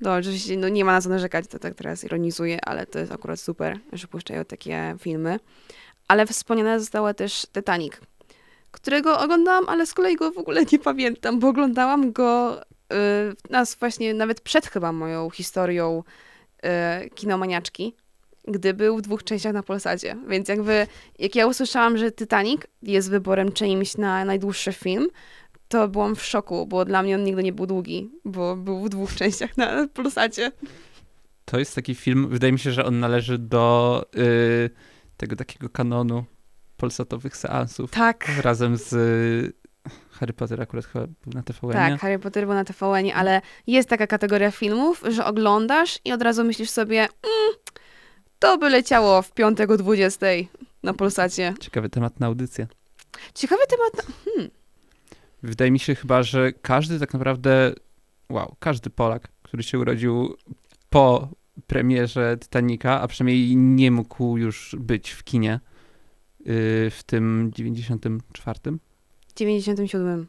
No 0.00 0.14
oczywiście 0.14 0.56
no, 0.56 0.68
nie 0.68 0.84
ma 0.84 0.92
na 0.92 1.00
co 1.00 1.08
narzekać, 1.08 1.46
to 1.46 1.58
tak 1.58 1.74
teraz 1.74 2.04
ironizuję, 2.04 2.64
ale 2.64 2.86
to 2.86 2.98
jest 2.98 3.12
akurat 3.12 3.40
super, 3.40 3.78
że 3.92 4.06
puszczają 4.06 4.44
takie 4.44 4.94
filmy. 4.98 5.38
Ale 6.08 6.26
wspomniana 6.26 6.78
została 6.78 7.14
też 7.14 7.46
Titanic, 7.52 7.92
którego 8.70 9.20
oglądałam, 9.20 9.68
ale 9.68 9.86
z 9.86 9.94
kolei 9.94 10.16
go 10.16 10.32
w 10.32 10.38
ogóle 10.38 10.64
nie 10.72 10.78
pamiętam, 10.78 11.38
bo 11.38 11.48
oglądałam 11.48 12.12
go 12.12 12.60
y, 12.62 12.66
nas 13.50 13.74
właśnie 13.74 14.14
nawet 14.14 14.40
przed 14.40 14.66
chyba 14.66 14.92
moją 14.92 15.30
historią 15.30 16.02
y, 16.64 17.10
kinomaniaczki, 17.10 17.94
gdy 18.48 18.74
był 18.74 18.96
w 18.96 19.02
dwóch 19.02 19.24
częściach 19.24 19.52
na 19.52 19.62
Polsacie. 19.62 20.16
Więc 20.28 20.48
jakby, 20.48 20.86
jak 21.18 21.34
ja 21.34 21.46
usłyszałam, 21.46 21.98
że 21.98 22.12
Titanic 22.12 22.60
jest 22.82 23.10
wyborem 23.10 23.52
czymś 23.52 23.96
na 23.96 24.24
najdłuższy 24.24 24.72
film, 24.72 25.08
to 25.68 25.88
byłam 25.88 26.16
w 26.16 26.24
szoku, 26.24 26.66
bo 26.66 26.84
dla 26.84 27.02
mnie 27.02 27.14
on 27.14 27.24
nigdy 27.24 27.42
nie 27.42 27.52
był 27.52 27.66
długi, 27.66 28.10
bo 28.24 28.56
był 28.56 28.84
w 28.84 28.88
dwóch 28.88 29.14
częściach 29.14 29.56
na 29.56 29.88
Polsacie. 29.88 30.52
To 31.44 31.58
jest 31.58 31.74
taki 31.74 31.94
film, 31.94 32.28
wydaje 32.28 32.52
mi 32.52 32.58
się, 32.58 32.72
że 32.72 32.84
on 32.84 33.00
należy 33.00 33.38
do 33.38 34.04
y, 34.16 34.70
tego 35.16 35.36
takiego 35.36 35.68
kanonu 35.68 36.24
polsatowych 36.76 37.36
seansów. 37.36 37.90
Tak. 37.90 38.28
Razem 38.42 38.76
z 38.76 38.94
Harry 40.10 40.32
Potter 40.32 40.62
akurat 40.62 40.84
chyba 40.84 41.06
był 41.06 41.32
na 41.34 41.42
tvn 41.42 41.72
Tak, 41.72 42.00
Harry 42.00 42.18
Potter 42.18 42.46
był 42.46 42.54
na 42.54 42.64
tvn 42.64 43.10
ale 43.14 43.40
jest 43.66 43.88
taka 43.88 44.06
kategoria 44.06 44.50
filmów, 44.50 45.02
że 45.08 45.24
oglądasz 45.24 45.98
i 46.04 46.12
od 46.12 46.22
razu 46.22 46.44
myślisz 46.44 46.70
sobie, 46.70 47.00
mm, 47.00 47.54
to 48.38 48.58
by 48.58 48.70
leciało 48.70 49.22
w 49.22 49.32
piątek 49.32 49.70
o 49.70 49.76
20 49.76 50.26
na 50.82 50.94
Polsacie. 50.94 51.54
Ciekawy 51.60 51.88
temat 51.88 52.20
na 52.20 52.26
audycję. 52.26 52.66
Ciekawy 53.34 53.62
temat. 53.68 54.08
Na... 54.08 54.14
Hmm. 54.24 54.50
Wydaje 55.42 55.70
mi 55.70 55.78
się 55.78 55.94
chyba, 55.94 56.22
że 56.22 56.52
każdy 56.52 57.00
tak 57.00 57.12
naprawdę, 57.12 57.72
wow, 58.30 58.56
każdy 58.58 58.90
Polak, 58.90 59.28
który 59.42 59.62
się 59.62 59.78
urodził 59.78 60.36
po 60.90 61.28
premierze 61.66 62.36
Titanica, 62.40 63.00
a 63.00 63.08
przynajmniej 63.08 63.56
nie 63.56 63.90
mógł 63.90 64.36
już 64.36 64.76
być 64.78 65.10
w 65.10 65.24
kinie 65.24 65.60
yy, 66.40 66.46
w 66.90 67.00
tym 67.06 67.50
94. 67.54 68.60
97. 69.36 70.26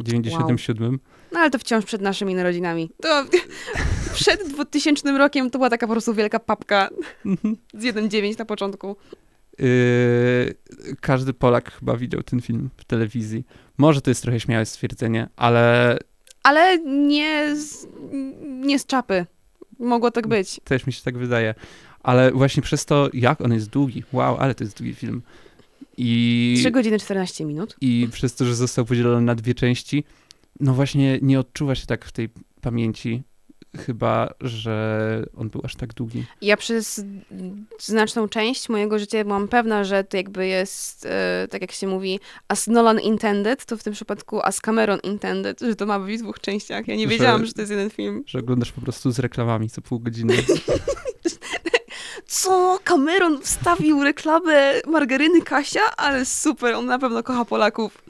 97. 0.00 0.90
Wow. 0.90 0.98
No 1.32 1.40
ale 1.40 1.50
to 1.50 1.58
wciąż 1.58 1.84
przed 1.84 2.00
naszymi 2.00 2.34
narodzinami. 2.34 2.90
To 3.02 3.24
przed 4.14 4.48
2000 4.48 5.18
rokiem 5.18 5.50
to 5.50 5.58
była 5.58 5.70
taka 5.70 5.86
po 5.86 5.92
prostu 5.92 6.14
wielka 6.14 6.38
papka 6.38 6.88
mhm. 7.26 7.56
z 7.74 7.84
1.9 7.84 8.38
na 8.38 8.44
początku. 8.44 8.96
Yy, 9.58 10.54
każdy 11.00 11.32
Polak 11.32 11.72
chyba 11.72 11.96
widział 11.96 12.22
ten 12.22 12.40
film 12.40 12.70
w 12.76 12.84
telewizji. 12.84 13.44
Może 13.78 14.00
to 14.00 14.10
jest 14.10 14.22
trochę 14.22 14.40
śmiałe 14.40 14.66
stwierdzenie, 14.66 15.28
ale. 15.36 15.98
Ale 16.42 16.78
nie 16.78 17.56
z, 17.56 17.86
nie 18.42 18.78
z 18.78 18.86
czapy. 18.86 19.26
Mogło 19.78 20.10
tak 20.10 20.26
być. 20.26 20.60
Też 20.64 20.86
mi 20.86 20.92
się 20.92 21.02
tak 21.02 21.18
wydaje. 21.18 21.54
Ale 22.02 22.32
właśnie 22.32 22.62
przez 22.62 22.84
to, 22.84 23.10
jak 23.12 23.40
on 23.40 23.52
jest 23.52 23.68
długi. 23.68 24.04
Wow, 24.12 24.36
ale 24.36 24.54
to 24.54 24.64
jest 24.64 24.78
długi 24.78 24.94
film. 24.94 25.22
I, 25.98 26.56
3 26.60 26.70
godziny 26.70 26.98
14 26.98 27.44
minut. 27.44 27.76
I 27.80 28.08
przez 28.12 28.34
to, 28.34 28.44
że 28.44 28.54
został 28.54 28.84
podzielony 28.84 29.20
na 29.20 29.34
dwie 29.34 29.54
części, 29.54 30.04
no 30.60 30.74
właśnie 30.74 31.18
nie 31.22 31.40
odczuwa 31.40 31.74
się 31.74 31.86
tak 31.86 32.04
w 32.04 32.12
tej 32.12 32.28
pamięci 32.60 33.22
chyba, 33.76 34.34
że 34.40 35.24
on 35.36 35.48
był 35.48 35.60
aż 35.64 35.76
tak 35.76 35.94
długi. 35.94 36.24
Ja 36.42 36.56
przez 36.56 37.04
znaczną 37.80 38.28
część 38.28 38.68
mojego 38.68 38.98
życia 38.98 39.24
byłam 39.24 39.48
pewna, 39.48 39.84
że 39.84 40.04
to 40.04 40.16
jakby 40.16 40.46
jest, 40.46 41.06
e, 41.06 41.48
tak 41.50 41.60
jak 41.60 41.72
się 41.72 41.86
mówi, 41.86 42.20
as 42.48 42.66
Nolan 42.66 43.00
intended, 43.00 43.64
to 43.64 43.76
w 43.76 43.82
tym 43.82 43.92
przypadku 43.92 44.40
as 44.42 44.60
Cameron 44.60 44.98
intended, 45.02 45.60
że 45.60 45.76
to 45.76 45.86
ma 45.86 46.00
być 46.00 46.18
w 46.18 46.22
dwóch 46.22 46.40
częściach. 46.40 46.88
Ja 46.88 46.96
nie 46.96 47.04
że, 47.04 47.10
wiedziałam, 47.10 47.46
że 47.46 47.52
to 47.52 47.60
jest 47.60 47.70
jeden 47.70 47.90
film. 47.90 48.24
Że 48.26 48.38
oglądasz 48.38 48.72
po 48.72 48.80
prostu 48.80 49.10
z 49.10 49.18
reklamami 49.18 49.70
co 49.70 49.82
pół 49.82 50.00
godziny. 50.00 50.34
Co? 52.28 52.78
Cameron 52.84 53.42
wstawił 53.42 54.04
reklamę 54.04 54.72
margaryny 54.86 55.42
Kasia? 55.42 55.96
Ale 55.96 56.24
super, 56.24 56.74
on 56.74 56.86
na 56.86 56.98
pewno 56.98 57.22
kocha 57.22 57.44
Polaków. 57.44 58.02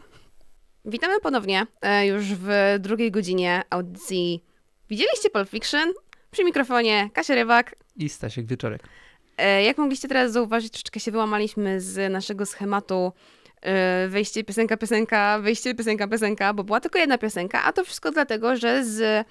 Witamy 0.84 1.20
ponownie 1.20 1.66
e, 1.82 2.06
już 2.06 2.24
w 2.24 2.76
drugiej 2.78 3.10
godzinie 3.10 3.62
audycji 3.70 4.44
Widzieliście 4.90 5.30
Pulp 5.30 5.48
Fiction? 5.48 5.92
Przy 6.30 6.44
mikrofonie 6.44 7.10
Kasia 7.14 7.34
Rybak 7.34 7.76
i 7.96 8.08
Stasiek 8.08 8.46
Wieczorek. 8.46 8.82
E, 9.36 9.62
jak 9.62 9.78
mogliście 9.78 10.08
teraz 10.08 10.32
zauważyć, 10.32 10.72
troszeczkę 10.72 11.00
się 11.00 11.10
wyłamaliśmy 11.10 11.80
z 11.80 12.12
naszego 12.12 12.46
schematu 12.46 13.12
e, 13.62 14.08
wejście, 14.08 14.44
piosenka, 14.44 14.76
piosenka, 14.76 15.38
wejście, 15.40 15.74
piosenka, 15.74 16.08
piosenka, 16.08 16.54
bo 16.54 16.64
była 16.64 16.80
tylko 16.80 16.98
jedna 16.98 17.18
piosenka, 17.18 17.64
a 17.64 17.72
to 17.72 17.84
wszystko 17.84 18.10
dlatego, 18.10 18.56
że 18.56 18.84
z 18.84 19.26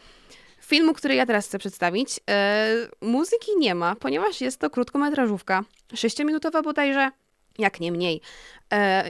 filmu, 0.68 0.93
który 0.93 1.15
ja 1.15 1.26
teraz 1.26 1.47
chcę 1.47 1.59
przedstawić, 1.59 2.20
e, 2.30 2.68
muzyki 3.01 3.51
nie 3.57 3.76
ma, 3.76 3.95
ponieważ 3.95 4.41
jest 4.41 4.59
to 4.59 4.70
krótkometrażówka, 4.70 5.63
sześciominutowa 5.95 6.61
bodajże, 6.61 7.09
jak 7.57 7.80
nie 7.80 7.91
mniej. 7.91 8.22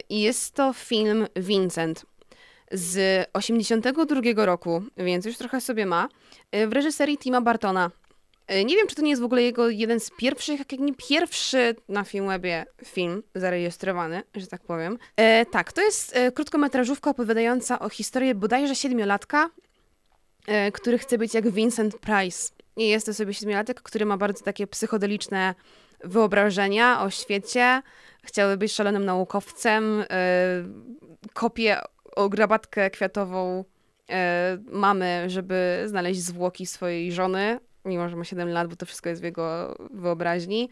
I 0.10 0.22
jest 0.22 0.54
to 0.54 0.74
film 0.74 1.28
Vincent 1.36 2.06
z 2.72 3.26
82 3.34 4.46
roku, 4.46 4.84
więc 4.98 5.26
już 5.26 5.38
trochę 5.38 5.62
sobie 5.62 5.86
ma, 5.86 6.10
e, 6.52 6.68
w 6.68 6.74
reżyserii 6.74 7.18
Tima 7.18 7.42
Bartona. 7.42 7.92
Nie 8.66 8.76
wiem, 8.76 8.88
czy 8.88 8.96
to 8.96 9.02
nie 9.02 9.10
jest 9.10 9.22
w 9.22 9.26
ogóle 9.26 9.44
jego 9.44 9.70
jeden 9.70 10.00
z 10.00 10.10
pierwszych, 10.18 10.60
jak 10.60 10.72
nie 10.72 10.94
pierwszy 10.94 11.76
na 11.90 12.04
Filmwebie 12.04 12.66
film 12.86 13.24
zarejestrowany, 13.36 14.24
że 14.36 14.48
tak 14.48 14.62
powiem. 14.62 14.98
Tak, 15.52 15.74
to 15.74 15.82
jest 15.82 16.16
krótkometrażówka 16.34 17.10
opowiadająca 17.10 17.80
o 17.80 17.90
historii 17.90 18.36
bodajże 18.36 18.76
siedmiolatka, 18.76 19.50
który 20.74 20.98
chce 20.98 21.18
być 21.18 21.34
jak 21.34 21.50
Vincent 21.50 21.98
Price. 21.98 22.50
I 22.78 22.88
jest 22.88 23.06
to 23.06 23.14
sobie 23.14 23.34
siedmiolatek, 23.34 23.82
który 23.82 24.06
ma 24.06 24.18
bardzo 24.18 24.44
takie 24.44 24.68
psychodeliczne 24.68 25.56
wyobrażenia 26.04 27.02
o 27.02 27.10
świecie. 27.10 27.82
Chciałby 28.24 28.58
być 28.58 28.72
szalonym 28.72 29.06
naukowcem, 29.06 30.04
e, 30.10 30.64
kopie 31.34 31.78
o 32.16 32.30
grabatkę 32.30 32.90
kwiatową 32.90 33.64
e, 34.10 34.58
mamy, 34.72 35.24
żeby 35.28 35.84
znaleźć 35.86 36.20
zwłoki 36.22 36.66
swojej 36.66 37.12
żony, 37.12 37.60
mimo 37.86 38.10
że 38.10 38.16
ma 38.16 38.24
7 38.24 38.50
lat, 38.50 38.68
bo 38.68 38.76
to 38.76 38.86
wszystko 38.86 39.10
jest 39.10 39.22
w 39.22 39.26
jego 39.26 39.78
wyobraźni. 39.94 40.70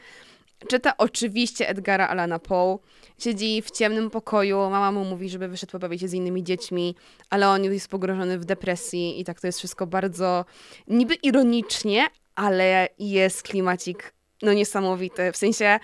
Czyta 0.68 0.98
oczywiście 0.98 1.70
Edgara 1.70 2.08
Alana 2.08 2.40
Poe. 2.40 2.80
Siedzi 3.20 3.62
w 3.62 3.72
ciemnym 3.72 4.10
pokoju, 4.10 4.58
mama 4.58 4.92
mu 4.92 5.06
mówi, 5.06 5.30
żeby 5.30 5.48
wyszedł 5.48 5.72
pobawić 5.72 6.02
się 6.02 6.08
z 6.08 6.14
innymi 6.14 6.44
dziećmi, 6.44 6.96
ale 7.30 7.50
on 7.50 7.64
jest 7.64 7.88
pogrążony 7.88 8.40
w 8.40 8.46
depresji 8.46 9.20
i 9.20 9.26
tak 9.26 9.42
to 9.42 9.48
jest 9.48 9.60
wszystko 9.60 9.88
bardzo 9.88 10.46
niby 10.88 11.14
ironicznie, 11.14 12.06
ale 12.36 12.90
jest 13.00 13.44
klimacik 13.44 14.14
no 14.42 14.54
niesamowity. 14.54 15.32
W 15.32 15.38
sensie 15.38 15.80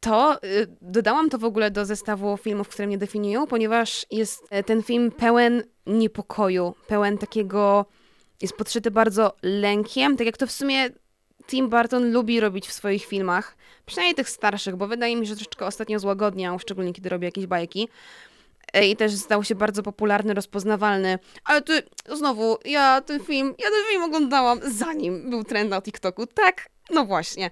to 0.00 0.44
y, 0.44 0.66
dodałam 0.80 1.30
to 1.30 1.38
w 1.38 1.44
ogóle 1.44 1.70
do 1.70 1.84
zestawu 1.84 2.36
filmów, 2.36 2.68
które 2.68 2.86
mnie 2.86 2.98
definiują, 2.98 3.46
ponieważ 3.46 4.06
jest 4.10 4.46
e, 4.50 4.62
ten 4.62 4.82
film 4.82 5.10
pełen 5.10 5.62
niepokoju, 5.86 6.74
pełen 6.86 7.18
takiego, 7.18 7.86
jest 8.40 8.56
podszyty 8.56 8.90
bardzo 8.90 9.36
lękiem, 9.42 10.16
tak 10.16 10.26
jak 10.26 10.36
to 10.36 10.46
w 10.46 10.52
sumie 10.52 10.90
Tim 11.46 11.68
Burton 11.68 12.12
lubi 12.12 12.40
robić 12.40 12.68
w 12.68 12.72
swoich 12.72 13.04
filmach, 13.04 13.56
przynajmniej 13.86 14.14
tych 14.14 14.30
starszych, 14.30 14.76
bo 14.76 14.86
wydaje 14.86 15.16
mi 15.16 15.26
się, 15.26 15.28
że 15.28 15.36
troszeczkę 15.36 15.66
ostatnio 15.66 15.98
złagodniał, 15.98 16.58
szczególnie 16.58 16.92
kiedy 16.92 17.08
robi 17.08 17.24
jakieś 17.24 17.46
bajki. 17.46 17.88
E, 18.72 18.88
I 18.88 18.96
też 18.96 19.12
stał 19.14 19.44
się 19.44 19.54
bardzo 19.54 19.82
popularny, 19.82 20.34
rozpoznawalny. 20.34 21.18
Ale 21.44 21.62
ty, 21.62 21.82
znowu, 22.08 22.58
ja 22.64 23.00
ten 23.00 23.20
film, 23.20 23.54
ja 23.58 23.70
ten 23.70 23.84
film 23.90 24.02
oglądałam 24.02 24.60
zanim 24.64 25.30
był 25.30 25.44
trend 25.44 25.70
na 25.70 25.82
TikToku. 25.82 26.26
Tak, 26.26 26.68
no 26.90 27.04
właśnie 27.04 27.50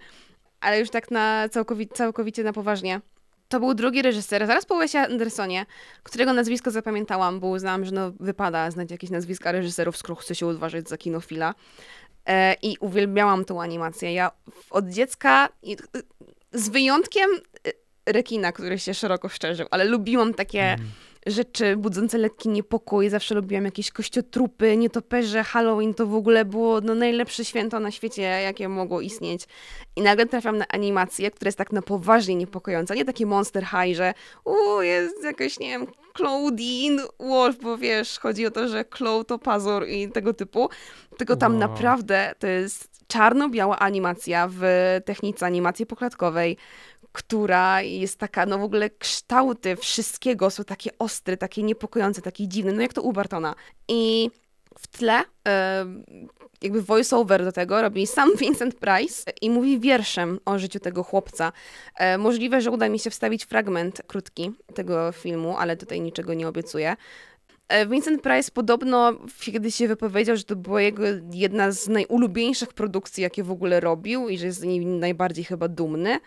ale 0.60 0.80
już 0.80 0.90
tak 0.90 1.10
na 1.10 1.48
całkowicie, 1.48 1.94
całkowicie 1.94 2.44
na 2.44 2.52
poważnie. 2.52 3.00
To 3.48 3.60
był 3.60 3.74
drugi 3.74 4.02
reżyser, 4.02 4.46
zaraz 4.46 4.66
po 4.66 4.76
Wesie 4.76 4.98
Andersonie, 4.98 5.66
którego 6.02 6.32
nazwisko 6.32 6.70
zapamiętałam, 6.70 7.40
bo 7.40 7.48
uznałam, 7.48 7.84
że 7.84 7.92
no, 7.92 8.12
wypada 8.20 8.70
znać 8.70 8.90
jakieś 8.90 9.10
nazwiska 9.10 9.52
reżyserów, 9.52 9.96
skoro 9.96 10.14
chce 10.14 10.34
się 10.34 10.46
uważać 10.46 10.88
za 10.88 10.96
kinofila. 10.96 11.54
E, 12.30 12.56
I 12.62 12.76
uwielbiałam 12.80 13.44
tą 13.44 13.62
animację. 13.62 14.12
Ja 14.12 14.30
od 14.70 14.88
dziecka, 14.88 15.48
z 16.52 16.68
wyjątkiem 16.68 17.30
e, 17.66 17.70
rekina, 18.12 18.52
który 18.52 18.78
się 18.78 18.94
szeroko 18.94 19.28
szczerzył, 19.28 19.66
ale 19.70 19.84
lubiłam 19.84 20.34
takie... 20.34 20.62
Mm 20.62 20.90
rzeczy 21.26 21.76
budzące 21.76 22.18
lekki 22.18 22.48
niepokój. 22.48 23.08
Zawsze 23.08 23.34
lubiłam 23.34 23.64
jakieś 23.64 23.90
kościotrupy, 23.90 24.76
nietoperze, 24.76 25.44
Halloween. 25.44 25.94
To 25.94 26.06
w 26.06 26.14
ogóle 26.14 26.44
było 26.44 26.80
no, 26.80 26.94
najlepsze 26.94 27.44
święto 27.44 27.80
na 27.80 27.90
świecie, 27.90 28.22
jakie 28.22 28.68
mogło 28.68 29.00
istnieć. 29.00 29.46
I 29.96 30.02
nagle 30.02 30.26
trafiam 30.26 30.58
na 30.58 30.68
animację, 30.68 31.30
która 31.30 31.48
jest 31.48 31.58
tak 31.58 31.72
na 31.72 31.82
poważnie 31.82 32.34
niepokojąca. 32.34 32.94
Nie 32.94 33.04
takie 33.04 33.26
Monster 33.26 33.64
High, 33.64 33.96
że 33.96 34.14
u, 34.44 34.82
jest 34.82 35.24
jakaś, 35.24 35.58
nie 35.58 35.68
wiem, 35.68 35.86
Claudine 36.16 37.02
Wolf, 37.18 37.56
bo 37.62 37.78
wiesz, 37.78 38.18
chodzi 38.18 38.46
o 38.46 38.50
to, 38.50 38.68
że 38.68 38.84
Cloud 38.84 39.28
to 39.28 39.38
pazur 39.38 39.88
i 39.88 40.08
tego 40.08 40.34
typu. 40.34 40.68
Tylko 41.18 41.36
tam 41.36 41.52
wow. 41.52 41.60
naprawdę 41.60 42.34
to 42.38 42.46
jest 42.46 42.90
czarno-biała 43.06 43.78
animacja 43.78 44.48
w 44.52 44.62
technice 45.04 45.46
animacji 45.46 45.86
poklatkowej 45.86 46.56
która 47.12 47.82
jest 47.82 48.18
taka, 48.18 48.46
no 48.46 48.58
w 48.58 48.62
ogóle 48.62 48.90
kształty 48.90 49.76
wszystkiego 49.76 50.50
są 50.50 50.64
takie 50.64 50.90
ostre, 50.98 51.36
takie 51.36 51.62
niepokojące, 51.62 52.22
takie 52.22 52.48
dziwne, 52.48 52.72
no 52.72 52.82
jak 52.82 52.92
to 52.92 53.02
u 53.02 53.12
Bartona. 53.12 53.54
I 53.88 54.30
w 54.78 54.86
tle 54.86 55.22
jakby 56.62 56.82
voice-over 56.82 57.44
do 57.44 57.52
tego 57.52 57.82
robi 57.82 58.06
sam 58.06 58.30
Vincent 58.36 58.74
Price 58.74 59.32
i 59.40 59.50
mówi 59.50 59.80
wierszem 59.80 60.40
o 60.44 60.58
życiu 60.58 60.80
tego 60.80 61.02
chłopca. 61.02 61.52
E, 61.96 62.18
możliwe, 62.18 62.60
że 62.60 62.70
uda 62.70 62.88
mi 62.88 62.98
się 62.98 63.10
wstawić 63.10 63.44
fragment 63.44 64.02
krótki 64.06 64.52
tego 64.74 65.12
filmu, 65.12 65.56
ale 65.56 65.76
tutaj 65.76 66.00
niczego 66.00 66.34
nie 66.34 66.48
obiecuję. 66.48 66.96
E, 67.68 67.86
Vincent 67.86 68.22
Price 68.22 68.50
podobno 68.50 69.12
kiedyś 69.40 69.74
się 69.74 69.88
wypowiedział, 69.88 70.36
że 70.36 70.44
to 70.44 70.56
była 70.56 70.82
jego 70.82 71.02
jedna 71.32 71.72
z 71.72 71.88
najulubieńszych 71.88 72.72
produkcji, 72.72 73.22
jakie 73.22 73.42
w 73.42 73.50
ogóle 73.50 73.80
robił 73.80 74.28
i 74.28 74.38
że 74.38 74.46
jest 74.46 74.60
z 74.60 74.64
niej 74.64 74.86
najbardziej 74.86 75.44
chyba 75.44 75.68
dumny. 75.68 76.20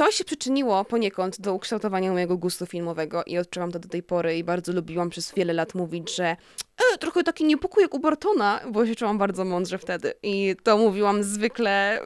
To 0.00 0.10
się 0.10 0.24
przyczyniło 0.24 0.84
poniekąd 0.84 1.40
do 1.40 1.54
ukształtowania 1.54 2.12
mojego 2.12 2.36
gustu 2.36 2.66
filmowego 2.66 3.24
i 3.24 3.38
odczuwam 3.38 3.72
to 3.72 3.78
do 3.78 3.88
tej 3.88 4.02
pory 4.02 4.38
i 4.38 4.44
bardzo 4.44 4.72
lubiłam 4.72 5.10
przez 5.10 5.34
wiele 5.34 5.52
lat 5.52 5.74
mówić, 5.74 6.16
że 6.16 6.24
e, 6.24 6.98
trochę 6.98 7.22
taki 7.22 7.44
niepokój 7.44 7.82
jak 7.82 7.94
u 7.94 7.98
Bartona, 7.98 8.60
bo 8.72 8.86
się 8.86 8.94
czułam 8.94 9.18
bardzo 9.18 9.44
mądrze 9.44 9.78
wtedy. 9.78 10.12
I 10.22 10.56
to 10.62 10.78
mówiłam 10.78 11.24
zwykle 11.24 12.00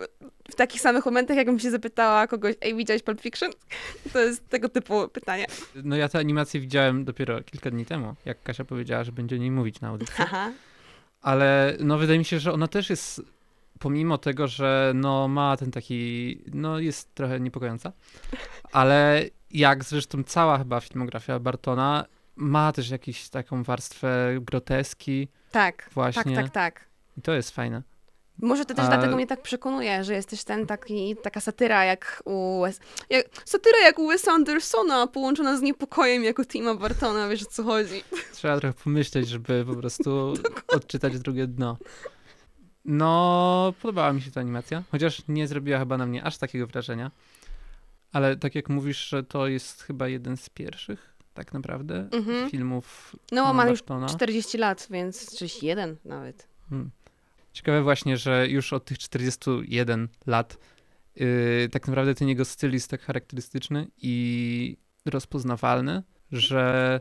w 0.51 0.55
takich 0.55 0.81
samych 0.81 1.07
momentach, 1.07 1.37
jakbym 1.37 1.59
się 1.59 1.71
zapytała 1.71 2.27
kogoś, 2.27 2.55
ej, 2.61 2.75
widziałeś 2.75 3.03
Pulp 3.03 3.21
Fiction? 3.21 3.51
To 4.13 4.19
jest 4.19 4.49
tego 4.49 4.69
typu 4.69 5.09
pytanie. 5.09 5.47
No 5.85 5.97
ja 5.97 6.09
tę 6.09 6.19
animację 6.19 6.61
widziałem 6.61 7.05
dopiero 7.05 7.43
kilka 7.43 7.71
dni 7.71 7.87
temu, 7.87 8.15
jak 8.25 8.43
Kasia 8.43 8.65
powiedziała, 8.65 9.05
że 9.05 9.13
będzie 9.13 9.37
o 9.37 9.39
niej 9.39 9.51
mówić 9.51 9.81
na 9.81 9.89
audycji. 9.89 10.15
Aha. 10.19 10.53
Ale 11.21 11.77
no 11.81 11.99
wydaje 11.99 12.19
mi 12.19 12.25
się, 12.25 12.39
że 12.39 12.53
ona 12.53 12.69
też 12.69 12.91
jest, 12.91 13.23
pomimo 13.79 14.19
tego, 14.19 14.49
że 14.49 14.93
no 14.95 15.29
ma 15.29 15.57
ten 15.57 15.71
taki, 15.71 16.43
no 16.55 16.79
jest 16.79 17.15
trochę 17.15 17.41
niepokojąca, 17.41 17.93
ale 18.73 19.25
jak 19.51 19.85
zresztą 19.85 20.25
cała 20.25 20.59
chyba 20.59 20.81
filmografia 20.81 21.39
Bartona 21.39 22.05
ma 22.37 22.73
też 22.73 22.91
jakąś 22.91 23.29
taką 23.29 23.63
warstwę 23.63 24.37
groteski 24.41 25.29
Tak, 25.51 25.91
właśnie. 25.95 26.37
tak, 26.37 26.45
tak, 26.45 26.53
tak. 26.55 26.85
I 27.17 27.23
to 27.23 27.33
jest 27.33 27.51
fajne. 27.51 27.83
Może 28.43 28.65
to 28.65 28.75
też 28.75 28.85
A- 28.85 28.89
dlatego 28.89 29.17
mnie 29.17 29.27
tak 29.27 29.43
przekonuje, 29.43 30.05
że 30.05 30.15
jesteś 30.15 30.45
ten 30.45 30.67
taki, 30.67 31.17
taka 31.23 31.41
satyra 31.41 31.85
jak 31.85 32.23
u 32.25 32.63
Wes... 32.63 32.81
Jak, 33.11 33.27
satyra 33.45 33.79
jak 33.79 33.99
u 33.99 34.09
Wes 34.09 34.29
Andersona, 34.29 35.07
połączona 35.07 35.57
z 35.59 35.63
niepokojem 35.63 36.25
jako 36.25 36.45
Tima 36.45 36.75
Bartona, 36.75 37.29
wiesz 37.29 37.43
o 37.43 37.47
co 37.47 37.63
chodzi. 37.65 38.05
Trzeba 38.33 38.61
trochę 38.61 38.75
pomyśleć, 38.85 39.29
żeby 39.29 39.65
po 39.67 39.75
prostu 39.77 40.35
odczytać 40.77 41.19
drugie 41.19 41.47
dno. 41.47 41.77
No, 42.85 43.75
podobała 43.83 44.13
mi 44.13 44.23
się 44.23 44.31
ta 44.31 44.41
animacja, 44.41 44.83
chociaż 44.91 45.23
nie 45.29 45.49
zrobiła 45.49 45.79
chyba 45.79 45.99
na 45.99 46.07
mnie 46.07 46.25
aż 46.25 46.39
takiego 46.39 46.67
wrażenia. 46.67 47.11
Ale 48.13 48.37
tak 48.37 48.55
jak 48.55 48.69
mówisz, 48.69 49.09
że 49.09 49.23
to 49.23 49.47
jest 49.49 49.83
chyba 49.83 50.09
jeden 50.09 50.37
z 50.37 50.49
pierwszych, 50.51 51.15
tak 51.35 51.53
naprawdę, 51.53 52.09
Mhm. 52.13 52.51
filmów 52.51 53.17
No, 53.33 53.55
ma 53.55 53.67
już 53.67 53.81
Bartona. 53.81 54.07
40 54.09 54.59
lat, 54.59 54.87
więc 54.91 55.27
31 55.27 55.97
nawet. 56.05 56.49
Hmm. 56.71 56.91
Ciekawe 57.53 57.83
właśnie, 57.83 58.17
że 58.17 58.49
już 58.49 58.73
od 58.73 58.85
tych 58.85 58.99
41 58.99 60.09
lat 60.27 60.59
yy, 61.17 61.69
tak 61.73 61.89
naprawdę 61.89 62.15
ten 62.15 62.29
jego 62.29 62.45
styl 62.45 62.73
jest 62.73 62.91
tak 62.91 63.01
charakterystyczny 63.03 63.87
i 64.03 64.77
rozpoznawalny, 65.07 66.03
że 66.33 67.01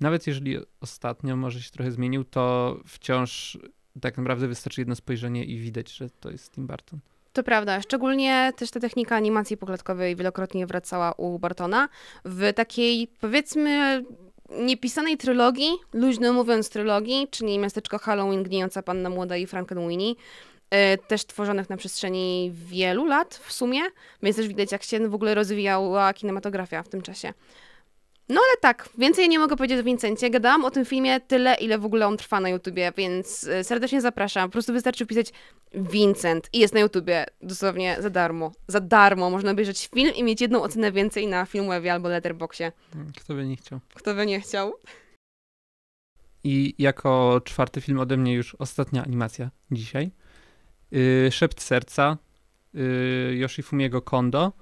nawet 0.00 0.26
jeżeli 0.26 0.56
ostatnio 0.80 1.36
może 1.36 1.62
się 1.62 1.70
trochę 1.70 1.92
zmienił, 1.92 2.24
to 2.24 2.76
wciąż 2.86 3.58
tak 4.00 4.18
naprawdę 4.18 4.48
wystarczy 4.48 4.80
jedno 4.80 4.94
spojrzenie 4.94 5.44
i 5.44 5.58
widać, 5.58 5.92
że 5.92 6.10
to 6.10 6.30
jest 6.30 6.52
Tim 6.52 6.66
Burton. 6.66 7.00
To 7.32 7.42
prawda, 7.42 7.82
szczególnie 7.82 8.52
też 8.56 8.70
ta 8.70 8.80
technika 8.80 9.16
animacji 9.16 9.56
poklatkowej 9.56 10.16
wielokrotnie 10.16 10.66
wracała 10.66 11.12
u 11.12 11.38
Bartona 11.38 11.88
w 12.24 12.52
takiej, 12.54 13.08
powiedzmy, 13.20 14.04
niepisanej 14.60 15.16
trylogii, 15.16 15.70
luźno 15.92 16.32
mówiąc 16.32 16.70
trylogii, 16.70 17.28
czyli 17.30 17.58
Miasteczko 17.58 17.98
Halloween, 17.98 18.42
Gnijąca 18.42 18.82
Panna 18.82 19.10
Młoda 19.10 19.36
i 19.36 19.46
Frankenweenie, 19.46 20.14
e, 20.70 20.98
też 20.98 21.24
tworzonych 21.24 21.70
na 21.70 21.76
przestrzeni 21.76 22.52
wielu 22.54 23.04
lat 23.04 23.34
w 23.34 23.52
sumie, 23.52 23.80
więc 24.22 24.36
też 24.36 24.48
widać, 24.48 24.72
jak 24.72 24.82
się 24.82 25.08
w 25.08 25.14
ogóle 25.14 25.34
rozwijała 25.34 26.12
kinematografia 26.12 26.82
w 26.82 26.88
tym 26.88 27.02
czasie. 27.02 27.32
No 28.28 28.40
ale 28.40 28.56
tak, 28.60 28.88
więcej 28.98 29.28
nie 29.28 29.38
mogę 29.38 29.56
powiedzieć 29.56 29.80
o 29.80 29.84
Vincencie. 29.84 30.30
Gadałam 30.30 30.64
o 30.64 30.70
tym 30.70 30.84
filmie 30.84 31.20
tyle, 31.20 31.54
ile 31.54 31.78
w 31.78 31.84
ogóle 31.84 32.06
on 32.06 32.16
trwa 32.16 32.40
na 32.40 32.48
YouTubie, 32.48 32.92
więc 32.96 33.44
e, 33.44 33.64
serdecznie 33.64 34.00
zapraszam. 34.00 34.48
Po 34.48 34.52
prostu 34.52 34.72
wystarczy 34.72 35.04
wpisać 35.04 35.32
Vincent 35.74 36.48
i 36.52 36.58
jest 36.58 36.74
na 36.74 36.80
YouTubie 36.80 37.26
dosłownie 37.42 37.96
za 38.00 38.10
darmo. 38.10 38.52
Za 38.68 38.80
darmo 38.80 39.30
można 39.30 39.50
obejrzeć 39.50 39.88
film 39.94 40.14
i 40.14 40.22
mieć 40.24 40.40
jedną 40.40 40.62
ocenę 40.62 40.92
więcej 40.92 41.26
na 41.26 41.46
Filmwebie 41.46 41.92
albo 41.92 42.08
Letterboxie. 42.08 42.72
Kto 43.20 43.34
by 43.34 43.46
nie 43.46 43.56
chciał. 43.56 43.80
Kto 43.94 44.14
by 44.14 44.26
nie 44.26 44.40
chciał. 44.40 44.74
I 46.44 46.74
jako 46.78 47.40
czwarty 47.44 47.80
film 47.80 48.00
ode 48.00 48.16
mnie 48.16 48.34
już 48.34 48.54
ostatnia 48.54 49.04
animacja 49.04 49.50
dzisiaj. 49.70 50.10
Yy, 50.90 51.30
Szept 51.32 51.62
serca 51.62 52.16
yy, 52.74 53.36
Yoshifumiego 53.36 54.02
Kondo. 54.02 54.52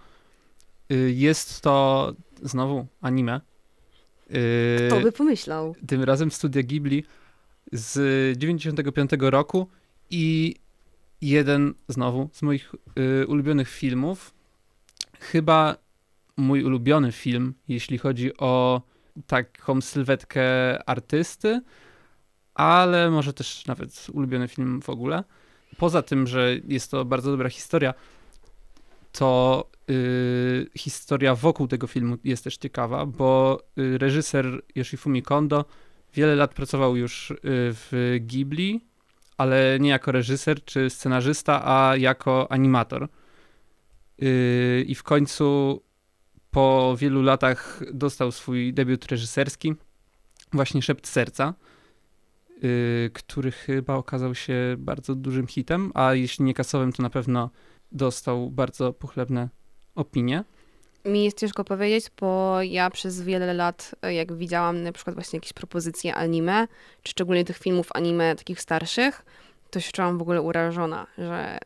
Yy, 0.91 1.12
jest 1.12 1.61
to 1.61 2.14
znowu 2.43 2.86
anime. 3.01 3.41
Yy, 4.30 4.38
Kto 4.86 5.01
by 5.01 5.12
pomyślał? 5.12 5.74
tym 5.86 6.03
razem 6.05 6.30
Studia 6.30 6.62
Ghibli 6.62 7.05
z 7.72 8.38
95 8.38 9.11
roku 9.20 9.66
i 10.11 10.55
jeden 11.20 11.74
znowu 11.88 12.28
z 12.32 12.43
moich 12.43 12.74
y, 13.22 13.26
ulubionych 13.26 13.68
filmów. 13.68 14.34
Chyba 15.20 15.76
mój 16.36 16.64
ulubiony 16.64 17.12
film, 17.12 17.55
jeśli 17.68 17.99
chodzi 17.99 18.36
o 18.36 18.82
taką 19.26 19.80
sylwetkę 19.80 20.43
artysty, 20.88 21.61
ale 22.55 23.11
może 23.11 23.32
też 23.32 23.66
nawet 23.66 24.07
ulubiony 24.12 24.49
film 24.49 24.82
w 24.82 24.88
ogóle. 24.88 25.24
Poza 25.76 26.03
tym, 26.03 26.26
że 26.26 26.57
jest 26.68 26.91
to 26.91 27.05
bardzo 27.05 27.30
dobra 27.30 27.49
historia, 27.49 27.95
to 29.12 29.70
y, 29.90 30.70
historia 30.78 31.34
wokół 31.34 31.68
tego 31.68 31.86
filmu 31.86 32.16
jest 32.24 32.44
też 32.44 32.56
ciekawa, 32.56 33.06
bo 33.06 33.62
y, 33.78 33.98
reżyser 33.98 34.62
Yoshifumi 34.74 35.22
Kondo 35.22 35.64
wiele 36.14 36.36
lat 36.36 36.54
pracował 36.54 36.96
już 36.96 37.30
y, 37.30 37.36
w 37.44 38.16
Ghibli, 38.20 38.80
ale 39.36 39.78
nie 39.80 39.90
jako 39.90 40.12
reżyser 40.12 40.64
czy 40.64 40.90
scenarzysta, 40.90 41.62
a 41.64 41.96
jako 41.96 42.52
animator. 42.52 43.08
Y, 44.22 44.84
I 44.88 44.94
w 44.94 45.02
końcu 45.02 45.82
po 46.50 46.96
wielu 46.98 47.22
latach 47.22 47.82
dostał 47.92 48.32
swój 48.32 48.72
debiut 48.74 49.06
reżyserski, 49.06 49.74
właśnie 50.52 50.82
Szept 50.82 51.06
Serca, 51.06 51.54
y, 52.64 53.11
który 53.14 53.50
chyba 53.50 53.94
okazał 53.94 54.34
się 54.34 54.76
bardzo 54.78 55.14
dużym 55.14 55.46
hitem, 55.46 55.92
a 55.94 56.14
jeśli 56.14 56.44
nie 56.44 56.54
kasowym, 56.54 56.92
to 56.92 57.02
na 57.02 57.11
pewno 57.11 57.50
dostał 57.93 58.51
bardzo 58.51 58.93
pochlebne 58.93 59.49
opinie. 59.95 60.45
Mi 61.05 61.24
jest 61.24 61.38
ciężko 61.38 61.64
powiedzieć, 61.64 62.11
bo 62.20 62.62
ja 62.62 62.91
przez 62.91 63.22
wiele 63.22 63.55
lat, 63.55 63.95
e, 64.03 64.14
jak 64.14 64.32
widziałam 64.32 64.82
na 64.82 64.93
przykład 64.93 65.16
właśnie 65.16 65.36
jakieś 65.36 65.53
propozycje 65.53 66.14
anime, 66.14 66.68
czy 67.03 67.11
szczególnie 67.11 67.45
tych 67.45 67.59
filmów 67.59 67.88
anime 67.95 68.36
takich 68.36 68.61
starszych, 68.61 69.24
to 69.70 69.80
się 69.80 69.93
czułam 69.93 70.18
w 70.18 70.22
ogóle 70.22 70.43
urażona, 70.43 71.07
że 71.18 71.59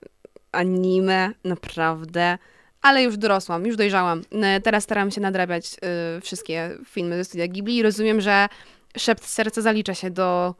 anime 0.53 1.33
naprawdę, 1.45 2.39
ale 2.83 3.03
już 3.03 3.17
dorosłam, 3.17 3.67
już 3.67 3.77
dojrzałam. 3.77 4.23
E, 4.33 4.61
Teraz 4.61 4.85
staram 4.85 5.11
się 5.11 5.21
nadrabiać 5.21 5.77
e, 5.83 6.21
wszystkie 6.21 6.71
filmy 6.85 7.17
ze 7.17 7.25
studia 7.25 7.49
Ghibli 7.49 7.77
i 7.77 7.83
rozumiem, 7.83 8.21
że 8.21 8.49
Szept 8.97 9.25
Serca 9.25 9.63
zalicza 9.63 9.95
się 9.95 10.11
do 10.11 10.55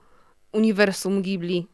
uniwersum 0.53 1.23
Ghibli. 1.23 1.67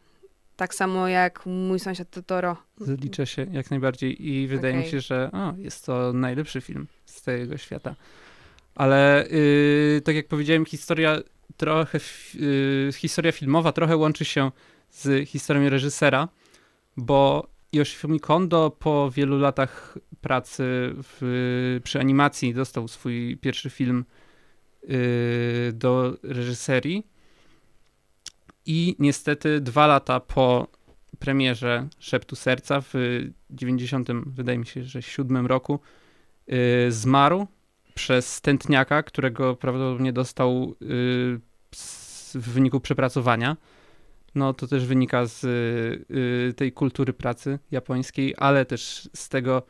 Tak 0.61 0.74
samo 0.74 1.08
jak 1.08 1.46
mój 1.46 1.78
sąsiad 1.78 2.11
Totoro. 2.11 2.56
Zliczę 2.76 3.26
się 3.26 3.46
jak 3.52 3.70
najbardziej 3.70 4.28
i 4.28 4.46
wydaje 4.46 4.74
mi 4.74 4.80
Okej. 4.80 4.90
się, 4.90 5.00
że 5.00 5.30
o, 5.32 5.54
jest 5.58 5.86
to 5.86 6.12
najlepszy 6.12 6.61
film 6.61 6.86
z 7.04 7.22
tego 7.22 7.56
świata. 7.56 7.94
Ale 8.74 9.26
yy, 9.30 10.00
tak 10.04 10.14
jak 10.14 10.28
powiedziałem, 10.28 10.66
historia 10.66 11.18
trochę, 11.56 11.98
yy, 12.34 12.92
historia 12.92 13.32
filmowa 13.32 13.72
trochę 13.72 13.96
łączy 13.96 14.24
się 14.24 14.50
z 14.90 15.28
historią 15.28 15.68
reżysera, 15.68 16.28
bo 16.96 17.48
Yoshifumi 17.72 18.20
Kondo 18.20 18.70
po 18.70 19.11
wielu 19.11 19.38
latach 19.38 19.98
pracy 20.20 20.64
w, 21.02 21.80
przy 21.84 22.00
animacji 22.00 22.54
dostał 22.54 22.88
swój 22.88 23.36
pierwszy 23.36 23.70
film 23.70 24.04
yy, 24.82 24.98
do 25.72 26.16
reżyserii 26.22 27.06
i 28.66 28.96
niestety 28.98 29.61
dwa 29.61 29.86
lata 29.86 30.20
po 30.20 30.66
premierze 31.18 31.88
Szeptu 31.98 32.36
Serca 32.36 32.80
w 32.80 32.94
90, 33.50 34.08
wydaje 34.26 34.58
mi 34.58 34.66
się, 34.66 34.84
że 34.84 35.02
7 35.02 35.46
roku 35.46 35.80
yy, 36.46 36.56
zmarł 36.92 37.46
przez 37.94 38.40
tętniaka, 38.40 39.02
którego 39.02 39.56
prawdopodobnie 39.56 40.12
dostał 40.12 40.76
yy, 40.80 41.40
w 42.34 42.52
wyniku 42.52 42.80
przepracowania. 42.80 43.56
No 44.34 44.54
to 44.54 44.66
też 44.66 44.86
wynika 44.86 45.26
z 45.26 45.42
yy, 46.08 46.54
tej 46.54 46.72
kultury 46.72 47.12
pracy 47.12 47.58
japońskiej, 47.70 48.34
ale 48.38 48.64
też 48.64 49.11
z 49.14 49.28
tego, 49.28 49.62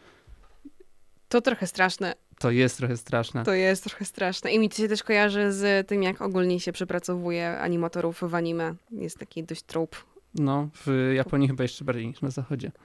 To 1.28 1.40
trochę 1.40 1.66
straszne. 1.66 2.14
To 2.40 2.50
jest 2.50 2.76
trochę 2.76 2.96
straszne. 2.96 3.44
To 3.44 3.54
jest 3.54 3.84
trochę 3.84 4.04
straszne. 4.04 4.52
I 4.52 4.58
mi 4.58 4.68
to 4.68 4.76
się 4.76 4.88
też 4.88 5.02
kojarzy 5.02 5.52
z 5.52 5.88
tym, 5.88 6.02
jak 6.02 6.22
ogólnie 6.22 6.60
się 6.60 6.72
przepracowuje 6.72 7.58
animatorów 7.58 8.20
w 8.22 8.34
anime. 8.34 8.74
Jest 8.90 9.18
taki 9.18 9.44
dość 9.44 9.62
trope. 9.62 9.96
No, 10.34 10.68
w 10.86 11.12
Japonii 11.14 11.48
chyba 11.48 11.62
jeszcze 11.62 11.84
bardziej 11.84 12.06
niż 12.06 12.20
na 12.20 12.30
zachodzie. 12.30 12.72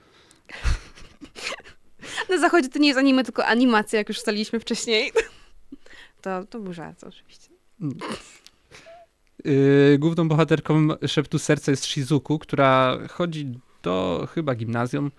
Na 2.30 2.38
zachodzie 2.38 2.70
to 2.70 2.80
nie 2.80 2.88
jest 2.88 3.00
anime, 3.00 3.24
tylko 3.24 3.46
animacja, 3.46 4.00
jak 4.00 4.10
już 4.10 4.18
ustaliliśmy 4.18 4.60
wcześniej. 4.60 5.12
To, 6.22 6.46
to 6.46 6.60
był 6.60 6.74
żart 6.74 7.04
oczywiście. 7.04 7.50
Yy, 9.46 9.98
główną 10.00 10.28
bohaterką 10.28 10.88
Szeptu 11.08 11.40
Serca 11.40 11.72
jest 11.72 11.86
Shizuku, 11.86 12.40
która 12.40 12.98
chodzi 13.10 13.60
do 13.84 14.28
chyba 14.34 14.56
gimnazjum 14.56 15.12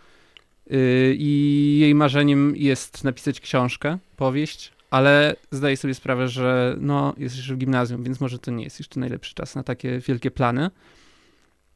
i 1.19 1.77
jej 1.81 1.95
marzeniem 1.95 2.57
jest 2.57 3.05
napisać 3.05 3.41
książkę, 3.41 3.99
powieść, 4.17 4.73
ale 4.91 5.37
zdaje 5.51 5.77
sobie 5.77 5.95
sprawę, 5.95 6.29
że 6.29 6.77
no, 6.81 7.14
jest 7.19 7.37
jeszcze 7.37 7.55
w 7.55 7.59
gimnazjum, 7.59 8.03
więc 8.03 8.21
może 8.21 8.39
to 8.39 8.51
nie 8.51 8.64
jest 8.64 8.79
jeszcze 8.79 9.01
najlepszy 9.01 9.35
czas 9.35 9.55
na 9.55 9.62
takie 9.62 9.99
wielkie 9.99 10.31
plany. 10.31 10.71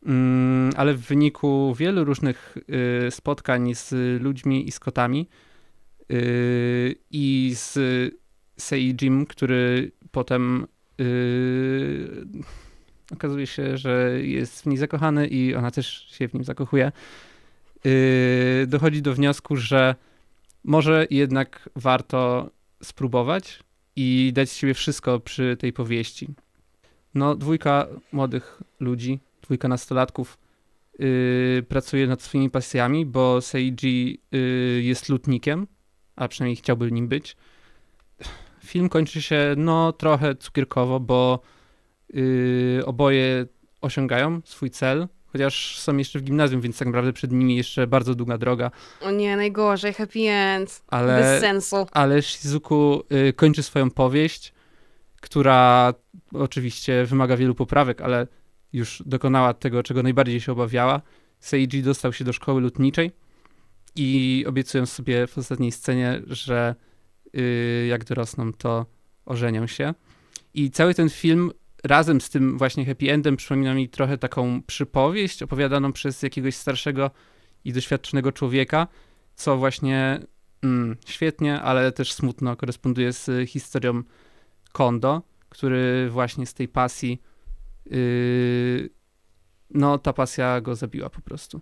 Yy, 0.03 0.12
ale 0.76 0.95
w 0.95 1.01
wyniku 1.01 1.74
wielu 1.74 2.05
różnych 2.05 2.57
yy, 3.03 3.11
spotkań 3.11 3.74
z 3.74 3.95
ludźmi 4.22 4.68
i 4.68 4.72
z 4.72 4.80
kotami 4.80 5.28
yy, 6.09 6.95
i 7.11 7.53
z 7.55 7.78
Seijim, 8.57 9.26
który 9.26 9.93
potem 10.11 10.66
okazuje 13.12 13.47
się, 13.47 13.76
że 13.76 14.18
jest 14.22 14.62
w 14.62 14.66
niej 14.66 14.76
zakochany 14.76 15.26
i 15.26 15.55
ona 15.55 15.70
też 15.70 16.09
się 16.11 16.28
w 16.28 16.34
nim 16.34 16.45
zakochuje. 16.45 16.93
Yy, 17.85 18.66
dochodzi 18.66 19.03
do 19.03 19.14
wniosku, 19.14 19.57
że 19.57 19.95
może 20.64 21.07
jednak 21.11 21.68
warto 21.76 22.51
spróbować 22.83 23.59
i 23.97 24.33
dać 24.35 24.51
z 24.51 24.57
siebie 24.57 24.74
wszystko 24.74 25.20
przy 25.20 25.57
tej 25.57 25.72
powieści. 25.72 26.28
No, 27.14 27.35
dwójka 27.35 27.87
młodych 28.12 28.62
ludzi, 28.81 29.20
dwójka 29.43 29.68
nastolatków 29.68 30.39
yy, 30.99 31.64
pracuje 31.68 32.07
nad 32.07 32.22
swoimi 32.22 32.51
pasjami, 32.51 33.07
bo 33.07 33.41
Seiji 33.41 34.20
yy, 34.33 34.83
jest 34.83 35.09
lutnikiem, 35.09 35.66
a 36.16 36.28
przynajmniej 36.28 36.57
chciałby 36.57 36.93
nim 36.93 37.09
być 37.09 37.37
film 38.64 38.89
kończy 38.89 39.22
się 39.22 39.55
no 39.57 39.93
trochę 39.93 40.35
cukierkowo, 40.35 41.01
bo 41.01 41.41
yy, 42.14 42.83
oboje 42.87 43.47
osiągają 43.81 44.41
swój 44.45 44.70
cel, 44.70 45.09
chociaż 45.33 45.78
są 45.78 45.97
jeszcze 45.97 46.18
w 46.18 46.22
gimnazjum, 46.22 46.61
więc 46.61 46.78
tak 46.78 46.89
naprawdę 46.89 47.12
przed 47.12 47.33
nimi 47.33 47.57
jeszcze 47.57 47.87
bardzo 47.87 48.14
długa 48.14 48.39
droga. 48.39 48.70
O 49.01 49.11
nie, 49.11 49.37
najgorzej, 49.37 49.95
happy 49.95 50.28
end. 50.28 50.83
Ale, 50.89 51.22
Bez 51.22 51.41
sensu. 51.41 51.87
Ale 51.93 52.22
Shizuku 52.22 53.03
y, 53.28 53.33
kończy 53.33 53.62
swoją 53.62 53.91
powieść, 53.91 54.53
która 55.20 55.95
oczywiście 56.33 57.05
wymaga 57.05 57.37
wielu 57.37 57.55
poprawek, 57.55 58.01
ale 58.01 58.26
już 58.72 59.03
dokonała 59.07 59.55
tego, 59.55 59.83
czego 59.83 60.03
najbardziej 60.03 60.41
się 60.41 60.53
obawiała. 60.53 61.01
Seiji 61.41 61.83
dostał 61.83 62.12
się 62.12 62.24
do 62.24 62.33
szkoły 62.33 62.61
lutniczej 62.61 63.11
i 63.97 64.45
obiecują 64.49 64.87
sobie 64.87 65.26
w 65.26 65.39
ostatniej 65.39 65.72
scenie, 65.72 66.22
że 66.26 66.74
Y, 67.37 67.87
jak 67.89 68.05
dorosną, 68.05 68.53
to 68.53 68.87
ożenią 69.26 69.66
się. 69.66 69.95
I 70.55 70.70
cały 70.70 70.95
ten 70.95 71.11
film 71.11 71.51
razem 71.85 72.20
z 72.20 72.31
tym 72.31 72.59
właśnie 72.59 72.87
happy 72.87 73.12
endem 73.12 73.37
przypomina 73.37 73.74
mi 73.74 73.89
trochę 73.89 74.18
taką 74.18 74.62
przypowieść 74.62 75.43
opowiadaną 75.43 75.93
przez 75.93 76.22
jakiegoś 76.22 76.55
starszego 76.55 77.11
i 77.64 77.72
doświadczonego 77.72 78.33
człowieka, 78.33 78.87
co 79.35 79.57
właśnie 79.57 80.20
mm, 80.62 80.97
świetnie, 81.07 81.61
ale 81.61 81.93
też 81.93 82.12
smutno 82.12 82.57
koresponduje 82.57 83.12
z 83.12 83.49
historią 83.49 84.03
Kondo, 84.72 85.22
który 85.49 86.11
właśnie 86.11 86.47
z 86.47 86.55
tej 86.55 86.68
pasji, 86.68 87.22
yy, 87.87 88.91
no 89.70 89.99
ta 89.99 90.12
pasja 90.12 90.61
go 90.61 90.76
zabiła 90.76 91.11
po 91.11 91.20
prostu. 91.20 91.61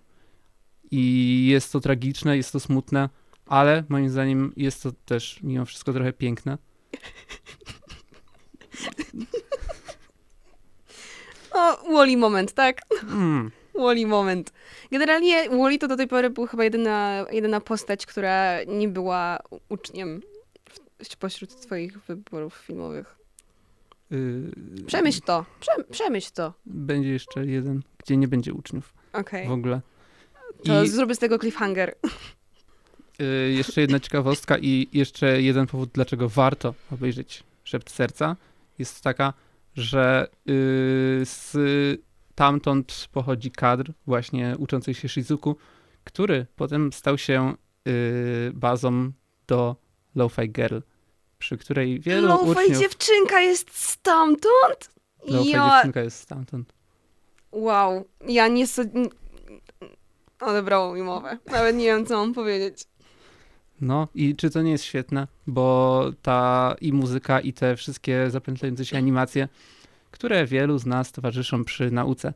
I 0.91 1.45
jest 1.47 1.71
to 1.71 1.79
tragiczne, 1.79 2.37
jest 2.37 2.51
to 2.51 2.59
smutne, 2.59 3.09
ale 3.45 3.83
moim 3.89 4.09
zdaniem 4.09 4.53
jest 4.57 4.83
to 4.83 4.91
też 4.91 5.39
mimo 5.43 5.65
wszystko 5.65 5.93
trochę 5.93 6.13
piękne. 6.13 6.57
O, 11.51 11.93
Wally 11.93 12.17
moment, 12.17 12.53
tak? 12.53 12.81
Mm. 13.03 13.51
Wally 13.83 14.05
moment. 14.05 14.53
Generalnie 14.91 15.49
Wally 15.49 15.77
to 15.77 15.87
do 15.87 15.97
tej 15.97 16.07
pory 16.07 16.29
był 16.29 16.47
chyba 16.47 16.63
jedyna, 16.63 17.25
jedyna 17.31 17.61
postać, 17.61 18.05
która 18.05 18.63
nie 18.63 18.87
była 18.87 19.39
uczniem 19.69 20.21
w, 21.03 21.15
pośród 21.15 21.61
twoich 21.61 21.99
wyborów 21.99 22.55
filmowych. 22.55 23.15
Yy, 24.11 24.51
przemyśl 24.87 25.21
to, 25.21 25.45
Prze, 25.59 25.71
przemyśl 25.91 26.31
to. 26.33 26.53
Będzie 26.65 27.09
jeszcze 27.09 27.45
jeden, 27.45 27.81
gdzie 27.97 28.17
nie 28.17 28.27
będzie 28.27 28.53
uczniów 28.53 28.93
okay. 29.13 29.47
w 29.47 29.51
ogóle. 29.51 29.81
To 30.63 30.83
I... 30.83 30.87
zrobię 30.87 31.15
z 31.15 31.19
tego 31.19 31.39
cliffhanger. 31.39 31.95
Y, 33.21 33.51
jeszcze 33.51 33.81
jedna 33.81 33.99
ciekawostka 33.99 34.57
i 34.57 34.87
jeszcze 34.93 35.41
jeden 35.41 35.67
powód, 35.67 35.89
dlaczego 35.93 36.29
warto 36.29 36.73
obejrzeć 36.91 37.43
Szept 37.63 37.89
Serca, 37.89 38.35
jest 38.79 39.01
taka, 39.01 39.33
że 39.79 40.27
y, 40.49 41.21
z 41.23 41.57
tamtąd 42.35 43.07
pochodzi 43.11 43.51
kadr 43.51 43.91
właśnie 44.05 44.55
uczącej 44.57 44.93
się 44.93 45.09
Shizuku, 45.09 45.55
który 46.03 46.45
potem 46.55 46.93
stał 46.93 47.17
się 47.17 47.53
y, 47.87 48.51
bazą 48.53 49.11
do 49.47 49.75
Lo-Fi 50.15 50.49
Girl, 50.49 50.77
przy 51.37 51.57
której 51.57 51.99
wielu 51.99 52.27
Lo-Fi 52.27 52.49
uczniów... 52.49 52.79
dziewczynka 52.79 53.41
jest 53.41 53.77
stamtąd? 53.77 54.91
Lo-Fi 55.27 55.49
ja... 55.49 55.69
dziewczynka 55.69 56.01
jest 56.01 56.19
stamtąd. 56.19 56.73
Wow, 57.51 58.05
ja 58.27 58.47
nie... 58.47 58.67
So... 58.67 58.81
Odebrało 60.39 60.93
mi 60.93 61.01
mowę. 61.01 61.37
Nawet 61.45 61.75
nie 61.75 61.85
wiem, 61.85 62.05
co 62.05 62.17
mam 62.17 62.33
powiedzieć. 62.33 62.85
No 63.81 64.07
i 64.15 64.35
czy 64.35 64.49
to 64.49 64.61
nie 64.61 64.71
jest 64.71 64.83
świetne, 64.83 65.27
bo 65.47 66.03
ta 66.21 66.75
i 66.81 66.93
muzyka, 66.93 67.39
i 67.39 67.53
te 67.53 67.75
wszystkie 67.75 68.29
zapętlające 68.29 68.85
się 68.85 68.97
animacje, 68.97 69.47
które 70.11 70.45
wielu 70.45 70.77
z 70.77 70.85
nas 70.85 71.11
towarzyszą 71.11 71.63
przy 71.63 71.91
nauce, 71.91 72.33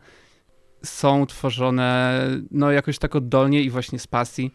są 0.83 1.25
tworzone 1.25 2.19
no 2.51 2.71
jakoś 2.71 2.99
tak 2.99 3.15
oddolnie 3.15 3.61
i 3.61 3.69
właśnie 3.69 3.99
z 3.99 4.07
pasji. 4.07 4.51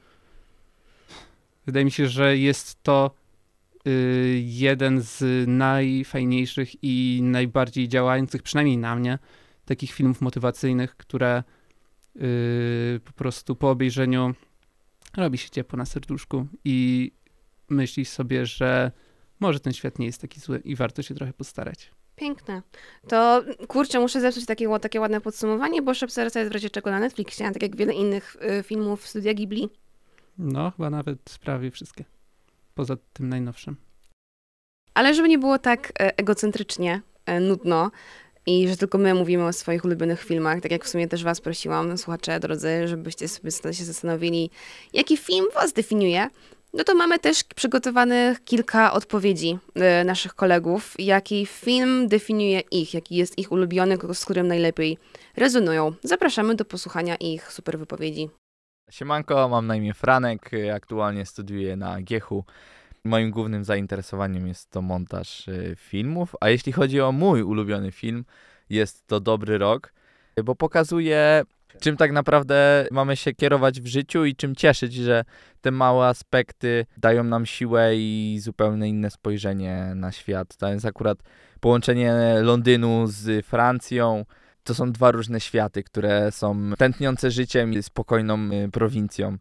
Wydaje 1.66 1.84
mi 1.84 1.91
się, 1.91 2.09
że 2.09 2.36
jest 2.36 2.82
to 2.82 3.11
y, 3.86 4.43
jeden 4.45 5.01
z 5.01 5.49
najfajniejszych 5.49 6.84
i 6.84 7.20
najbardziej 7.22 7.89
działających, 7.89 8.43
przynajmniej 8.43 8.78
na 8.78 8.97
mnie, 8.97 9.18
takich 9.64 9.93
filmów 9.93 10.20
motywacyjnych, 10.20 10.97
które 10.97 11.43
y, 12.16 13.01
po 13.05 13.12
prostu 13.12 13.57
po 13.57 13.70
obejrzeniu 13.70 14.34
robi 15.19 15.39
się 15.39 15.51
ciepło 15.51 15.77
na 15.77 15.87
serduszku 15.87 16.47
i 16.64 17.11
myślisz 17.69 18.09
sobie, 18.09 18.47
że 18.47 18.93
może 19.41 19.61
ten 19.61 19.73
świat 19.73 19.99
nie 19.99 20.07
jest 20.07 20.21
taki 20.21 20.41
zły 20.41 20.62
i 20.64 20.77
warto 20.77 21.03
się 21.03 21.14
trochę 21.14 21.33
postarać. 21.33 21.91
Piękne. 22.16 22.62
To 23.09 23.43
kurczę, 23.69 24.01
muszę 24.01 24.21
zepsuć 24.21 24.47
takie, 24.47 24.79
takie 24.79 25.01
ładne 25.01 25.21
podsumowanie, 25.21 25.83
bo 25.83 25.95
Szep 25.95 26.11
Serca 26.11 26.41
jest 26.41 26.51
w 26.51 26.55
razie 26.55 26.71
czego 26.71 26.91
na 26.91 27.01
Netflixie, 27.01 27.53
tak 27.53 27.62
jak 27.62 27.77
wiele 27.77 27.95
innych 27.95 28.37
y, 28.61 28.62
filmów 28.62 29.07
studia 29.07 29.35
Ghibli. 29.35 29.69
No, 30.39 30.71
chyba 30.71 30.91
nawet 30.91 31.39
prawie 31.45 31.71
wszystkie. 31.71 32.05
Poza 32.75 32.97
tym 33.12 33.29
najnowszym. 33.29 33.77
Ale 34.95 35.14
żeby 35.14 35.29
nie 35.29 35.39
było 35.39 35.59
tak 35.59 35.93
e, 36.01 36.19
egocentrycznie, 36.19 37.03
e, 37.27 37.41
nudno, 37.41 37.91
i 38.49 38.68
że 38.68 38.76
tylko 38.76 38.99
my 38.99 39.14
mówimy 39.14 39.44
o 39.44 39.53
swoich 39.53 39.84
ulubionych 39.84 40.24
filmach, 40.24 40.61
tak 40.61 40.72
jak 40.72 40.84
w 40.84 40.88
sumie 40.88 41.09
też 41.09 41.24
was 41.24 41.40
prosiłam, 41.40 41.99
słuchacze 41.99 42.40
drodzy, 42.40 42.88
żebyście 42.88 43.28
sobie 43.28 43.51
się 43.51 43.84
zastanowili, 43.84 44.51
jaki 44.92 45.16
film 45.16 45.46
was 45.55 45.72
definiuje, 45.72 46.28
no 46.74 46.84
to 46.84 46.94
mamy 46.94 47.18
też 47.18 47.44
przygotowanych 47.44 48.44
kilka 48.44 48.92
odpowiedzi 48.92 49.59
y, 50.01 50.05
naszych 50.05 50.34
kolegów, 50.34 50.94
jaki 50.99 51.46
film 51.46 52.09
definiuje 52.09 52.61
ich, 52.61 52.94
jaki 52.94 53.16
jest 53.16 53.38
ich 53.38 53.53
ulubiony, 53.53 53.99
z 54.12 54.24
którym 54.24 54.49
najlepiej 54.49 54.99
rezonują. 55.36 55.92
Zapraszamy 56.03 56.55
do 56.55 56.64
posłuchania 56.64 57.16
ich 57.16 57.53
super 57.53 57.78
wypowiedzi. 57.78 58.30
Siemanko, 58.90 59.49
mam 59.49 59.66
na 59.66 59.76
imię 59.76 59.94
Franek, 59.94 60.51
aktualnie 60.74 61.26
studiuję 61.26 61.76
na 61.76 62.03
Giechu 62.03 62.44
Moim 63.09 63.30
głównym 63.30 63.64
zainteresowaniem 63.64 64.46
jest 64.46 64.70
to 64.70 64.82
montaż 64.82 65.48
y, 65.48 65.74
filmów, 65.76 66.36
a 66.40 66.48
jeśli 66.48 66.72
chodzi 66.72 67.00
o 67.00 67.12
mój 67.12 67.42
ulubiony 67.42 67.92
film, 67.92 68.24
jest 68.70 69.06
to 69.06 69.20
Dobry 69.20 69.59
Rok, 69.59 69.92
bo 70.44 70.54
pokazuje 70.54 71.44
czym 71.80 71.96
tak 71.96 72.12
naprawdę 72.12 72.86
mamy 72.90 73.16
się 73.16 73.34
kierować 73.34 73.80
w 73.80 73.86
życiu 73.86 74.24
i 74.24 74.36
czym 74.36 74.54
cieszyć, 74.54 74.94
że 74.94 75.24
te 75.61 75.70
małe 75.70 76.06
aspekty 76.06 76.86
dają 76.96 77.24
nam 77.24 77.46
siłę 77.46 77.96
i 77.96 78.38
zupełnie 78.42 78.88
inne 78.88 79.11
spojrzenie 79.11 79.92
na 79.94 80.12
świat. 80.12 80.56
To 80.56 80.68
jest 80.68 80.86
akurat 80.86 81.18
połączenie 81.61 82.14
Londynu 82.42 83.06
z 83.06 83.46
Francją. 83.46 84.24
To 84.64 84.74
są 84.74 84.92
dwa 84.92 85.11
różne 85.11 85.40
światy, 85.40 85.82
które 85.82 86.32
są 86.32 86.72
tętniące 86.78 87.30
życiem 87.30 87.72
i 87.72 87.82
spokojną 87.82 88.50
y, 88.52 88.70
prowincją 88.70 89.38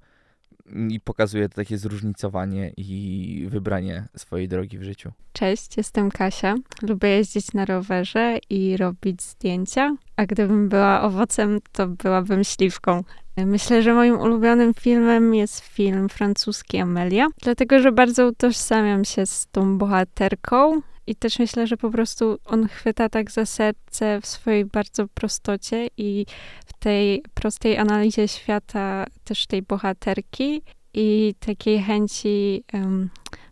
i 0.89 0.99
pokazuje 0.99 1.49
to 1.49 1.55
takie 1.55 1.78
zróżnicowanie 1.78 2.72
i 2.78 3.47
wybranie 3.49 4.07
swojej 4.15 4.47
drogi 4.47 4.78
w 4.78 4.84
życiu. 4.84 5.11
Cześć, 5.34 5.78
jestem 5.78 6.11
Kasia. 6.11 6.55
Lubię 6.82 7.09
jeździć 7.09 7.53
na 7.53 7.65
rowerze 7.65 8.39
i 8.49 8.78
robić 8.78 9.24
zdjęcia, 9.24 9.95
a 10.15 10.26
gdybym 10.26 10.70
była 10.70 11.01
owocem, 11.01 11.59
to 11.72 11.88
byłabym 11.88 12.43
śliwką. 12.43 13.03
Myślę, 13.38 13.82
że 13.82 13.93
moim 13.93 14.20
ulubionym 14.20 14.74
filmem 14.74 15.36
jest 15.36 15.59
film 15.59 16.09
francuski 16.09 16.78
Amelia, 16.78 17.28
dlatego 17.41 17.80
że 17.80 17.91
bardzo 17.91 18.28
utożsamiam 18.28 19.05
się 19.05 19.26
z 19.26 19.47
tą 19.51 19.78
bohaterką 19.78 20.82
i 21.08 21.16
też 21.16 21.39
myślę, 21.39 21.68
że 21.68 21.78
po 21.78 21.89
prostu 21.89 22.38
on 22.45 22.68
chwyta 22.68 23.10
tak 23.10 23.32
za 23.32 23.45
serce 23.45 24.22
w 24.22 24.26
swojej 24.26 24.66
bardzo 24.66 25.08
prostocie 25.08 25.88
i 25.97 26.26
w 26.66 26.74
tej 26.74 27.24
prostej 27.34 27.78
analizie 27.78 28.28
świata 28.28 29.05
też 29.24 29.47
tej 29.47 29.62
bohaterki 29.62 30.62
i 30.93 31.36
takiej 31.39 31.84
chęci 31.84 32.64
um, 32.74 33.10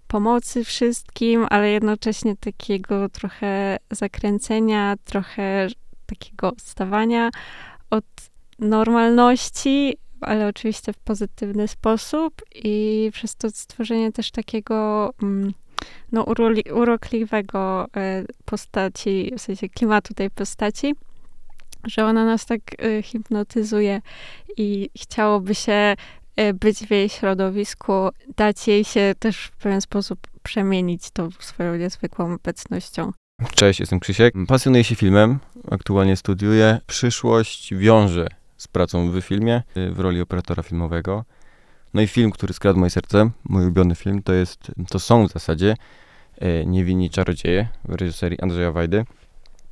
pomocy 0.08 0.64
wszystkim, 0.64 1.46
ale 1.50 1.70
jednocześnie 1.70 2.36
takiego 2.36 3.10
trochę 3.10 3.78
zakręcenia, 3.92 4.96
trochę 5.06 5.68
takiego 6.06 6.54
stawania 6.58 7.30
od 7.90 8.06
normalności, 8.60 9.98
ale 10.22 10.48
oczywiście 10.48 10.94
w 10.94 10.98
pozytywny 10.98 11.68
sposób 11.68 12.42
i 12.56 13.10
przez 13.14 13.36
to 13.36 13.50
stworzenie 13.50 14.12
też 14.12 14.32
takiego 14.32 15.10
um, 15.22 15.54
no, 16.12 16.26
urokliwego 16.74 17.88
e, 17.98 18.26
postaci, 18.46 19.32
w 19.38 19.42
sensie 19.42 19.70
klimatu 19.70 20.14
tej 20.14 20.30
postaci, 20.30 20.96
że 21.84 22.06
ona 22.06 22.26
nas 22.26 22.46
tak 22.46 22.62
e, 22.80 23.02
hipnotyzuje 23.02 24.02
i 24.58 24.90
chciałoby 24.98 25.56
się 25.56 25.96
e, 26.36 26.54
być 26.54 26.78
w 26.78 26.92
jej 26.92 27.10
środowisku, 27.10 27.94
dać 28.38 28.68
jej 28.68 28.84
się 28.84 29.14
też 29.20 29.46
w 29.46 29.52
pewien 29.52 29.82
sposób 29.82 30.20
przemienić 30.44 31.12
tą 31.12 31.30
swoją 31.40 31.76
niezwykłą 31.76 32.34
obecnością. 32.34 33.12
Cześć, 33.56 33.80
jestem 33.80 34.00
Krzysiek. 34.00 34.34
Pasjonuję 34.48 34.84
się 34.84 34.96
filmem, 34.96 35.40
aktualnie 35.72 36.16
studiuję. 36.16 36.80
Przyszłość 36.88 37.74
wiąże 37.74 38.28
z 38.58 38.68
pracą 38.68 39.12
w 39.12 39.22
filmie, 39.22 39.64
w 39.92 40.00
roli 40.00 40.22
operatora 40.22 40.64
filmowego. 40.64 41.26
No 41.94 42.02
i 42.02 42.08
film, 42.08 42.32
który 42.32 42.54
skradł 42.54 42.80
moje 42.80 42.90
serce, 42.90 43.30
mój 43.44 43.64
ulubiony 43.64 43.96
film, 43.96 44.24
to 44.24 44.34
jest, 44.34 44.72
to 44.90 45.00
są 45.00 45.28
w 45.28 45.32
zasadzie 45.32 45.76
e, 46.38 46.66
Niewinni 46.66 47.10
Czarodzieje 47.10 47.68
w 47.86 47.94
reżyserii 47.94 48.42
Andrzeja 48.42 48.72
Wajdy. 48.72 49.06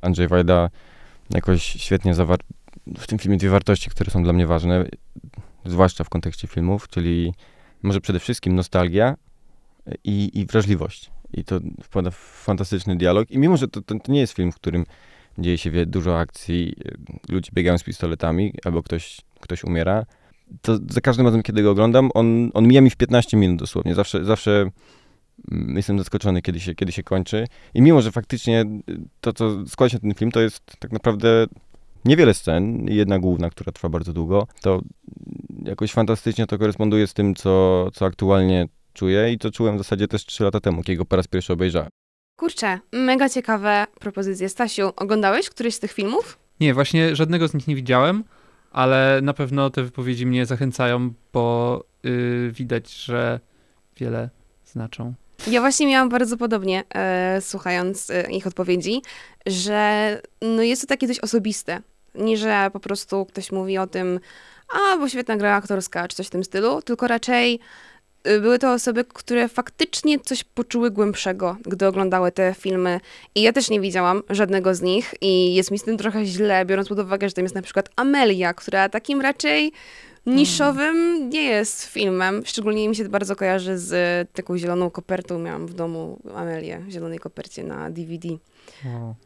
Andrzej 0.00 0.28
Wajda 0.28 0.70
jakoś 1.30 1.62
świetnie 1.62 2.14
zawarł 2.14 2.42
w 2.98 3.06
tym 3.06 3.18
filmie 3.18 3.36
dwie 3.36 3.50
wartości, 3.50 3.90
które 3.90 4.10
są 4.10 4.22
dla 4.22 4.32
mnie 4.32 4.46
ważne, 4.46 4.84
zwłaszcza 5.64 6.04
w 6.04 6.08
kontekście 6.08 6.48
filmów, 6.48 6.88
czyli 6.88 7.34
może 7.82 8.00
przede 8.00 8.20
wszystkim 8.20 8.54
nostalgia 8.54 9.16
i, 10.04 10.30
i 10.40 10.46
wrażliwość. 10.46 11.10
I 11.32 11.44
to 11.44 11.60
wpada 11.82 12.10
w 12.10 12.16
fantastyczny 12.16 12.96
dialog. 12.96 13.30
I 13.30 13.38
mimo, 13.38 13.56
że 13.56 13.68
to, 13.68 13.82
to, 13.82 13.94
to 13.98 14.12
nie 14.12 14.20
jest 14.20 14.32
film, 14.32 14.52
w 14.52 14.56
którym 14.56 14.86
dzieje 15.38 15.58
się 15.58 15.86
dużo 15.86 16.18
akcji, 16.18 16.76
ludzie 17.28 17.50
biegają 17.54 17.78
z 17.78 17.82
pistoletami, 17.82 18.54
albo 18.64 18.82
ktoś, 18.82 19.20
ktoś 19.40 19.64
umiera, 19.64 20.06
to 20.62 20.78
za 20.90 21.00
każdym 21.00 21.26
razem, 21.26 21.42
kiedy 21.42 21.62
go 21.62 21.70
oglądam, 21.70 22.10
on, 22.14 22.50
on 22.54 22.66
mija 22.66 22.80
mi 22.80 22.90
w 22.90 22.96
15 22.96 23.36
minut 23.36 23.58
dosłownie. 23.58 23.94
Zawsze, 23.94 24.24
zawsze 24.24 24.70
mm, 25.52 25.76
jestem 25.76 25.98
zaskoczony, 25.98 26.42
kiedy 26.42 26.60
się, 26.60 26.74
kiedy 26.74 26.92
się 26.92 27.02
kończy. 27.02 27.46
I 27.74 27.82
mimo, 27.82 28.02
że 28.02 28.12
faktycznie 28.12 28.64
to, 29.20 29.32
co 29.32 29.66
składa 29.66 29.90
się 29.90 29.98
ten 29.98 30.14
film, 30.14 30.32
to 30.32 30.40
jest 30.40 30.62
tak 30.78 30.92
naprawdę 30.92 31.46
niewiele 32.04 32.34
scen, 32.34 32.86
jedna 32.88 33.18
główna, 33.18 33.50
która 33.50 33.72
trwa 33.72 33.88
bardzo 33.88 34.12
długo, 34.12 34.46
to 34.60 34.82
jakoś 35.64 35.92
fantastycznie 35.92 36.46
to 36.46 36.58
koresponduje 36.58 37.06
z 37.06 37.14
tym, 37.14 37.34
co, 37.34 37.88
co 37.94 38.06
aktualnie 38.06 38.68
czuję 38.92 39.32
i 39.32 39.38
to 39.38 39.50
czułem 39.50 39.74
w 39.74 39.78
zasadzie 39.78 40.08
też 40.08 40.26
3 40.26 40.44
lata 40.44 40.60
temu, 40.60 40.82
kiedy 40.82 40.96
go 40.96 41.04
po 41.04 41.16
raz 41.16 41.26
pierwszy 41.26 41.52
obejrzałem. 41.52 41.88
Kurczę, 42.36 42.78
mega 42.92 43.28
ciekawe 43.28 43.86
propozycje. 44.00 44.48
Stasiu, 44.48 44.92
oglądałeś 44.96 45.50
któryś 45.50 45.74
z 45.74 45.80
tych 45.80 45.92
filmów? 45.92 46.38
Nie, 46.60 46.74
właśnie 46.74 47.16
żadnego 47.16 47.48
z 47.48 47.54
nich 47.54 47.68
nie 47.68 47.74
widziałem 47.74 48.24
ale 48.74 49.20
na 49.22 49.34
pewno 49.34 49.70
te 49.70 49.82
wypowiedzi 49.82 50.26
mnie 50.26 50.46
zachęcają, 50.46 51.12
bo 51.32 51.84
yy, 52.02 52.52
widać, 52.52 52.92
że 52.92 53.40
wiele 53.96 54.30
znaczą. 54.64 55.14
Ja 55.46 55.60
właśnie 55.60 55.86
miałam 55.86 56.08
bardzo 56.08 56.36
podobnie, 56.36 56.84
e, 56.94 57.40
słuchając 57.40 58.10
e, 58.10 58.30
ich 58.30 58.46
odpowiedzi, 58.46 59.02
że 59.46 60.20
no 60.42 60.62
jest 60.62 60.82
to 60.82 60.88
takie 60.88 61.06
dość 61.06 61.20
osobiste. 61.20 61.80
Nie, 62.14 62.36
że 62.36 62.70
po 62.72 62.80
prostu 62.80 63.26
ktoś 63.26 63.52
mówi 63.52 63.78
o 63.78 63.86
tym, 63.86 64.20
a, 64.74 64.98
bo 64.98 65.08
świetna 65.08 65.36
gra 65.36 65.56
aktorska, 65.56 66.08
czy 66.08 66.16
coś 66.16 66.26
w 66.26 66.30
tym 66.30 66.44
stylu, 66.44 66.82
tylko 66.82 67.06
raczej 67.06 67.60
Y, 67.60 67.93
były 68.24 68.58
to 68.58 68.72
osoby, 68.72 69.04
które 69.04 69.48
faktycznie 69.48 70.18
coś 70.18 70.44
poczuły 70.44 70.90
głębszego, 70.90 71.56
gdy 71.62 71.86
oglądały 71.86 72.32
te 72.32 72.54
filmy. 72.58 73.00
I 73.34 73.42
ja 73.42 73.52
też 73.52 73.70
nie 73.70 73.80
widziałam 73.80 74.22
żadnego 74.30 74.74
z 74.74 74.82
nich 74.82 75.14
i 75.20 75.54
jest 75.54 75.70
mi 75.70 75.78
z 75.78 75.84
tym 75.84 75.96
trochę 75.96 76.24
źle, 76.24 76.66
biorąc 76.66 76.88
pod 76.88 76.98
uwagę, 76.98 77.28
że 77.28 77.34
tam 77.34 77.44
jest 77.44 77.54
na 77.54 77.62
przykład 77.62 77.88
Amelia, 77.96 78.54
która 78.54 78.88
takim 78.88 79.20
raczej 79.20 79.72
niszowym 80.26 81.28
nie 81.30 81.42
jest 81.42 81.84
filmem. 81.84 82.42
Szczególnie 82.46 82.88
mi 82.88 82.96
się 82.96 83.04
to 83.04 83.10
bardzo 83.10 83.36
kojarzy 83.36 83.78
z 83.78 84.28
taką 84.32 84.58
zieloną 84.58 84.90
kopertą. 84.90 85.38
Miałam 85.38 85.66
w 85.66 85.74
domu 85.74 86.20
Amelię 86.34 86.78
w 86.78 86.90
zielonej 86.90 87.18
kopercie 87.18 87.64
na 87.64 87.90
DVD. 87.90 88.28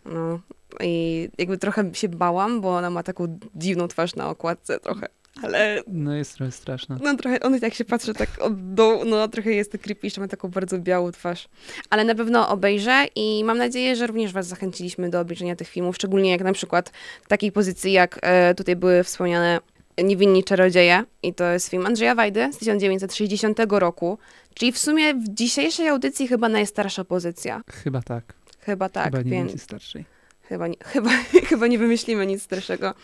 No. 0.05 0.41
I 0.81 1.29
jakby 1.39 1.59
trochę 1.59 1.95
się 1.95 2.09
bałam, 2.09 2.61
bo 2.61 2.77
ona 2.77 2.91
ma 2.91 3.03
taką 3.03 3.39
dziwną 3.55 3.89
twarz 3.89 4.17
na 4.17 4.31
okładce 4.31 4.81
trochę 4.81 5.09
ale... 5.43 5.83
No 5.87 6.15
jest 6.15 6.35
trochę 6.35 6.53
straszna. 6.53 6.99
No 7.03 7.17
trochę, 7.17 7.41
on 7.41 7.59
jak 7.63 7.75
się 7.75 7.85
patrzy 7.85 8.15
tak 8.15 8.29
od 8.41 8.75
dołu, 8.75 9.05
no 9.05 9.29
trochę 9.29 9.53
jest 9.53 9.73
to 9.73 9.79
creepy, 9.79 10.07
jeszcze 10.07 10.21
ma 10.21 10.29
taką 10.29 10.49
bardzo 10.49 10.79
białą 10.79 11.13
twarz. 11.13 11.49
Ale 11.91 12.05
na 12.05 12.15
pewno 12.15 12.49
obejrzę 12.49 13.07
i 13.17 13.45
mam 13.45 13.59
nadzieję, 13.59 13.97
że 13.97 14.07
również 14.07 14.33
was 14.33 14.47
zachęciliśmy 14.47 15.11
do 15.11 15.21
obejrzenia 15.21 15.57
tych 15.57 15.69
filmów, 15.69 15.97
szczególnie 15.97 16.31
jak 16.31 16.45
na 16.45 16.53
przykład 16.53 16.93
takiej 17.29 17.53
pozycji, 17.53 17.93
jak 17.93 18.19
e, 18.23 18.55
tutaj 18.55 18.77
były 18.77 19.05
wspomniane 19.05 19.61
Niewinni 20.05 20.45
Czarodzieje 20.45 21.05
i 21.23 21.35
to 21.35 21.45
jest 21.45 21.69
film 21.69 21.87
Andrzeja 21.87 22.15
Wajdy 22.15 22.53
z 22.53 22.59
1960 22.59 23.59
roku, 23.71 24.19
czyli 24.55 24.73
w 24.73 24.79
sumie 24.79 25.15
w 25.15 25.29
dzisiejszej 25.29 25.89
audycji 25.89 26.29
chyba 26.29 26.49
najstarsza 26.49 27.05
pozycja. 27.05 27.63
Chyba 27.71 28.03
tak. 28.03 28.35
Chyba 28.61 28.89
tak, 28.89 29.05
chyba 29.05 29.23
nie 29.23 29.31
więc... 29.31 29.63
starszej. 29.63 30.05
Chyba 30.43 30.69
nie, 30.69 30.77
chyba, 30.93 31.11
chyba 31.49 31.67
nie 31.67 31.79
wymyślimy 31.79 32.27
nic 32.27 32.43
starszego. 32.43 32.95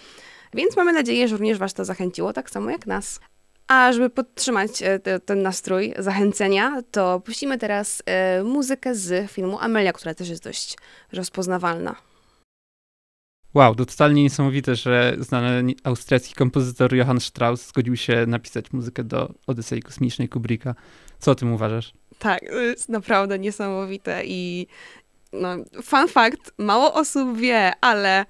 Więc 0.55 0.77
mamy 0.77 0.93
nadzieję, 0.93 1.29
że 1.29 1.37
również 1.37 1.59
Was 1.59 1.75
to 1.75 1.85
zachęciło, 1.85 2.33
tak 2.33 2.51
samo 2.51 2.71
jak 2.71 2.87
nas. 2.87 3.21
A 3.69 3.93
żeby 3.93 4.11
podtrzymać 4.11 4.83
e, 4.83 4.99
te, 4.99 5.21
ten 5.21 5.43
nastrój 5.43 5.95
zachęcenia, 5.99 6.83
to 6.91 7.21
puścimy 7.21 7.59
teraz 7.59 8.03
e, 8.07 8.43
muzykę 8.43 8.95
z 8.95 9.31
filmu 9.31 9.59
Amelia, 9.59 9.93
która 9.93 10.15
też 10.15 10.29
jest 10.29 10.45
dość 10.45 10.77
rozpoznawalna. 11.13 11.97
Wow, 13.55 13.75
to 13.75 13.87
totalnie 13.87 14.23
niesamowite, 14.23 14.75
że 14.75 15.17
znany 15.19 15.75
austriacki 15.85 16.35
kompozytor 16.35 16.95
Johann 16.95 17.21
Strauss 17.21 17.67
zgodził 17.69 17.97
się 17.97 18.27
napisać 18.27 18.73
muzykę 18.73 19.05
do 19.05 19.35
Odysei 19.47 19.83
Kosmicznej 19.83 20.29
Kubricka. 20.29 20.75
Co 21.19 21.31
o 21.31 21.35
tym 21.35 21.53
uważasz? 21.53 21.93
Tak, 22.19 22.41
to 22.41 22.59
jest 22.59 22.89
naprawdę 22.89 23.39
niesamowite 23.39 24.23
i 24.25 24.67
no, 25.33 25.57
fun 25.83 26.09
fact, 26.09 26.53
mało 26.59 26.95
osób 26.95 27.39
wie, 27.39 27.73
ale 27.81 28.25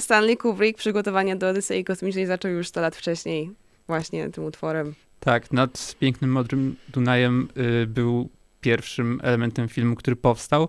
Stanley 0.00 0.36
Kubrick 0.36 0.78
przygotowania 0.78 1.36
do 1.36 1.48
Odysei 1.48 1.84
Kosmicznej 1.84 2.26
zaczął 2.26 2.50
już 2.50 2.68
100 2.68 2.80
lat 2.80 2.96
wcześniej 2.96 3.50
właśnie 3.86 4.30
tym 4.30 4.44
utworem. 4.44 4.94
Tak, 5.20 5.52
nad 5.52 5.96
pięknym 6.00 6.30
Modrym 6.30 6.76
Dunajem 6.88 7.48
y, 7.82 7.86
był 7.86 8.28
pierwszym 8.60 9.20
elementem 9.22 9.68
filmu, 9.68 9.96
który 9.96 10.16
powstał. 10.16 10.68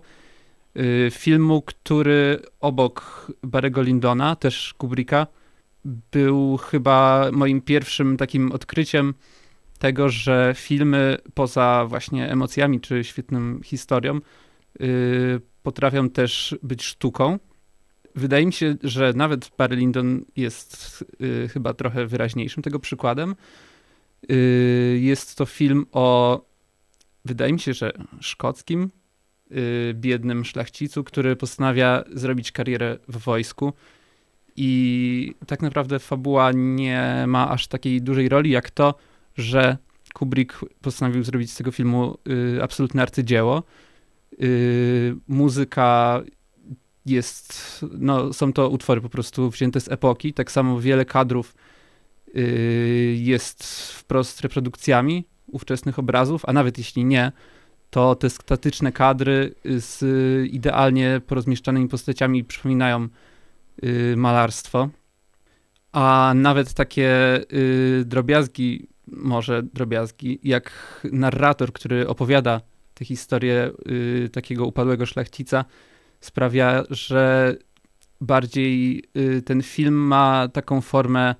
Y, 0.76 1.10
filmu, 1.10 1.62
który 1.62 2.40
obok 2.60 3.26
Barego 3.42 3.82
Lindona, 3.82 4.36
też 4.36 4.74
Kubricka, 4.78 5.26
był 6.12 6.56
chyba 6.56 7.28
moim 7.32 7.60
pierwszym 7.60 8.16
takim 8.16 8.52
odkryciem 8.52 9.14
tego, 9.78 10.08
że 10.08 10.54
filmy 10.56 11.18
poza 11.34 11.84
właśnie 11.88 12.30
emocjami 12.30 12.80
czy 12.80 13.04
świetną 13.04 13.60
historią 13.62 14.20
y, 14.80 15.40
potrafią 15.62 16.10
też 16.10 16.56
być 16.62 16.84
sztuką 16.84 17.38
wydaje 18.16 18.46
mi 18.46 18.52
się, 18.52 18.74
że 18.82 19.12
nawet 19.16 19.50
Barry 19.58 19.76
Lyndon 19.76 20.24
jest 20.36 21.04
y, 21.20 21.48
chyba 21.48 21.74
trochę 21.74 22.06
wyraźniejszym 22.06 22.62
tego 22.62 22.78
przykładem. 22.78 23.36
Y, 24.30 24.98
jest 25.02 25.36
to 25.36 25.46
film 25.46 25.86
o, 25.92 26.40
wydaje 27.24 27.52
mi 27.52 27.60
się, 27.60 27.74
że 27.74 27.92
szkockim, 28.20 28.90
y, 29.52 29.94
biednym 29.94 30.44
szlachcicu, 30.44 31.04
który 31.04 31.36
postanawia 31.36 32.04
zrobić 32.12 32.52
karierę 32.52 32.98
w 33.08 33.18
wojsku. 33.18 33.72
I 34.56 35.34
tak 35.46 35.62
naprawdę 35.62 35.98
fabuła 35.98 36.52
nie 36.54 37.24
ma 37.26 37.50
aż 37.50 37.66
takiej 37.66 38.02
dużej 38.02 38.28
roli, 38.28 38.50
jak 38.50 38.70
to, 38.70 38.94
że 39.36 39.76
Kubrick 40.14 40.64
postanowił 40.80 41.24
zrobić 41.24 41.52
z 41.52 41.56
tego 41.56 41.70
filmu 41.72 42.18
y, 42.56 42.62
absolutne 42.62 43.02
arcydzieło. 43.02 43.62
Y, 44.42 45.16
muzyka 45.28 46.22
jest, 47.06 47.84
no 47.98 48.32
są 48.32 48.52
to 48.52 48.68
utwory 48.68 49.00
po 49.00 49.08
prostu 49.08 49.50
wzięte 49.50 49.80
z 49.80 49.88
epoki, 49.88 50.32
tak 50.32 50.52
samo 50.52 50.80
wiele 50.80 51.04
kadrów 51.04 51.54
y, 52.36 53.16
jest 53.18 53.64
wprost 53.92 54.40
reprodukcjami 54.40 55.24
ówczesnych 55.46 55.98
obrazów, 55.98 56.42
a 56.46 56.52
nawet 56.52 56.78
jeśli 56.78 57.04
nie, 57.04 57.32
to 57.90 58.14
te 58.14 58.30
statyczne 58.30 58.92
kadry 58.92 59.54
z 59.64 60.04
idealnie 60.50 61.20
porozmieszczanymi 61.26 61.88
postaciami 61.88 62.44
przypominają 62.44 63.08
y, 63.84 64.14
malarstwo. 64.16 64.88
A 65.92 66.32
nawet 66.34 66.74
takie 66.74 67.40
y, 67.52 68.04
drobiazgi, 68.06 68.88
może 69.06 69.62
drobiazgi, 69.62 70.40
jak 70.42 70.72
narrator, 71.12 71.72
który 71.72 72.08
opowiada 72.08 72.60
tę 72.94 73.04
historię 73.04 73.70
y, 73.90 74.28
takiego 74.32 74.66
upadłego 74.66 75.06
szlachcica, 75.06 75.64
sprawia, 76.26 76.84
że 76.90 77.56
bardziej 78.20 79.02
y, 79.16 79.42
ten 79.42 79.62
film 79.62 79.94
ma 79.94 80.48
taką 80.48 80.80
formę 80.80 81.34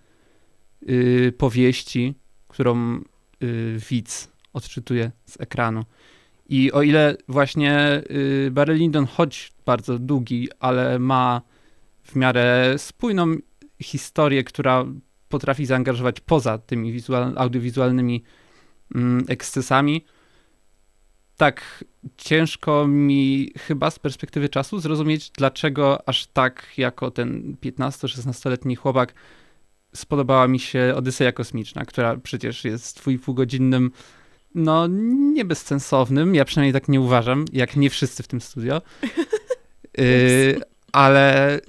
y, 0.88 1.32
powieści, 1.38 2.14
którą 2.48 3.00
y, 3.42 3.76
widz 3.90 4.28
odczytuje 4.52 5.10
z 5.26 5.40
ekranu. 5.40 5.84
I 6.48 6.72
o 6.72 6.82
ile 6.82 7.16
właśnie 7.28 8.02
Barry 8.50 8.74
Lyndon, 8.74 9.06
choć 9.06 9.52
bardzo 9.66 9.98
długi, 9.98 10.48
ale 10.60 10.98
ma 10.98 11.42
w 12.02 12.16
miarę 12.16 12.74
spójną 12.76 13.36
historię, 13.82 14.44
która 14.44 14.84
potrafi 15.28 15.66
zaangażować 15.66 16.20
poza 16.20 16.58
tymi 16.58 16.92
wizual, 16.92 17.32
audiowizualnymi 17.36 18.22
mm, 18.94 19.24
ekscesami, 19.28 20.04
tak 21.36 21.84
ciężko 22.16 22.86
mi 22.86 23.52
chyba 23.58 23.90
z 23.90 23.98
perspektywy 23.98 24.48
czasu 24.48 24.80
zrozumieć, 24.80 25.30
dlaczego 25.30 26.08
aż 26.08 26.26
tak 26.26 26.66
jako 26.76 27.10
ten 27.10 27.56
15-16-letni 27.62 28.76
chłopak 28.76 29.14
spodobała 29.94 30.48
mi 30.48 30.58
się 30.58 30.92
Odyseja 30.96 31.32
Kosmiczna, 31.32 31.84
która 31.84 32.16
przecież 32.16 32.64
jest 32.64 32.96
dwójpółgodzinnym 32.96 33.90
no 34.54 34.86
nie 35.32 35.44
bezsensownym, 35.44 36.34
ja 36.34 36.44
przynajmniej 36.44 36.72
tak 36.72 36.88
nie 36.88 37.00
uważam, 37.00 37.44
jak 37.52 37.76
nie 37.76 37.90
wszyscy 37.90 38.22
w 38.22 38.28
tym 38.28 38.40
studio, 38.40 38.82
yy, 39.98 40.60
ale 40.92 41.60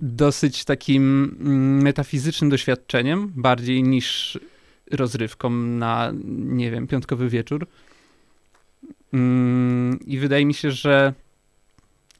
dosyć 0.00 0.64
takim 0.64 1.36
mm, 1.40 1.82
metafizycznym 1.82 2.50
doświadczeniem, 2.50 3.32
bardziej 3.36 3.82
niż 3.82 4.38
rozrywką 4.90 5.50
na, 5.50 6.12
nie 6.24 6.70
wiem, 6.70 6.86
piątkowy 6.86 7.28
wieczór. 7.28 7.66
Yy, 9.12 9.20
I 10.06 10.18
wydaje 10.18 10.46
mi 10.46 10.54
się, 10.54 10.70
że 10.70 11.14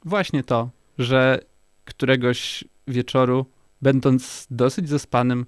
właśnie 0.05 0.43
to, 0.43 0.69
że 0.97 1.39
któregoś 1.85 2.63
wieczoru, 2.87 3.45
będąc 3.81 4.47
dosyć 4.51 4.89
zaspanym 4.89 5.45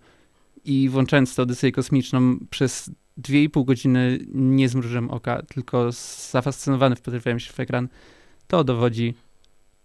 i 0.65 0.89
włączając 0.89 1.35
tę 1.35 1.41
Odyseję 1.41 1.71
Kosmiczną 1.71 2.37
przez 2.49 2.91
dwie 3.17 3.43
i 3.43 3.49
pół 3.49 3.65
godziny 3.65 4.19
nie 4.33 4.69
zmrużem 4.69 5.09
oka, 5.09 5.41
tylko 5.41 5.91
zafascynowany 6.31 6.95
wpatrywałem 6.95 7.39
się 7.39 7.53
w 7.53 7.59
ekran, 7.59 7.87
to 8.47 8.63
dowodzi 8.63 9.13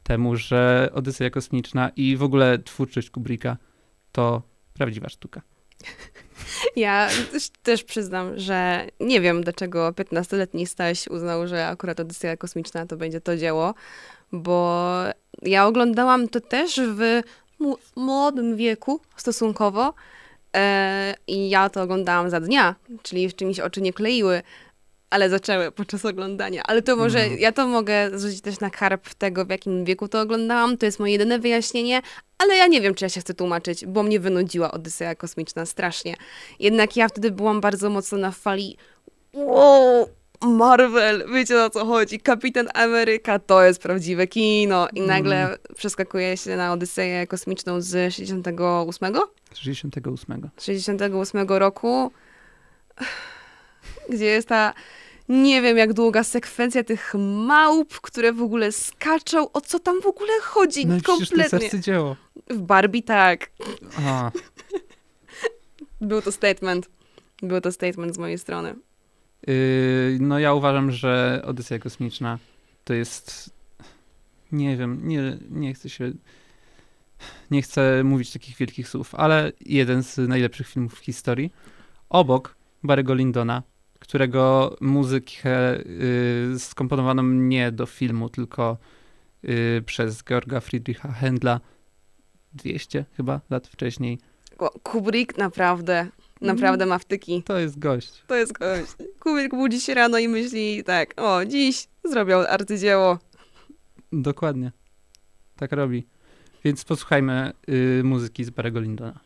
temu, 0.03 0.37
że 0.37 0.91
Odyseja 0.93 1.31
Kosmiczna 1.31 1.89
i 1.97 2.17
w 2.17 2.23
ogóle 2.23 2.59
twórczość 2.59 3.11
Kubricka 3.11 3.57
to 4.13 4.43
prawdziwa 4.75 5.09
sztuka. 5.09 5.43
Ja 6.77 7.09
też, 7.63 7.85
przyznam, 7.85 8.39
że 8.39 8.87
nie 9.01 9.21
wiem, 9.21 9.43
dlaczego 9.43 9.91
15-letni 9.91 10.67
Staś 10.67 11.09
uznał, 11.09 11.47
że 11.47 11.67
akurat 11.67 12.01
Odyseja 12.01 12.37
Kosmiczna 12.37 12.87
to 12.87 12.97
będzie 12.97 13.21
to 13.21 13.37
dzieło, 13.37 13.75
bo 14.33 14.83
ja 15.43 15.67
oglądałam 15.67 16.29
to 16.29 16.41
też 16.41 16.81
w 16.81 17.23
młodym 17.97 18.57
wieku 18.57 19.01
stosunkowo, 19.17 19.95
E, 20.57 21.15
I 21.27 21.51
ja 21.51 21.71
to 21.71 21.83
oglądałam 21.83 22.31
za 22.31 22.41
dnia, 22.41 22.75
czyli 23.03 23.29
w 23.29 23.37
czymś 23.37 23.61
oczy 23.61 23.81
nie 23.81 23.93
kleiły, 23.93 24.43
ale 25.17 25.31
zaczęły 25.31 25.73
podczas 25.73 26.05
oglądania. 26.05 26.63
Ale 26.67 26.83
to 26.83 26.97
może, 26.97 27.21
mm. 27.21 27.39
ja 27.39 27.53
to 27.53 27.67
mogę 27.67 28.19
zrzucić 28.19 28.41
też 28.41 28.61
na 28.61 28.71
karp 28.71 29.15
tego, 29.15 29.45
w 29.45 29.51
jakim 29.51 29.85
wieku 29.85 30.09
to 30.09 30.21
oglądałam. 30.21 30.79
To 30.79 30.87
jest 30.87 30.99
moje 30.99 31.13
jedyne 31.13 31.39
wyjaśnienie, 31.39 32.03
ale 32.39 32.57
ja 32.57 32.67
nie 32.67 32.81
wiem, 32.81 32.95
czy 32.95 33.05
ja 33.05 33.09
się 33.09 33.21
chcę 33.21 33.35
tłumaczyć, 33.35 33.87
bo 33.87 34.03
mnie 34.03 34.21
wynudziła 34.21 34.71
Odyseja 34.71 35.15
Kosmiczna 35.15 35.67
strasznie. 35.67 36.15
Jednak 36.61 36.97
ja 36.97 37.09
wtedy 37.09 37.31
byłam 37.31 37.61
bardzo 37.61 37.91
mocno 37.91 38.19
na 38.19 38.31
fali 38.31 38.77
wow, 39.33 40.09
Marvel, 40.43 41.25
wiecie 41.33 41.65
o 41.65 41.71
co 41.71 41.85
chodzi, 41.85 42.21
Kapitan 42.21 42.69
Ameryka, 42.75 43.39
to 43.39 43.65
jest 43.65 43.83
prawdziwe 43.83 44.27
kino. 44.27 44.89
I 44.95 45.01
nagle 45.01 45.47
mm. 45.47 45.59
przeskakuje 45.75 46.37
się 46.37 46.57
na 46.57 46.73
Odyseję 46.73 47.27
Kosmiczną 47.27 47.81
z 47.81 48.15
68? 48.15 49.15
68. 49.55 50.51
68 50.61 51.47
roku, 51.49 52.13
gdzie 54.09 54.25
jest 54.25 54.49
ta 54.49 54.75
nie 55.29 55.63
wiem 55.63 55.77
jak 55.77 55.93
długa 55.93 56.25
sekwencja 56.25 56.85
tych 56.85 57.15
małp, 57.47 58.01
które 58.01 58.33
w 58.33 58.43
ogóle 58.43 58.73
skaczą. 58.73 59.53
O 59.53 59.61
co 59.61 59.79
tam 59.79 60.03
w 60.03 60.07
ogóle 60.07 60.33
chodzi? 60.43 60.87
No 60.87 60.97
Kompletnie. 61.05 61.71
To 61.71 61.79
dzieło. 61.79 62.17
W 62.51 62.59
Barbie 62.59 63.03
tak. 63.03 63.51
Aha. 63.99 64.33
Był 66.01 66.23
to 66.23 66.33
statement. 66.33 66.89
Był 67.43 67.61
to 67.61 67.73
statement 67.73 68.15
z 68.15 68.19
mojej 68.19 68.39
strony. 68.39 68.75
Yy, 69.47 70.19
no 70.21 70.39
ja 70.39 70.55
uważam, 70.55 70.91
że 70.91 71.43
Odyseja 71.45 71.79
Kosmiczna 71.79 72.39
to 72.85 72.95
jest 72.95 73.51
nie 74.53 74.77
wiem, 74.77 75.09
nie, 75.09 75.39
nie 75.51 75.75
chcę 75.75 75.91
się 75.91 76.13
nie 77.51 77.63
chcę 77.63 78.05
mówić 78.05 78.33
takich 78.33 78.57
wielkich 78.57 78.89
słów, 78.89 79.15
ale 79.15 79.53
jeden 79.61 80.03
z 80.03 80.19
najlepszych 80.19 80.69
filmów 80.69 80.95
w 80.95 80.99
historii. 80.99 81.53
Obok 82.09 82.57
Barry'ego 82.85 83.17
Lindona, 83.17 83.63
którego 84.09 84.77
muzykę 84.81 85.81
y, 85.81 86.59
skomponowano 86.59 87.23
nie 87.23 87.73
do 87.73 87.87
filmu, 87.87 88.29
tylko 88.29 88.77
y, 89.45 89.83
przez 89.87 90.25
Georga 90.25 90.61
Friedricha 90.61 91.09
Händla 91.09 91.61
200 92.53 93.05
chyba 93.17 93.41
lat 93.51 93.67
wcześniej. 93.67 94.19
Kubrick 94.83 95.39
naprawdę, 95.39 96.07
naprawdę 96.41 96.85
mm. 96.85 96.89
ma 96.89 96.99
wtyki. 96.99 97.43
To 97.43 97.59
jest 97.59 97.79
gość. 97.79 98.23
To 98.27 98.35
jest 98.35 98.53
gość. 98.53 98.93
Kubrick 99.21 99.55
budzi 99.55 99.81
się 99.81 99.95
rano 99.95 100.19
i 100.19 100.29
myśli 100.29 100.85
tak, 100.85 101.15
o, 101.17 101.45
dziś 101.45 101.89
zrobił 102.05 102.39
arcydzieło. 102.39 103.19
Dokładnie. 104.13 104.73
Tak 105.57 105.73
robi. 105.73 106.07
Więc 106.65 106.85
posłuchajmy 106.85 107.53
y, 107.69 108.03
muzyki 108.05 108.45
z 108.45 108.51
Barry'ego 108.51 108.83
Lindona. 108.83 109.26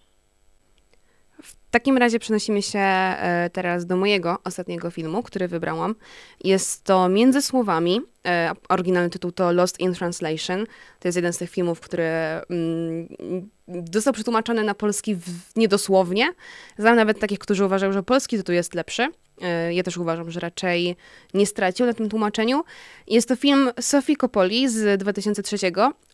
W 1.43 1.70
takim 1.70 1.99
razie 1.99 2.18
przenosimy 2.18 2.62
się 2.62 2.78
e, 2.78 3.51
teraz 3.53 3.86
do 3.86 3.97
mojego 3.97 4.38
ostatniego 4.45 4.91
filmu, 4.91 5.22
który 5.22 5.49
wybrałam. 5.49 5.95
Jest 6.45 6.84
to 6.84 7.09
Między 7.09 7.43
Słowami. 7.43 8.01
E, 8.26 8.53
oryginalny 8.68 9.11
tytuł 9.11 9.32
to 9.32 9.53
Lost 9.53 9.80
in 9.80 9.95
Translation. 9.95 10.66
To 11.01 11.09
jest 11.09 11.16
jeden 11.16 11.32
z 11.32 11.38
tych 11.38 11.51
filmów, 11.51 11.80
który 11.80 12.05
mm, 12.51 13.09
został 13.93 14.12
przetłumaczony 14.12 14.64
na 14.64 14.74
polski 14.74 15.16
niedosłownie. 15.57 16.32
Znam 16.78 16.97
nawet 16.97 17.20
takich, 17.20 17.38
którzy 17.38 17.64
uważają, 17.64 17.93
że 17.93 18.03
polski 18.03 18.36
tytuł 18.36 18.55
jest 18.55 18.74
lepszy. 18.74 19.09
E, 19.41 19.74
ja 19.74 19.82
też 19.82 19.97
uważam, 19.97 20.30
że 20.30 20.41
raczej 20.41 20.97
nie 21.34 21.47
stracił 21.47 21.86
na 21.86 21.93
tym 21.93 22.09
tłumaczeniu. 22.09 22.64
Jest 23.07 23.28
to 23.28 23.36
film 23.36 23.70
Sofii 23.80 24.16
Coppoli 24.16 24.68
z 24.68 25.01
2003, 25.01 25.57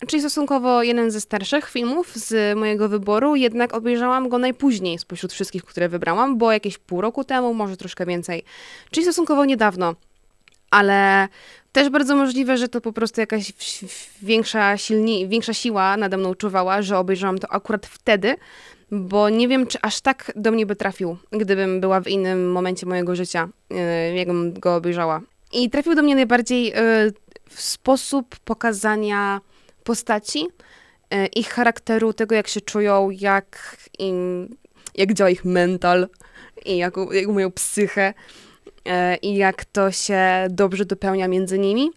czyli 0.07 0.21
stosunkowo 0.21 0.83
jeden 0.83 1.11
ze 1.11 1.21
starszych 1.21 1.71
filmów 1.71 2.17
z 2.17 2.59
mojego 2.59 2.89
wyboru, 2.89 3.37
jednak 3.37 3.75
obejrzałam 3.75 4.29
go 4.29 4.39
najpóźniej 4.39 4.99
spośród 4.99 5.33
wszystkich, 5.33 5.65
które 5.65 5.89
wybrałam, 5.89 6.39
bo 6.39 6.53
jakieś 6.53 6.79
pół 6.79 7.01
roku 7.01 7.25
temu, 7.25 7.55
może 7.55 7.77
troszkę 7.77 8.07
więcej, 8.07 8.43
czyli 8.91 9.05
stosunkowo 9.05 9.45
niedawno. 9.45 9.95
Ale 10.71 11.29
też 11.73 11.89
bardzo 11.89 12.17
możliwe, 12.17 12.59
że 12.59 12.69
to 12.69 12.81
po 12.81 12.93
prostu 12.93 13.21
jakaś 13.21 13.53
większa, 14.23 14.77
silni, 14.77 15.29
większa 15.29 15.55
siła 15.55 15.97
nade 15.97 16.17
mną 16.17 16.35
czuwała, 16.35 16.83
że 16.83 16.99
obejrzałam 16.99 17.39
to 17.39 17.53
akurat 17.53 17.87
wtedy, 17.87 18.37
bo 18.91 19.31
nie 19.31 19.49
wiem, 19.49 19.67
czy 19.67 19.79
aż 19.83 20.01
tak 20.01 20.33
do 20.37 20.51
mnie 20.51 20.67
by 20.67 20.77
trafił, 20.77 21.17
gdybym 21.33 21.81
była 21.81 22.01
w 22.01 22.09
innym 22.09 22.53
momencie 22.53 22.87
mojego 22.87 23.17
życia, 23.17 23.49
e, 23.71 24.17
jakbym 24.17 24.53
go 24.53 24.77
obejrzała. 24.77 25.21
I 25.53 25.71
trafił 25.71 25.95
do 25.95 26.03
mnie 26.03 26.15
najbardziej 26.15 26.73
e, 26.73 26.75
w 27.51 27.61
sposób 27.61 28.37
pokazania 28.45 29.41
postaci, 29.85 30.49
e, 31.11 31.27
ich 31.27 31.49
charakteru, 31.49 32.13
tego 32.13 32.35
jak 32.35 32.49
się 32.49 32.61
czują, 32.61 33.11
jak, 33.11 33.77
im, 33.99 34.49
jak 34.95 35.15
działa 35.15 35.31
ich 35.31 35.45
mental 35.45 36.09
i 36.65 36.77
jak, 36.77 36.95
jak 37.13 37.29
mają 37.29 37.51
psychę 37.51 38.15
i 39.23 39.37
jak 39.37 39.65
to 39.65 39.91
się 39.91 40.47
dobrze 40.51 40.85
dopełnia 40.85 41.29
między 41.29 41.59
nimi 41.59 41.91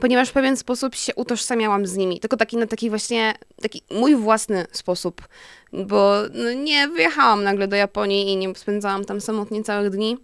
ponieważ 0.00 0.28
w 0.28 0.32
pewien 0.32 0.56
sposób 0.56 0.94
się 0.94 1.14
utożsamiałam 1.14 1.86
z 1.86 1.96
nimi, 1.96 2.20
tylko 2.20 2.36
taki 2.36 2.56
na 2.56 2.66
taki 2.66 2.88
właśnie, 2.90 3.34
taki 3.62 3.82
mój 3.90 4.16
własny 4.16 4.66
sposób, 4.72 5.28
bo 5.72 6.14
no, 6.34 6.52
nie 6.52 6.88
wyjechałam 6.88 7.44
nagle 7.44 7.68
do 7.68 7.76
Japonii 7.76 8.32
i 8.32 8.36
nie 8.36 8.54
spędzałam 8.54 9.04
tam 9.04 9.20
samotnie 9.20 9.64
całych 9.64 9.90
dni. 9.90 10.16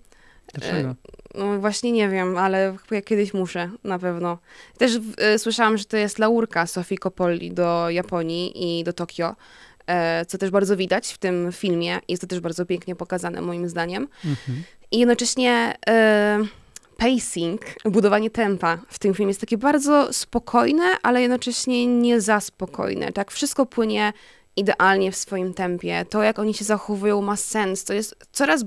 Dlaczego? 0.55 0.89
E, 0.89 0.95
no 1.35 1.61
właśnie 1.61 1.93
nie 1.93 2.09
wiem, 2.09 2.39
ale 2.39 2.77
kiedyś 3.05 3.35
muszę, 3.35 3.70
na 3.85 3.99
pewno. 3.99 4.39
Też 4.79 4.95
y, 5.35 5.39
słyszałam, 5.39 5.79
że 5.79 5.85
to 5.85 5.97
jest 5.97 6.18
laurka 6.18 6.66
Sofii 6.66 6.99
Coppoli 6.99 7.53
do 7.53 7.91
Japonii 7.91 8.81
i 8.81 8.85
do 8.85 8.93
Tokio, 8.93 9.37
e, 9.87 10.27
co 10.27 10.39
też 10.39 10.51
bardzo 10.51 10.77
widać 10.77 11.12
w 11.12 11.18
tym 11.18 11.53
filmie. 11.53 11.99
Jest 12.09 12.20
to 12.20 12.27
też 12.27 12.41
bardzo 12.41 12.66
pięknie 12.66 12.97
pokazane 12.97 13.41
moim 13.41 13.68
zdaniem. 13.68 14.09
Mhm. 14.25 14.62
I 14.91 14.99
jednocześnie 14.99 15.75
e, 15.89 16.45
pacing, 16.97 17.61
budowanie 17.84 18.30
tempa 18.30 18.78
w 18.88 18.99
tym 18.99 19.14
filmie 19.14 19.30
jest 19.30 19.40
takie 19.40 19.59
bardzo 19.59 20.12
spokojne, 20.12 20.84
ale 21.03 21.22
jednocześnie 21.22 21.86
nie 21.86 22.20
za 22.20 22.40
spokojne. 22.40 23.12
Tak, 23.12 23.30
wszystko 23.30 23.66
płynie 23.66 24.12
idealnie 24.57 25.12
w 25.12 25.16
swoim 25.16 25.55
tempie. 25.55 26.05
To, 26.11 26.22
jak 26.22 26.38
oni 26.38 26.55
się 26.55 26.64
zachowują, 26.64 27.22
ma 27.22 27.36
sens. 27.36 27.84
To 27.84 27.95
jest 27.95 28.16
coraz 28.32 28.64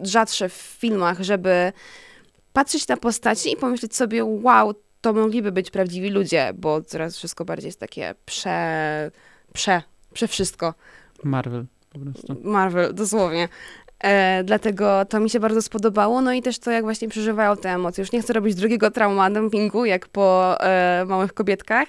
rzadsze 0.00 0.48
w 0.48 0.52
filmach, 0.52 1.20
żeby 1.20 1.72
patrzeć 2.52 2.88
na 2.88 2.96
postaci 2.96 3.52
i 3.52 3.56
pomyśleć 3.56 3.96
sobie, 3.96 4.24
wow, 4.24 4.74
to 5.00 5.12
mogliby 5.12 5.52
być 5.52 5.70
prawdziwi 5.70 6.10
ludzie, 6.10 6.50
bo 6.54 6.82
coraz 6.82 7.16
wszystko 7.16 7.44
bardziej 7.44 7.68
jest 7.68 7.80
takie 7.80 8.14
prze, 8.24 9.10
prze, 9.52 9.82
prze 10.12 10.28
wszystko. 10.28 10.74
Marvel 11.24 11.66
po 11.92 11.98
prostu. 11.98 12.36
Marvel, 12.42 12.94
dosłownie. 12.94 13.48
E, 14.04 14.44
dlatego 14.44 15.04
to 15.04 15.20
mi 15.20 15.30
się 15.30 15.40
bardzo 15.40 15.62
spodobało, 15.62 16.20
no 16.20 16.32
i 16.32 16.42
też 16.42 16.58
to, 16.58 16.70
jak 16.70 16.84
właśnie 16.84 17.08
przeżywają 17.08 17.56
te 17.56 17.70
emocje. 17.70 18.02
Już 18.02 18.12
nie 18.12 18.22
chcę 18.22 18.32
robić 18.32 18.54
drugiego 18.54 18.90
trauma 18.90 19.30
dumpingu, 19.30 19.84
jak 19.84 20.08
po 20.08 20.56
e, 20.60 21.04
Małych 21.06 21.34
Kobietkach, 21.34 21.88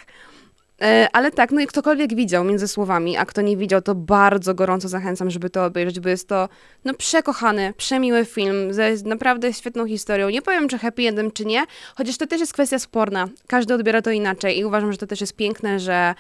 e, 0.82 1.08
ale 1.14 1.32
tak, 1.32 1.52
no 1.52 1.62
i 1.62 1.68
ktokolwiek 1.68 2.16
widział 2.16 2.44
między 2.44 2.68
słowami, 2.68 3.18
a 3.18 3.26
kto 3.26 3.42
nie 3.42 3.58
widział, 3.58 3.82
to 3.82 3.96
bardzo 3.96 4.54
gorąco 4.54 4.88
zachęcam, 4.88 5.30
żeby 5.30 5.50
to 5.50 5.66
obejrzeć, 5.66 6.00
bo 6.00 6.10
jest 6.10 6.28
to 6.28 6.50
no 6.86 6.94
przekochany, 6.94 7.74
przemiły 7.78 8.26
film 8.26 8.74
ze 8.74 8.92
naprawdę 9.06 9.54
świetną 9.54 9.88
historią. 9.88 10.30
Nie 10.30 10.42
powiem, 10.42 10.68
czy 10.68 10.78
happy 10.78 11.08
endem, 11.08 11.32
czy 11.32 11.46
nie, 11.46 11.64
chociaż 11.96 12.18
to 12.18 12.28
też 12.28 12.40
jest 12.40 12.54
kwestia 12.54 12.80
sporna. 12.80 13.28
Każdy 13.48 13.74
odbiera 13.74 14.02
to 14.02 14.12
inaczej 14.12 14.60
i 14.60 14.66
uważam, 14.66 14.92
że 14.92 14.98
to 14.98 15.08
też 15.08 15.22
jest 15.22 15.36
piękne, 15.36 15.80
że 15.80 16.16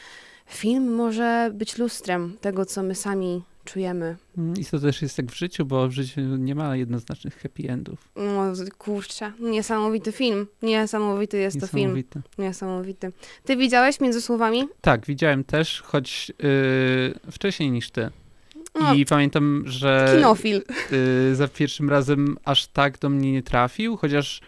film 0.50 0.96
może 0.96 1.50
być 1.54 1.78
lustrem 1.78 2.38
tego, 2.42 2.66
co 2.66 2.84
my 2.84 2.96
sami 2.96 3.42
czujemy. 3.74 4.16
Mm, 4.38 4.54
I 4.58 4.66
to 4.66 4.80
też 4.80 5.02
jest 5.02 5.18
jak 5.18 5.32
w 5.32 5.36
życiu, 5.36 5.66
bo 5.66 5.88
w 5.88 5.92
życiu 5.92 6.22
nie 6.22 6.56
ma 6.56 6.76
jednoznacznych 6.76 7.38
happy 7.38 7.70
endów. 7.70 8.10
No, 8.16 8.54
kurczę, 8.78 9.32
niesamowity 9.40 10.12
film. 10.12 10.48
Niesamowity 10.62 11.38
jest 11.38 11.60
to 11.60 11.68
film. 11.68 12.04
Niesamowity. 12.38 13.12
Ty 13.46 13.58
widziałeś 13.58 14.00
między 14.00 14.22
słowami? 14.22 14.68
Tak, 14.82 15.06
widziałem 15.06 15.44
też, 15.44 15.82
choć 15.82 16.32
yy, 16.44 17.32
wcześniej 17.32 17.72
niż 17.72 17.92
ty. 17.92 18.10
No, 18.80 18.94
I 18.94 19.06
pamiętam, 19.06 19.64
że 19.66 20.14
kinofil. 20.16 20.62
yy, 20.92 21.36
za 21.36 21.48
pierwszym 21.48 21.90
razem 21.90 22.38
aż 22.46 22.68
tak 22.68 23.00
do 23.00 23.10
mnie 23.10 23.32
nie 23.32 23.44
trafił, 23.44 23.98
chociaż 23.98 24.42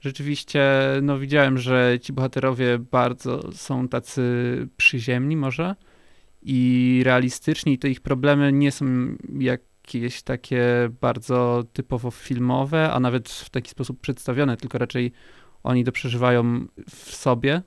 rzeczywiście 0.00 0.62
no, 1.02 1.18
widziałem, 1.18 1.58
że 1.58 1.98
ci 2.02 2.12
bohaterowie 2.12 2.78
bardzo 2.78 3.52
są 3.52 3.88
tacy 3.88 4.22
przyziemni 4.76 5.36
może 5.36 5.74
i 6.42 7.02
realistyczni, 7.04 7.78
te 7.78 7.88
ich 7.90 8.00
problemy 8.00 8.52
nie 8.52 8.72
są 8.72 8.86
jakieś 9.38 10.22
takie 10.22 10.64
bardzo 11.00 11.64
typowo 11.72 12.10
filmowe, 12.10 12.92
a 12.92 13.00
nawet 13.00 13.28
w 13.28 13.50
taki 13.50 13.70
sposób 13.70 14.00
przedstawione, 14.00 14.56
tylko 14.56 14.78
raczej 14.78 15.12
oni 15.62 15.84
to 15.84 15.92
przeżywają 15.92 16.66
w 16.90 17.14
sobie. 17.14 17.62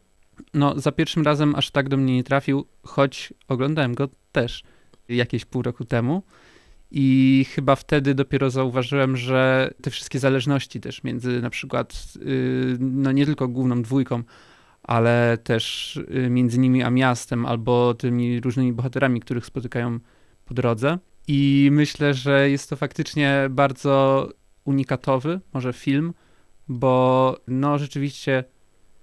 No, 0.53 0.79
za 0.79 0.91
pierwszym 0.91 1.23
razem 1.23 1.55
aż 1.55 1.71
tak 1.71 1.89
do 1.89 1.97
mnie 1.97 2.15
nie 2.15 2.23
trafił, 2.23 2.65
choć 2.83 3.33
oglądałem 3.47 3.95
go 3.95 4.09
też 4.31 4.63
jakieś 5.09 5.45
pół 5.45 5.61
roku 5.61 5.85
temu. 5.85 6.23
I 6.95 7.45
chyba 7.49 7.75
wtedy 7.75 8.15
dopiero 8.15 8.49
zauważyłem, 8.49 9.17
że 9.17 9.71
te 9.81 9.91
wszystkie 9.91 10.19
zależności 10.19 10.79
też 10.79 11.03
między 11.03 11.41
na 11.41 11.49
przykład, 11.49 12.13
yy, 12.25 12.77
no 12.79 13.11
nie 13.11 13.25
tylko 13.25 13.47
główną 13.47 13.81
dwójką, 13.81 14.23
ale 14.83 15.37
też 15.43 15.95
y, 15.95 16.29
między 16.29 16.59
nimi 16.59 16.83
a 16.83 16.89
miastem, 16.89 17.45
albo 17.45 17.93
tymi 17.93 18.39
różnymi 18.39 18.73
bohaterami, 18.73 19.19
których 19.19 19.45
spotykają 19.45 19.99
po 20.45 20.53
drodze. 20.53 20.97
I 21.27 21.69
myślę, 21.71 22.13
że 22.13 22.49
jest 22.49 22.69
to 22.69 22.75
faktycznie 22.75 23.47
bardzo 23.49 24.29
unikatowy, 24.65 25.39
może 25.53 25.73
film, 25.73 26.13
bo 26.67 27.37
no 27.47 27.77
rzeczywiście 27.77 28.43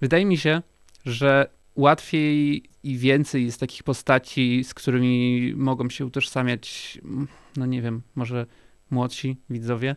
wydaje 0.01 0.25
mi 0.25 0.37
się, 0.37 0.61
że 1.05 1.49
łatwiej 1.75 2.63
i 2.83 2.97
więcej 2.97 3.45
jest 3.45 3.59
takich 3.59 3.83
postaci, 3.83 4.63
z 4.63 4.73
którymi 4.73 5.53
mogą 5.55 5.89
się 5.89 6.05
utożsamiać, 6.05 6.99
mm, 7.05 7.27
no 7.57 7.65
nie 7.65 7.81
wiem, 7.81 8.01
może 8.15 8.45
młodsi 8.91 9.37
widzowie. 9.49 9.95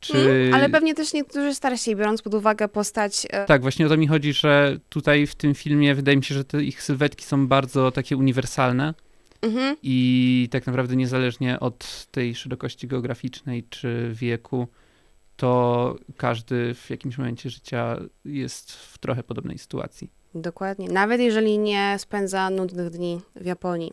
Czy... 0.00 0.18
Mm, 0.18 0.54
ale 0.54 0.68
pewnie 0.70 0.94
też 0.94 1.12
niektórzy 1.12 1.54
starsi, 1.54 1.96
biorąc 1.96 2.22
pod 2.22 2.34
uwagę 2.34 2.68
postać. 2.68 3.26
e, 3.30 3.44
Tak, 3.46 3.62
właśnie 3.62 3.86
o 3.86 3.88
to 3.88 3.96
mi 3.96 4.06
chodzi, 4.06 4.32
że 4.32 4.78
tutaj 4.88 5.26
w 5.26 5.34
tym 5.34 5.54
filmie 5.54 5.94
wydaje 5.94 6.16
mi 6.16 6.24
się, 6.24 6.34
że 6.34 6.44
te 6.44 6.62
ich 6.64 6.82
sylwetki 6.82 7.24
są 7.24 7.46
bardzo 7.48 7.90
takie 7.90 8.16
uniwersalne 8.16 8.94
Mhm. 9.42 9.76
i 9.82 10.48
tak 10.50 10.66
naprawdę 10.66 10.96
niezależnie 10.96 11.60
od 11.60 12.06
tej 12.10 12.34
szerokości 12.34 12.86
geograficznej 12.88 13.64
czy 13.70 14.10
wieku, 14.14 14.68
to 15.36 15.96
każdy 16.16 16.74
w 16.74 16.90
jakimś 16.90 17.18
momencie 17.18 17.50
życia 17.50 17.96
jest 18.24 18.72
w 18.72 18.98
trochę 18.98 19.22
podobnej 19.22 19.58
sytuacji. 19.58 20.10
Dokładnie. 20.34 20.88
Nawet 20.88 21.20
jeżeli 21.20 21.58
nie 21.58 21.96
spędza 21.98 22.50
nudnych 22.50 22.90
dni 22.90 23.20
w 23.36 23.44
Japonii. 23.46 23.92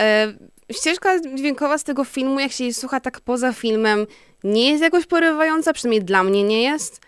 E, 0.00 0.32
ścieżka 0.72 1.20
dźwiękowa 1.36 1.78
z 1.78 1.84
tego 1.84 2.04
filmu, 2.04 2.40
jak 2.40 2.52
się 2.52 2.64
jej 2.64 2.74
słucha 2.74 3.00
tak 3.00 3.20
poza 3.20 3.52
filmem, 3.52 4.06
nie 4.44 4.70
jest 4.70 4.82
jakoś 4.82 5.06
porywająca, 5.06 5.72
przynajmniej 5.72 6.04
dla 6.04 6.24
mnie 6.24 6.42
nie 6.42 6.62
jest. 6.62 7.00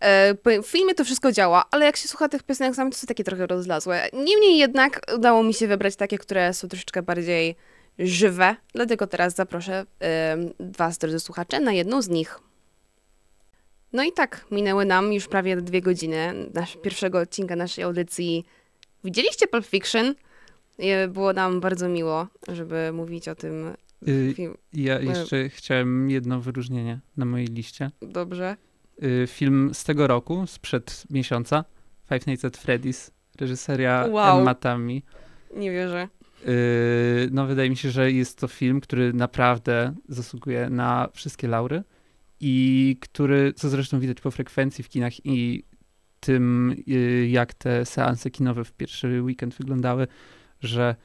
E, 0.00 0.34
w 0.62 0.66
filmie 0.66 0.94
to 0.94 1.04
wszystko 1.04 1.32
działa, 1.32 1.64
ale 1.70 1.86
jak 1.86 1.96
się 1.96 2.08
słucha 2.08 2.28
tych 2.28 2.42
piosenek 2.42 2.74
samych, 2.74 2.94
to 2.94 3.00
są 3.00 3.06
takie 3.06 3.24
trochę 3.24 3.46
rozlazłe. 3.46 4.08
Niemniej 4.12 4.58
jednak 4.58 5.00
udało 5.14 5.42
mi 5.42 5.54
się 5.54 5.66
wybrać 5.66 5.96
takie, 5.96 6.18
które 6.18 6.54
są 6.54 6.68
troszeczkę 6.68 7.02
bardziej 7.02 7.56
żywe, 7.98 8.56
dlatego 8.74 9.06
teraz 9.06 9.34
zaproszę 9.34 9.86
was, 10.60 10.98
drodzy 10.98 11.20
słuchacze, 11.20 11.60
na 11.60 11.72
jedną 11.72 12.02
z 12.02 12.08
nich. 12.08 12.40
No 13.92 14.02
i 14.04 14.12
tak, 14.12 14.46
minęły 14.50 14.84
nam 14.84 15.12
już 15.12 15.28
prawie 15.28 15.56
dwie 15.56 15.80
godziny 15.80 16.34
nasz, 16.54 16.76
pierwszego 16.76 17.18
odcinka 17.18 17.56
naszej 17.56 17.84
audycji. 17.84 18.44
Widzieliście 19.04 19.46
Pulp 19.46 19.66
Fiction? 19.66 20.14
E, 20.78 21.08
Było 21.08 21.32
nam 21.32 21.60
bardzo 21.60 21.88
miło, 21.88 22.26
żeby 22.48 22.92
mówić 22.92 23.28
o 23.28 23.34
tym 23.34 23.74
Y, 24.08 24.32
filmie. 24.36 24.56
Ja 24.72 25.00
jeszcze 25.00 25.48
chciałem 25.48 26.10
jedno 26.10 26.40
wyróżnienie 26.40 27.00
na 27.16 27.24
mojej 27.24 27.46
liście. 27.46 27.90
Dobrze. 28.02 28.56
Y, 29.02 29.26
Film 29.26 29.70
z 29.74 29.84
tego 29.84 30.06
roku, 30.06 30.46
sprzed 30.46 31.04
miesiąca, 31.10 31.64
Five 32.08 32.26
Nights 32.26 32.44
at 32.44 32.58
Freddy's, 32.58 33.10
reżyseria 33.40 34.06
Wow. 34.10 34.40
Emma 34.40 34.54
Tammi. 34.54 35.02
Nie 35.56 35.70
wierzę. 35.70 36.08
No 37.30 37.46
wydaje 37.46 37.70
mi 37.70 37.76
się, 37.76 37.90
że 37.90 38.12
jest 38.12 38.38
to 38.38 38.48
film, 38.48 38.80
który 38.80 39.12
naprawdę 39.12 39.94
zasługuje 40.08 40.70
na 40.70 41.08
wszystkie 41.12 41.48
laury 41.48 41.82
i 42.40 42.96
który, 43.00 43.52
co 43.52 43.68
zresztą 43.68 44.00
widać 44.00 44.20
po 44.20 44.30
frekwencji 44.30 44.84
w 44.84 44.88
kinach 44.88 45.26
i 45.26 45.64
tym, 46.20 46.76
jak 47.28 47.54
te 47.54 47.86
seanse 47.86 48.30
kinowe 48.30 48.64
w 48.64 48.72
pierwszy 48.72 49.22
weekend 49.22 49.54
wyglądały, 49.54 50.06
że 50.60 50.96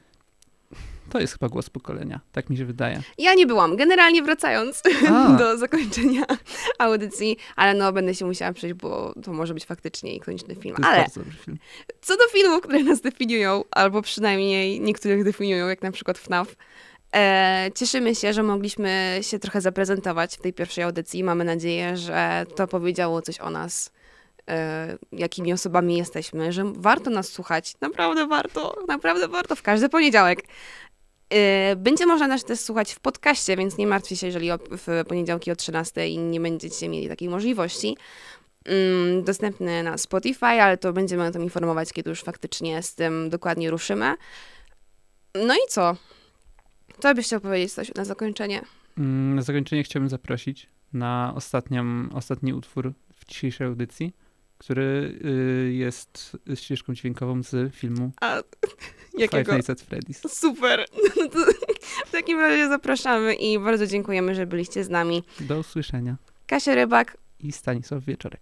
to 1.08 1.20
jest 1.20 1.32
chyba 1.32 1.48
głos 1.48 1.70
pokolenia, 1.70 2.20
tak 2.32 2.50
mi 2.50 2.56
się 2.56 2.64
wydaje. 2.64 3.02
Ja 3.18 3.34
nie 3.34 3.46
byłam. 3.46 3.76
Generalnie 3.76 4.22
wracając 4.22 4.82
A. 5.08 5.28
do 5.38 5.58
zakończenia 5.58 6.22
audycji, 6.78 7.36
ale 7.56 7.74
no 7.74 7.92
będę 7.92 8.14
się 8.14 8.24
musiała 8.24 8.52
przejść, 8.52 8.74
bo 8.74 9.14
to 9.24 9.32
może 9.32 9.54
być 9.54 9.64
faktycznie 9.64 10.14
ikoniczny 10.14 10.54
film. 10.54 10.76
Ale 10.82 11.06
film. 11.44 11.58
co 12.00 12.16
do 12.16 12.28
filmów, 12.32 12.60
które 12.60 12.82
nas 12.82 13.00
definiują, 13.00 13.64
albo 13.70 14.02
przynajmniej 14.02 14.80
niektórych 14.80 15.24
definiują, 15.24 15.68
jak 15.68 15.82
na 15.82 15.92
przykład 15.92 16.18
FNAF, 16.18 16.56
e, 17.14 17.70
cieszymy 17.74 18.14
się, 18.14 18.32
że 18.32 18.42
mogliśmy 18.42 19.18
się 19.22 19.38
trochę 19.38 19.60
zaprezentować 19.60 20.36
w 20.36 20.40
tej 20.40 20.52
pierwszej 20.52 20.84
audycji. 20.84 21.24
Mamy 21.24 21.44
nadzieję, 21.44 21.96
że 21.96 22.46
to 22.56 22.66
powiedziało 22.66 23.22
coś 23.22 23.40
o 23.40 23.50
nas, 23.50 23.92
e, 24.48 24.98
jakimi 25.12 25.52
osobami 25.52 25.96
jesteśmy, 25.96 26.52
że 26.52 26.72
warto 26.76 27.10
nas 27.10 27.28
słuchać. 27.28 27.74
Naprawdę 27.80 28.26
warto, 28.26 28.76
naprawdę 28.88 29.28
warto 29.28 29.56
w 29.56 29.62
każdy 29.62 29.88
poniedziałek. 29.88 30.42
E, 31.30 31.76
Będzie 31.76 32.06
można 32.06 32.26
nas 32.28 32.44
też 32.44 32.60
słuchać 32.60 32.92
w 32.92 33.00
podcaście, 33.00 33.56
więc 33.56 33.78
nie 33.78 33.86
martwcie 33.86 34.16
się, 34.16 34.26
jeżeli 34.26 34.48
w 34.70 35.04
poniedziałki 35.08 35.50
o 35.50 35.56
13 35.56 36.16
nie 36.16 36.40
będziecie 36.40 36.88
mieli 36.88 37.08
takiej 37.08 37.28
możliwości. 37.28 37.96
Mm, 38.64 39.24
Dostępny 39.24 39.82
na 39.82 39.98
Spotify, 39.98 40.46
ale 40.46 40.78
to 40.78 40.92
będziemy 40.92 41.26
o 41.26 41.30
tym 41.30 41.42
informować, 41.42 41.92
kiedy 41.92 42.10
już 42.10 42.22
faktycznie 42.22 42.82
z 42.82 42.94
tym 42.94 43.30
dokładnie 43.30 43.70
ruszymy. 43.70 44.14
No 45.34 45.54
i 45.54 45.68
co? 45.68 45.96
Co 46.98 47.14
byś 47.14 47.26
chciał 47.26 47.40
powiedzieć 47.40 47.72
coś 47.72 47.94
na 47.94 48.04
zakończenie? 48.04 48.62
Mm, 48.98 49.34
Na 49.34 49.42
zakończenie 49.42 49.82
chciałbym 49.84 50.08
zaprosić 50.08 50.66
na 50.92 51.32
ostatnią, 51.36 52.08
ostatni 52.14 52.52
utwór 52.52 52.92
w 53.14 53.24
dzisiejszej 53.26 53.66
audycji, 53.66 54.12
który 54.58 55.18
y, 55.24 55.72
jest 55.72 56.36
ścieżką 56.54 56.94
dźwiękową 56.94 57.42
z 57.42 57.74
filmu 57.74 58.10
A 58.20 58.42
Five 59.18 59.32
jakiego? 59.32 59.52
Nights 59.52 59.70
at 59.70 59.78
Freddy's. 59.80 60.28
Super! 60.28 60.84
No 61.16 61.28
to 61.32 61.38
w 62.06 62.10
takim 62.10 62.40
razie 62.40 62.68
zapraszamy 62.68 63.34
i 63.34 63.58
bardzo 63.58 63.86
dziękujemy, 63.86 64.34
że 64.34 64.46
byliście 64.46 64.84
z 64.84 64.88
nami. 64.88 65.22
Do 65.40 65.58
usłyszenia. 65.58 66.16
Kasia 66.46 66.74
Rybak, 66.74 67.16
I 67.40 67.52
Stanisław 67.52 68.04
Wieczorek. 68.04 68.40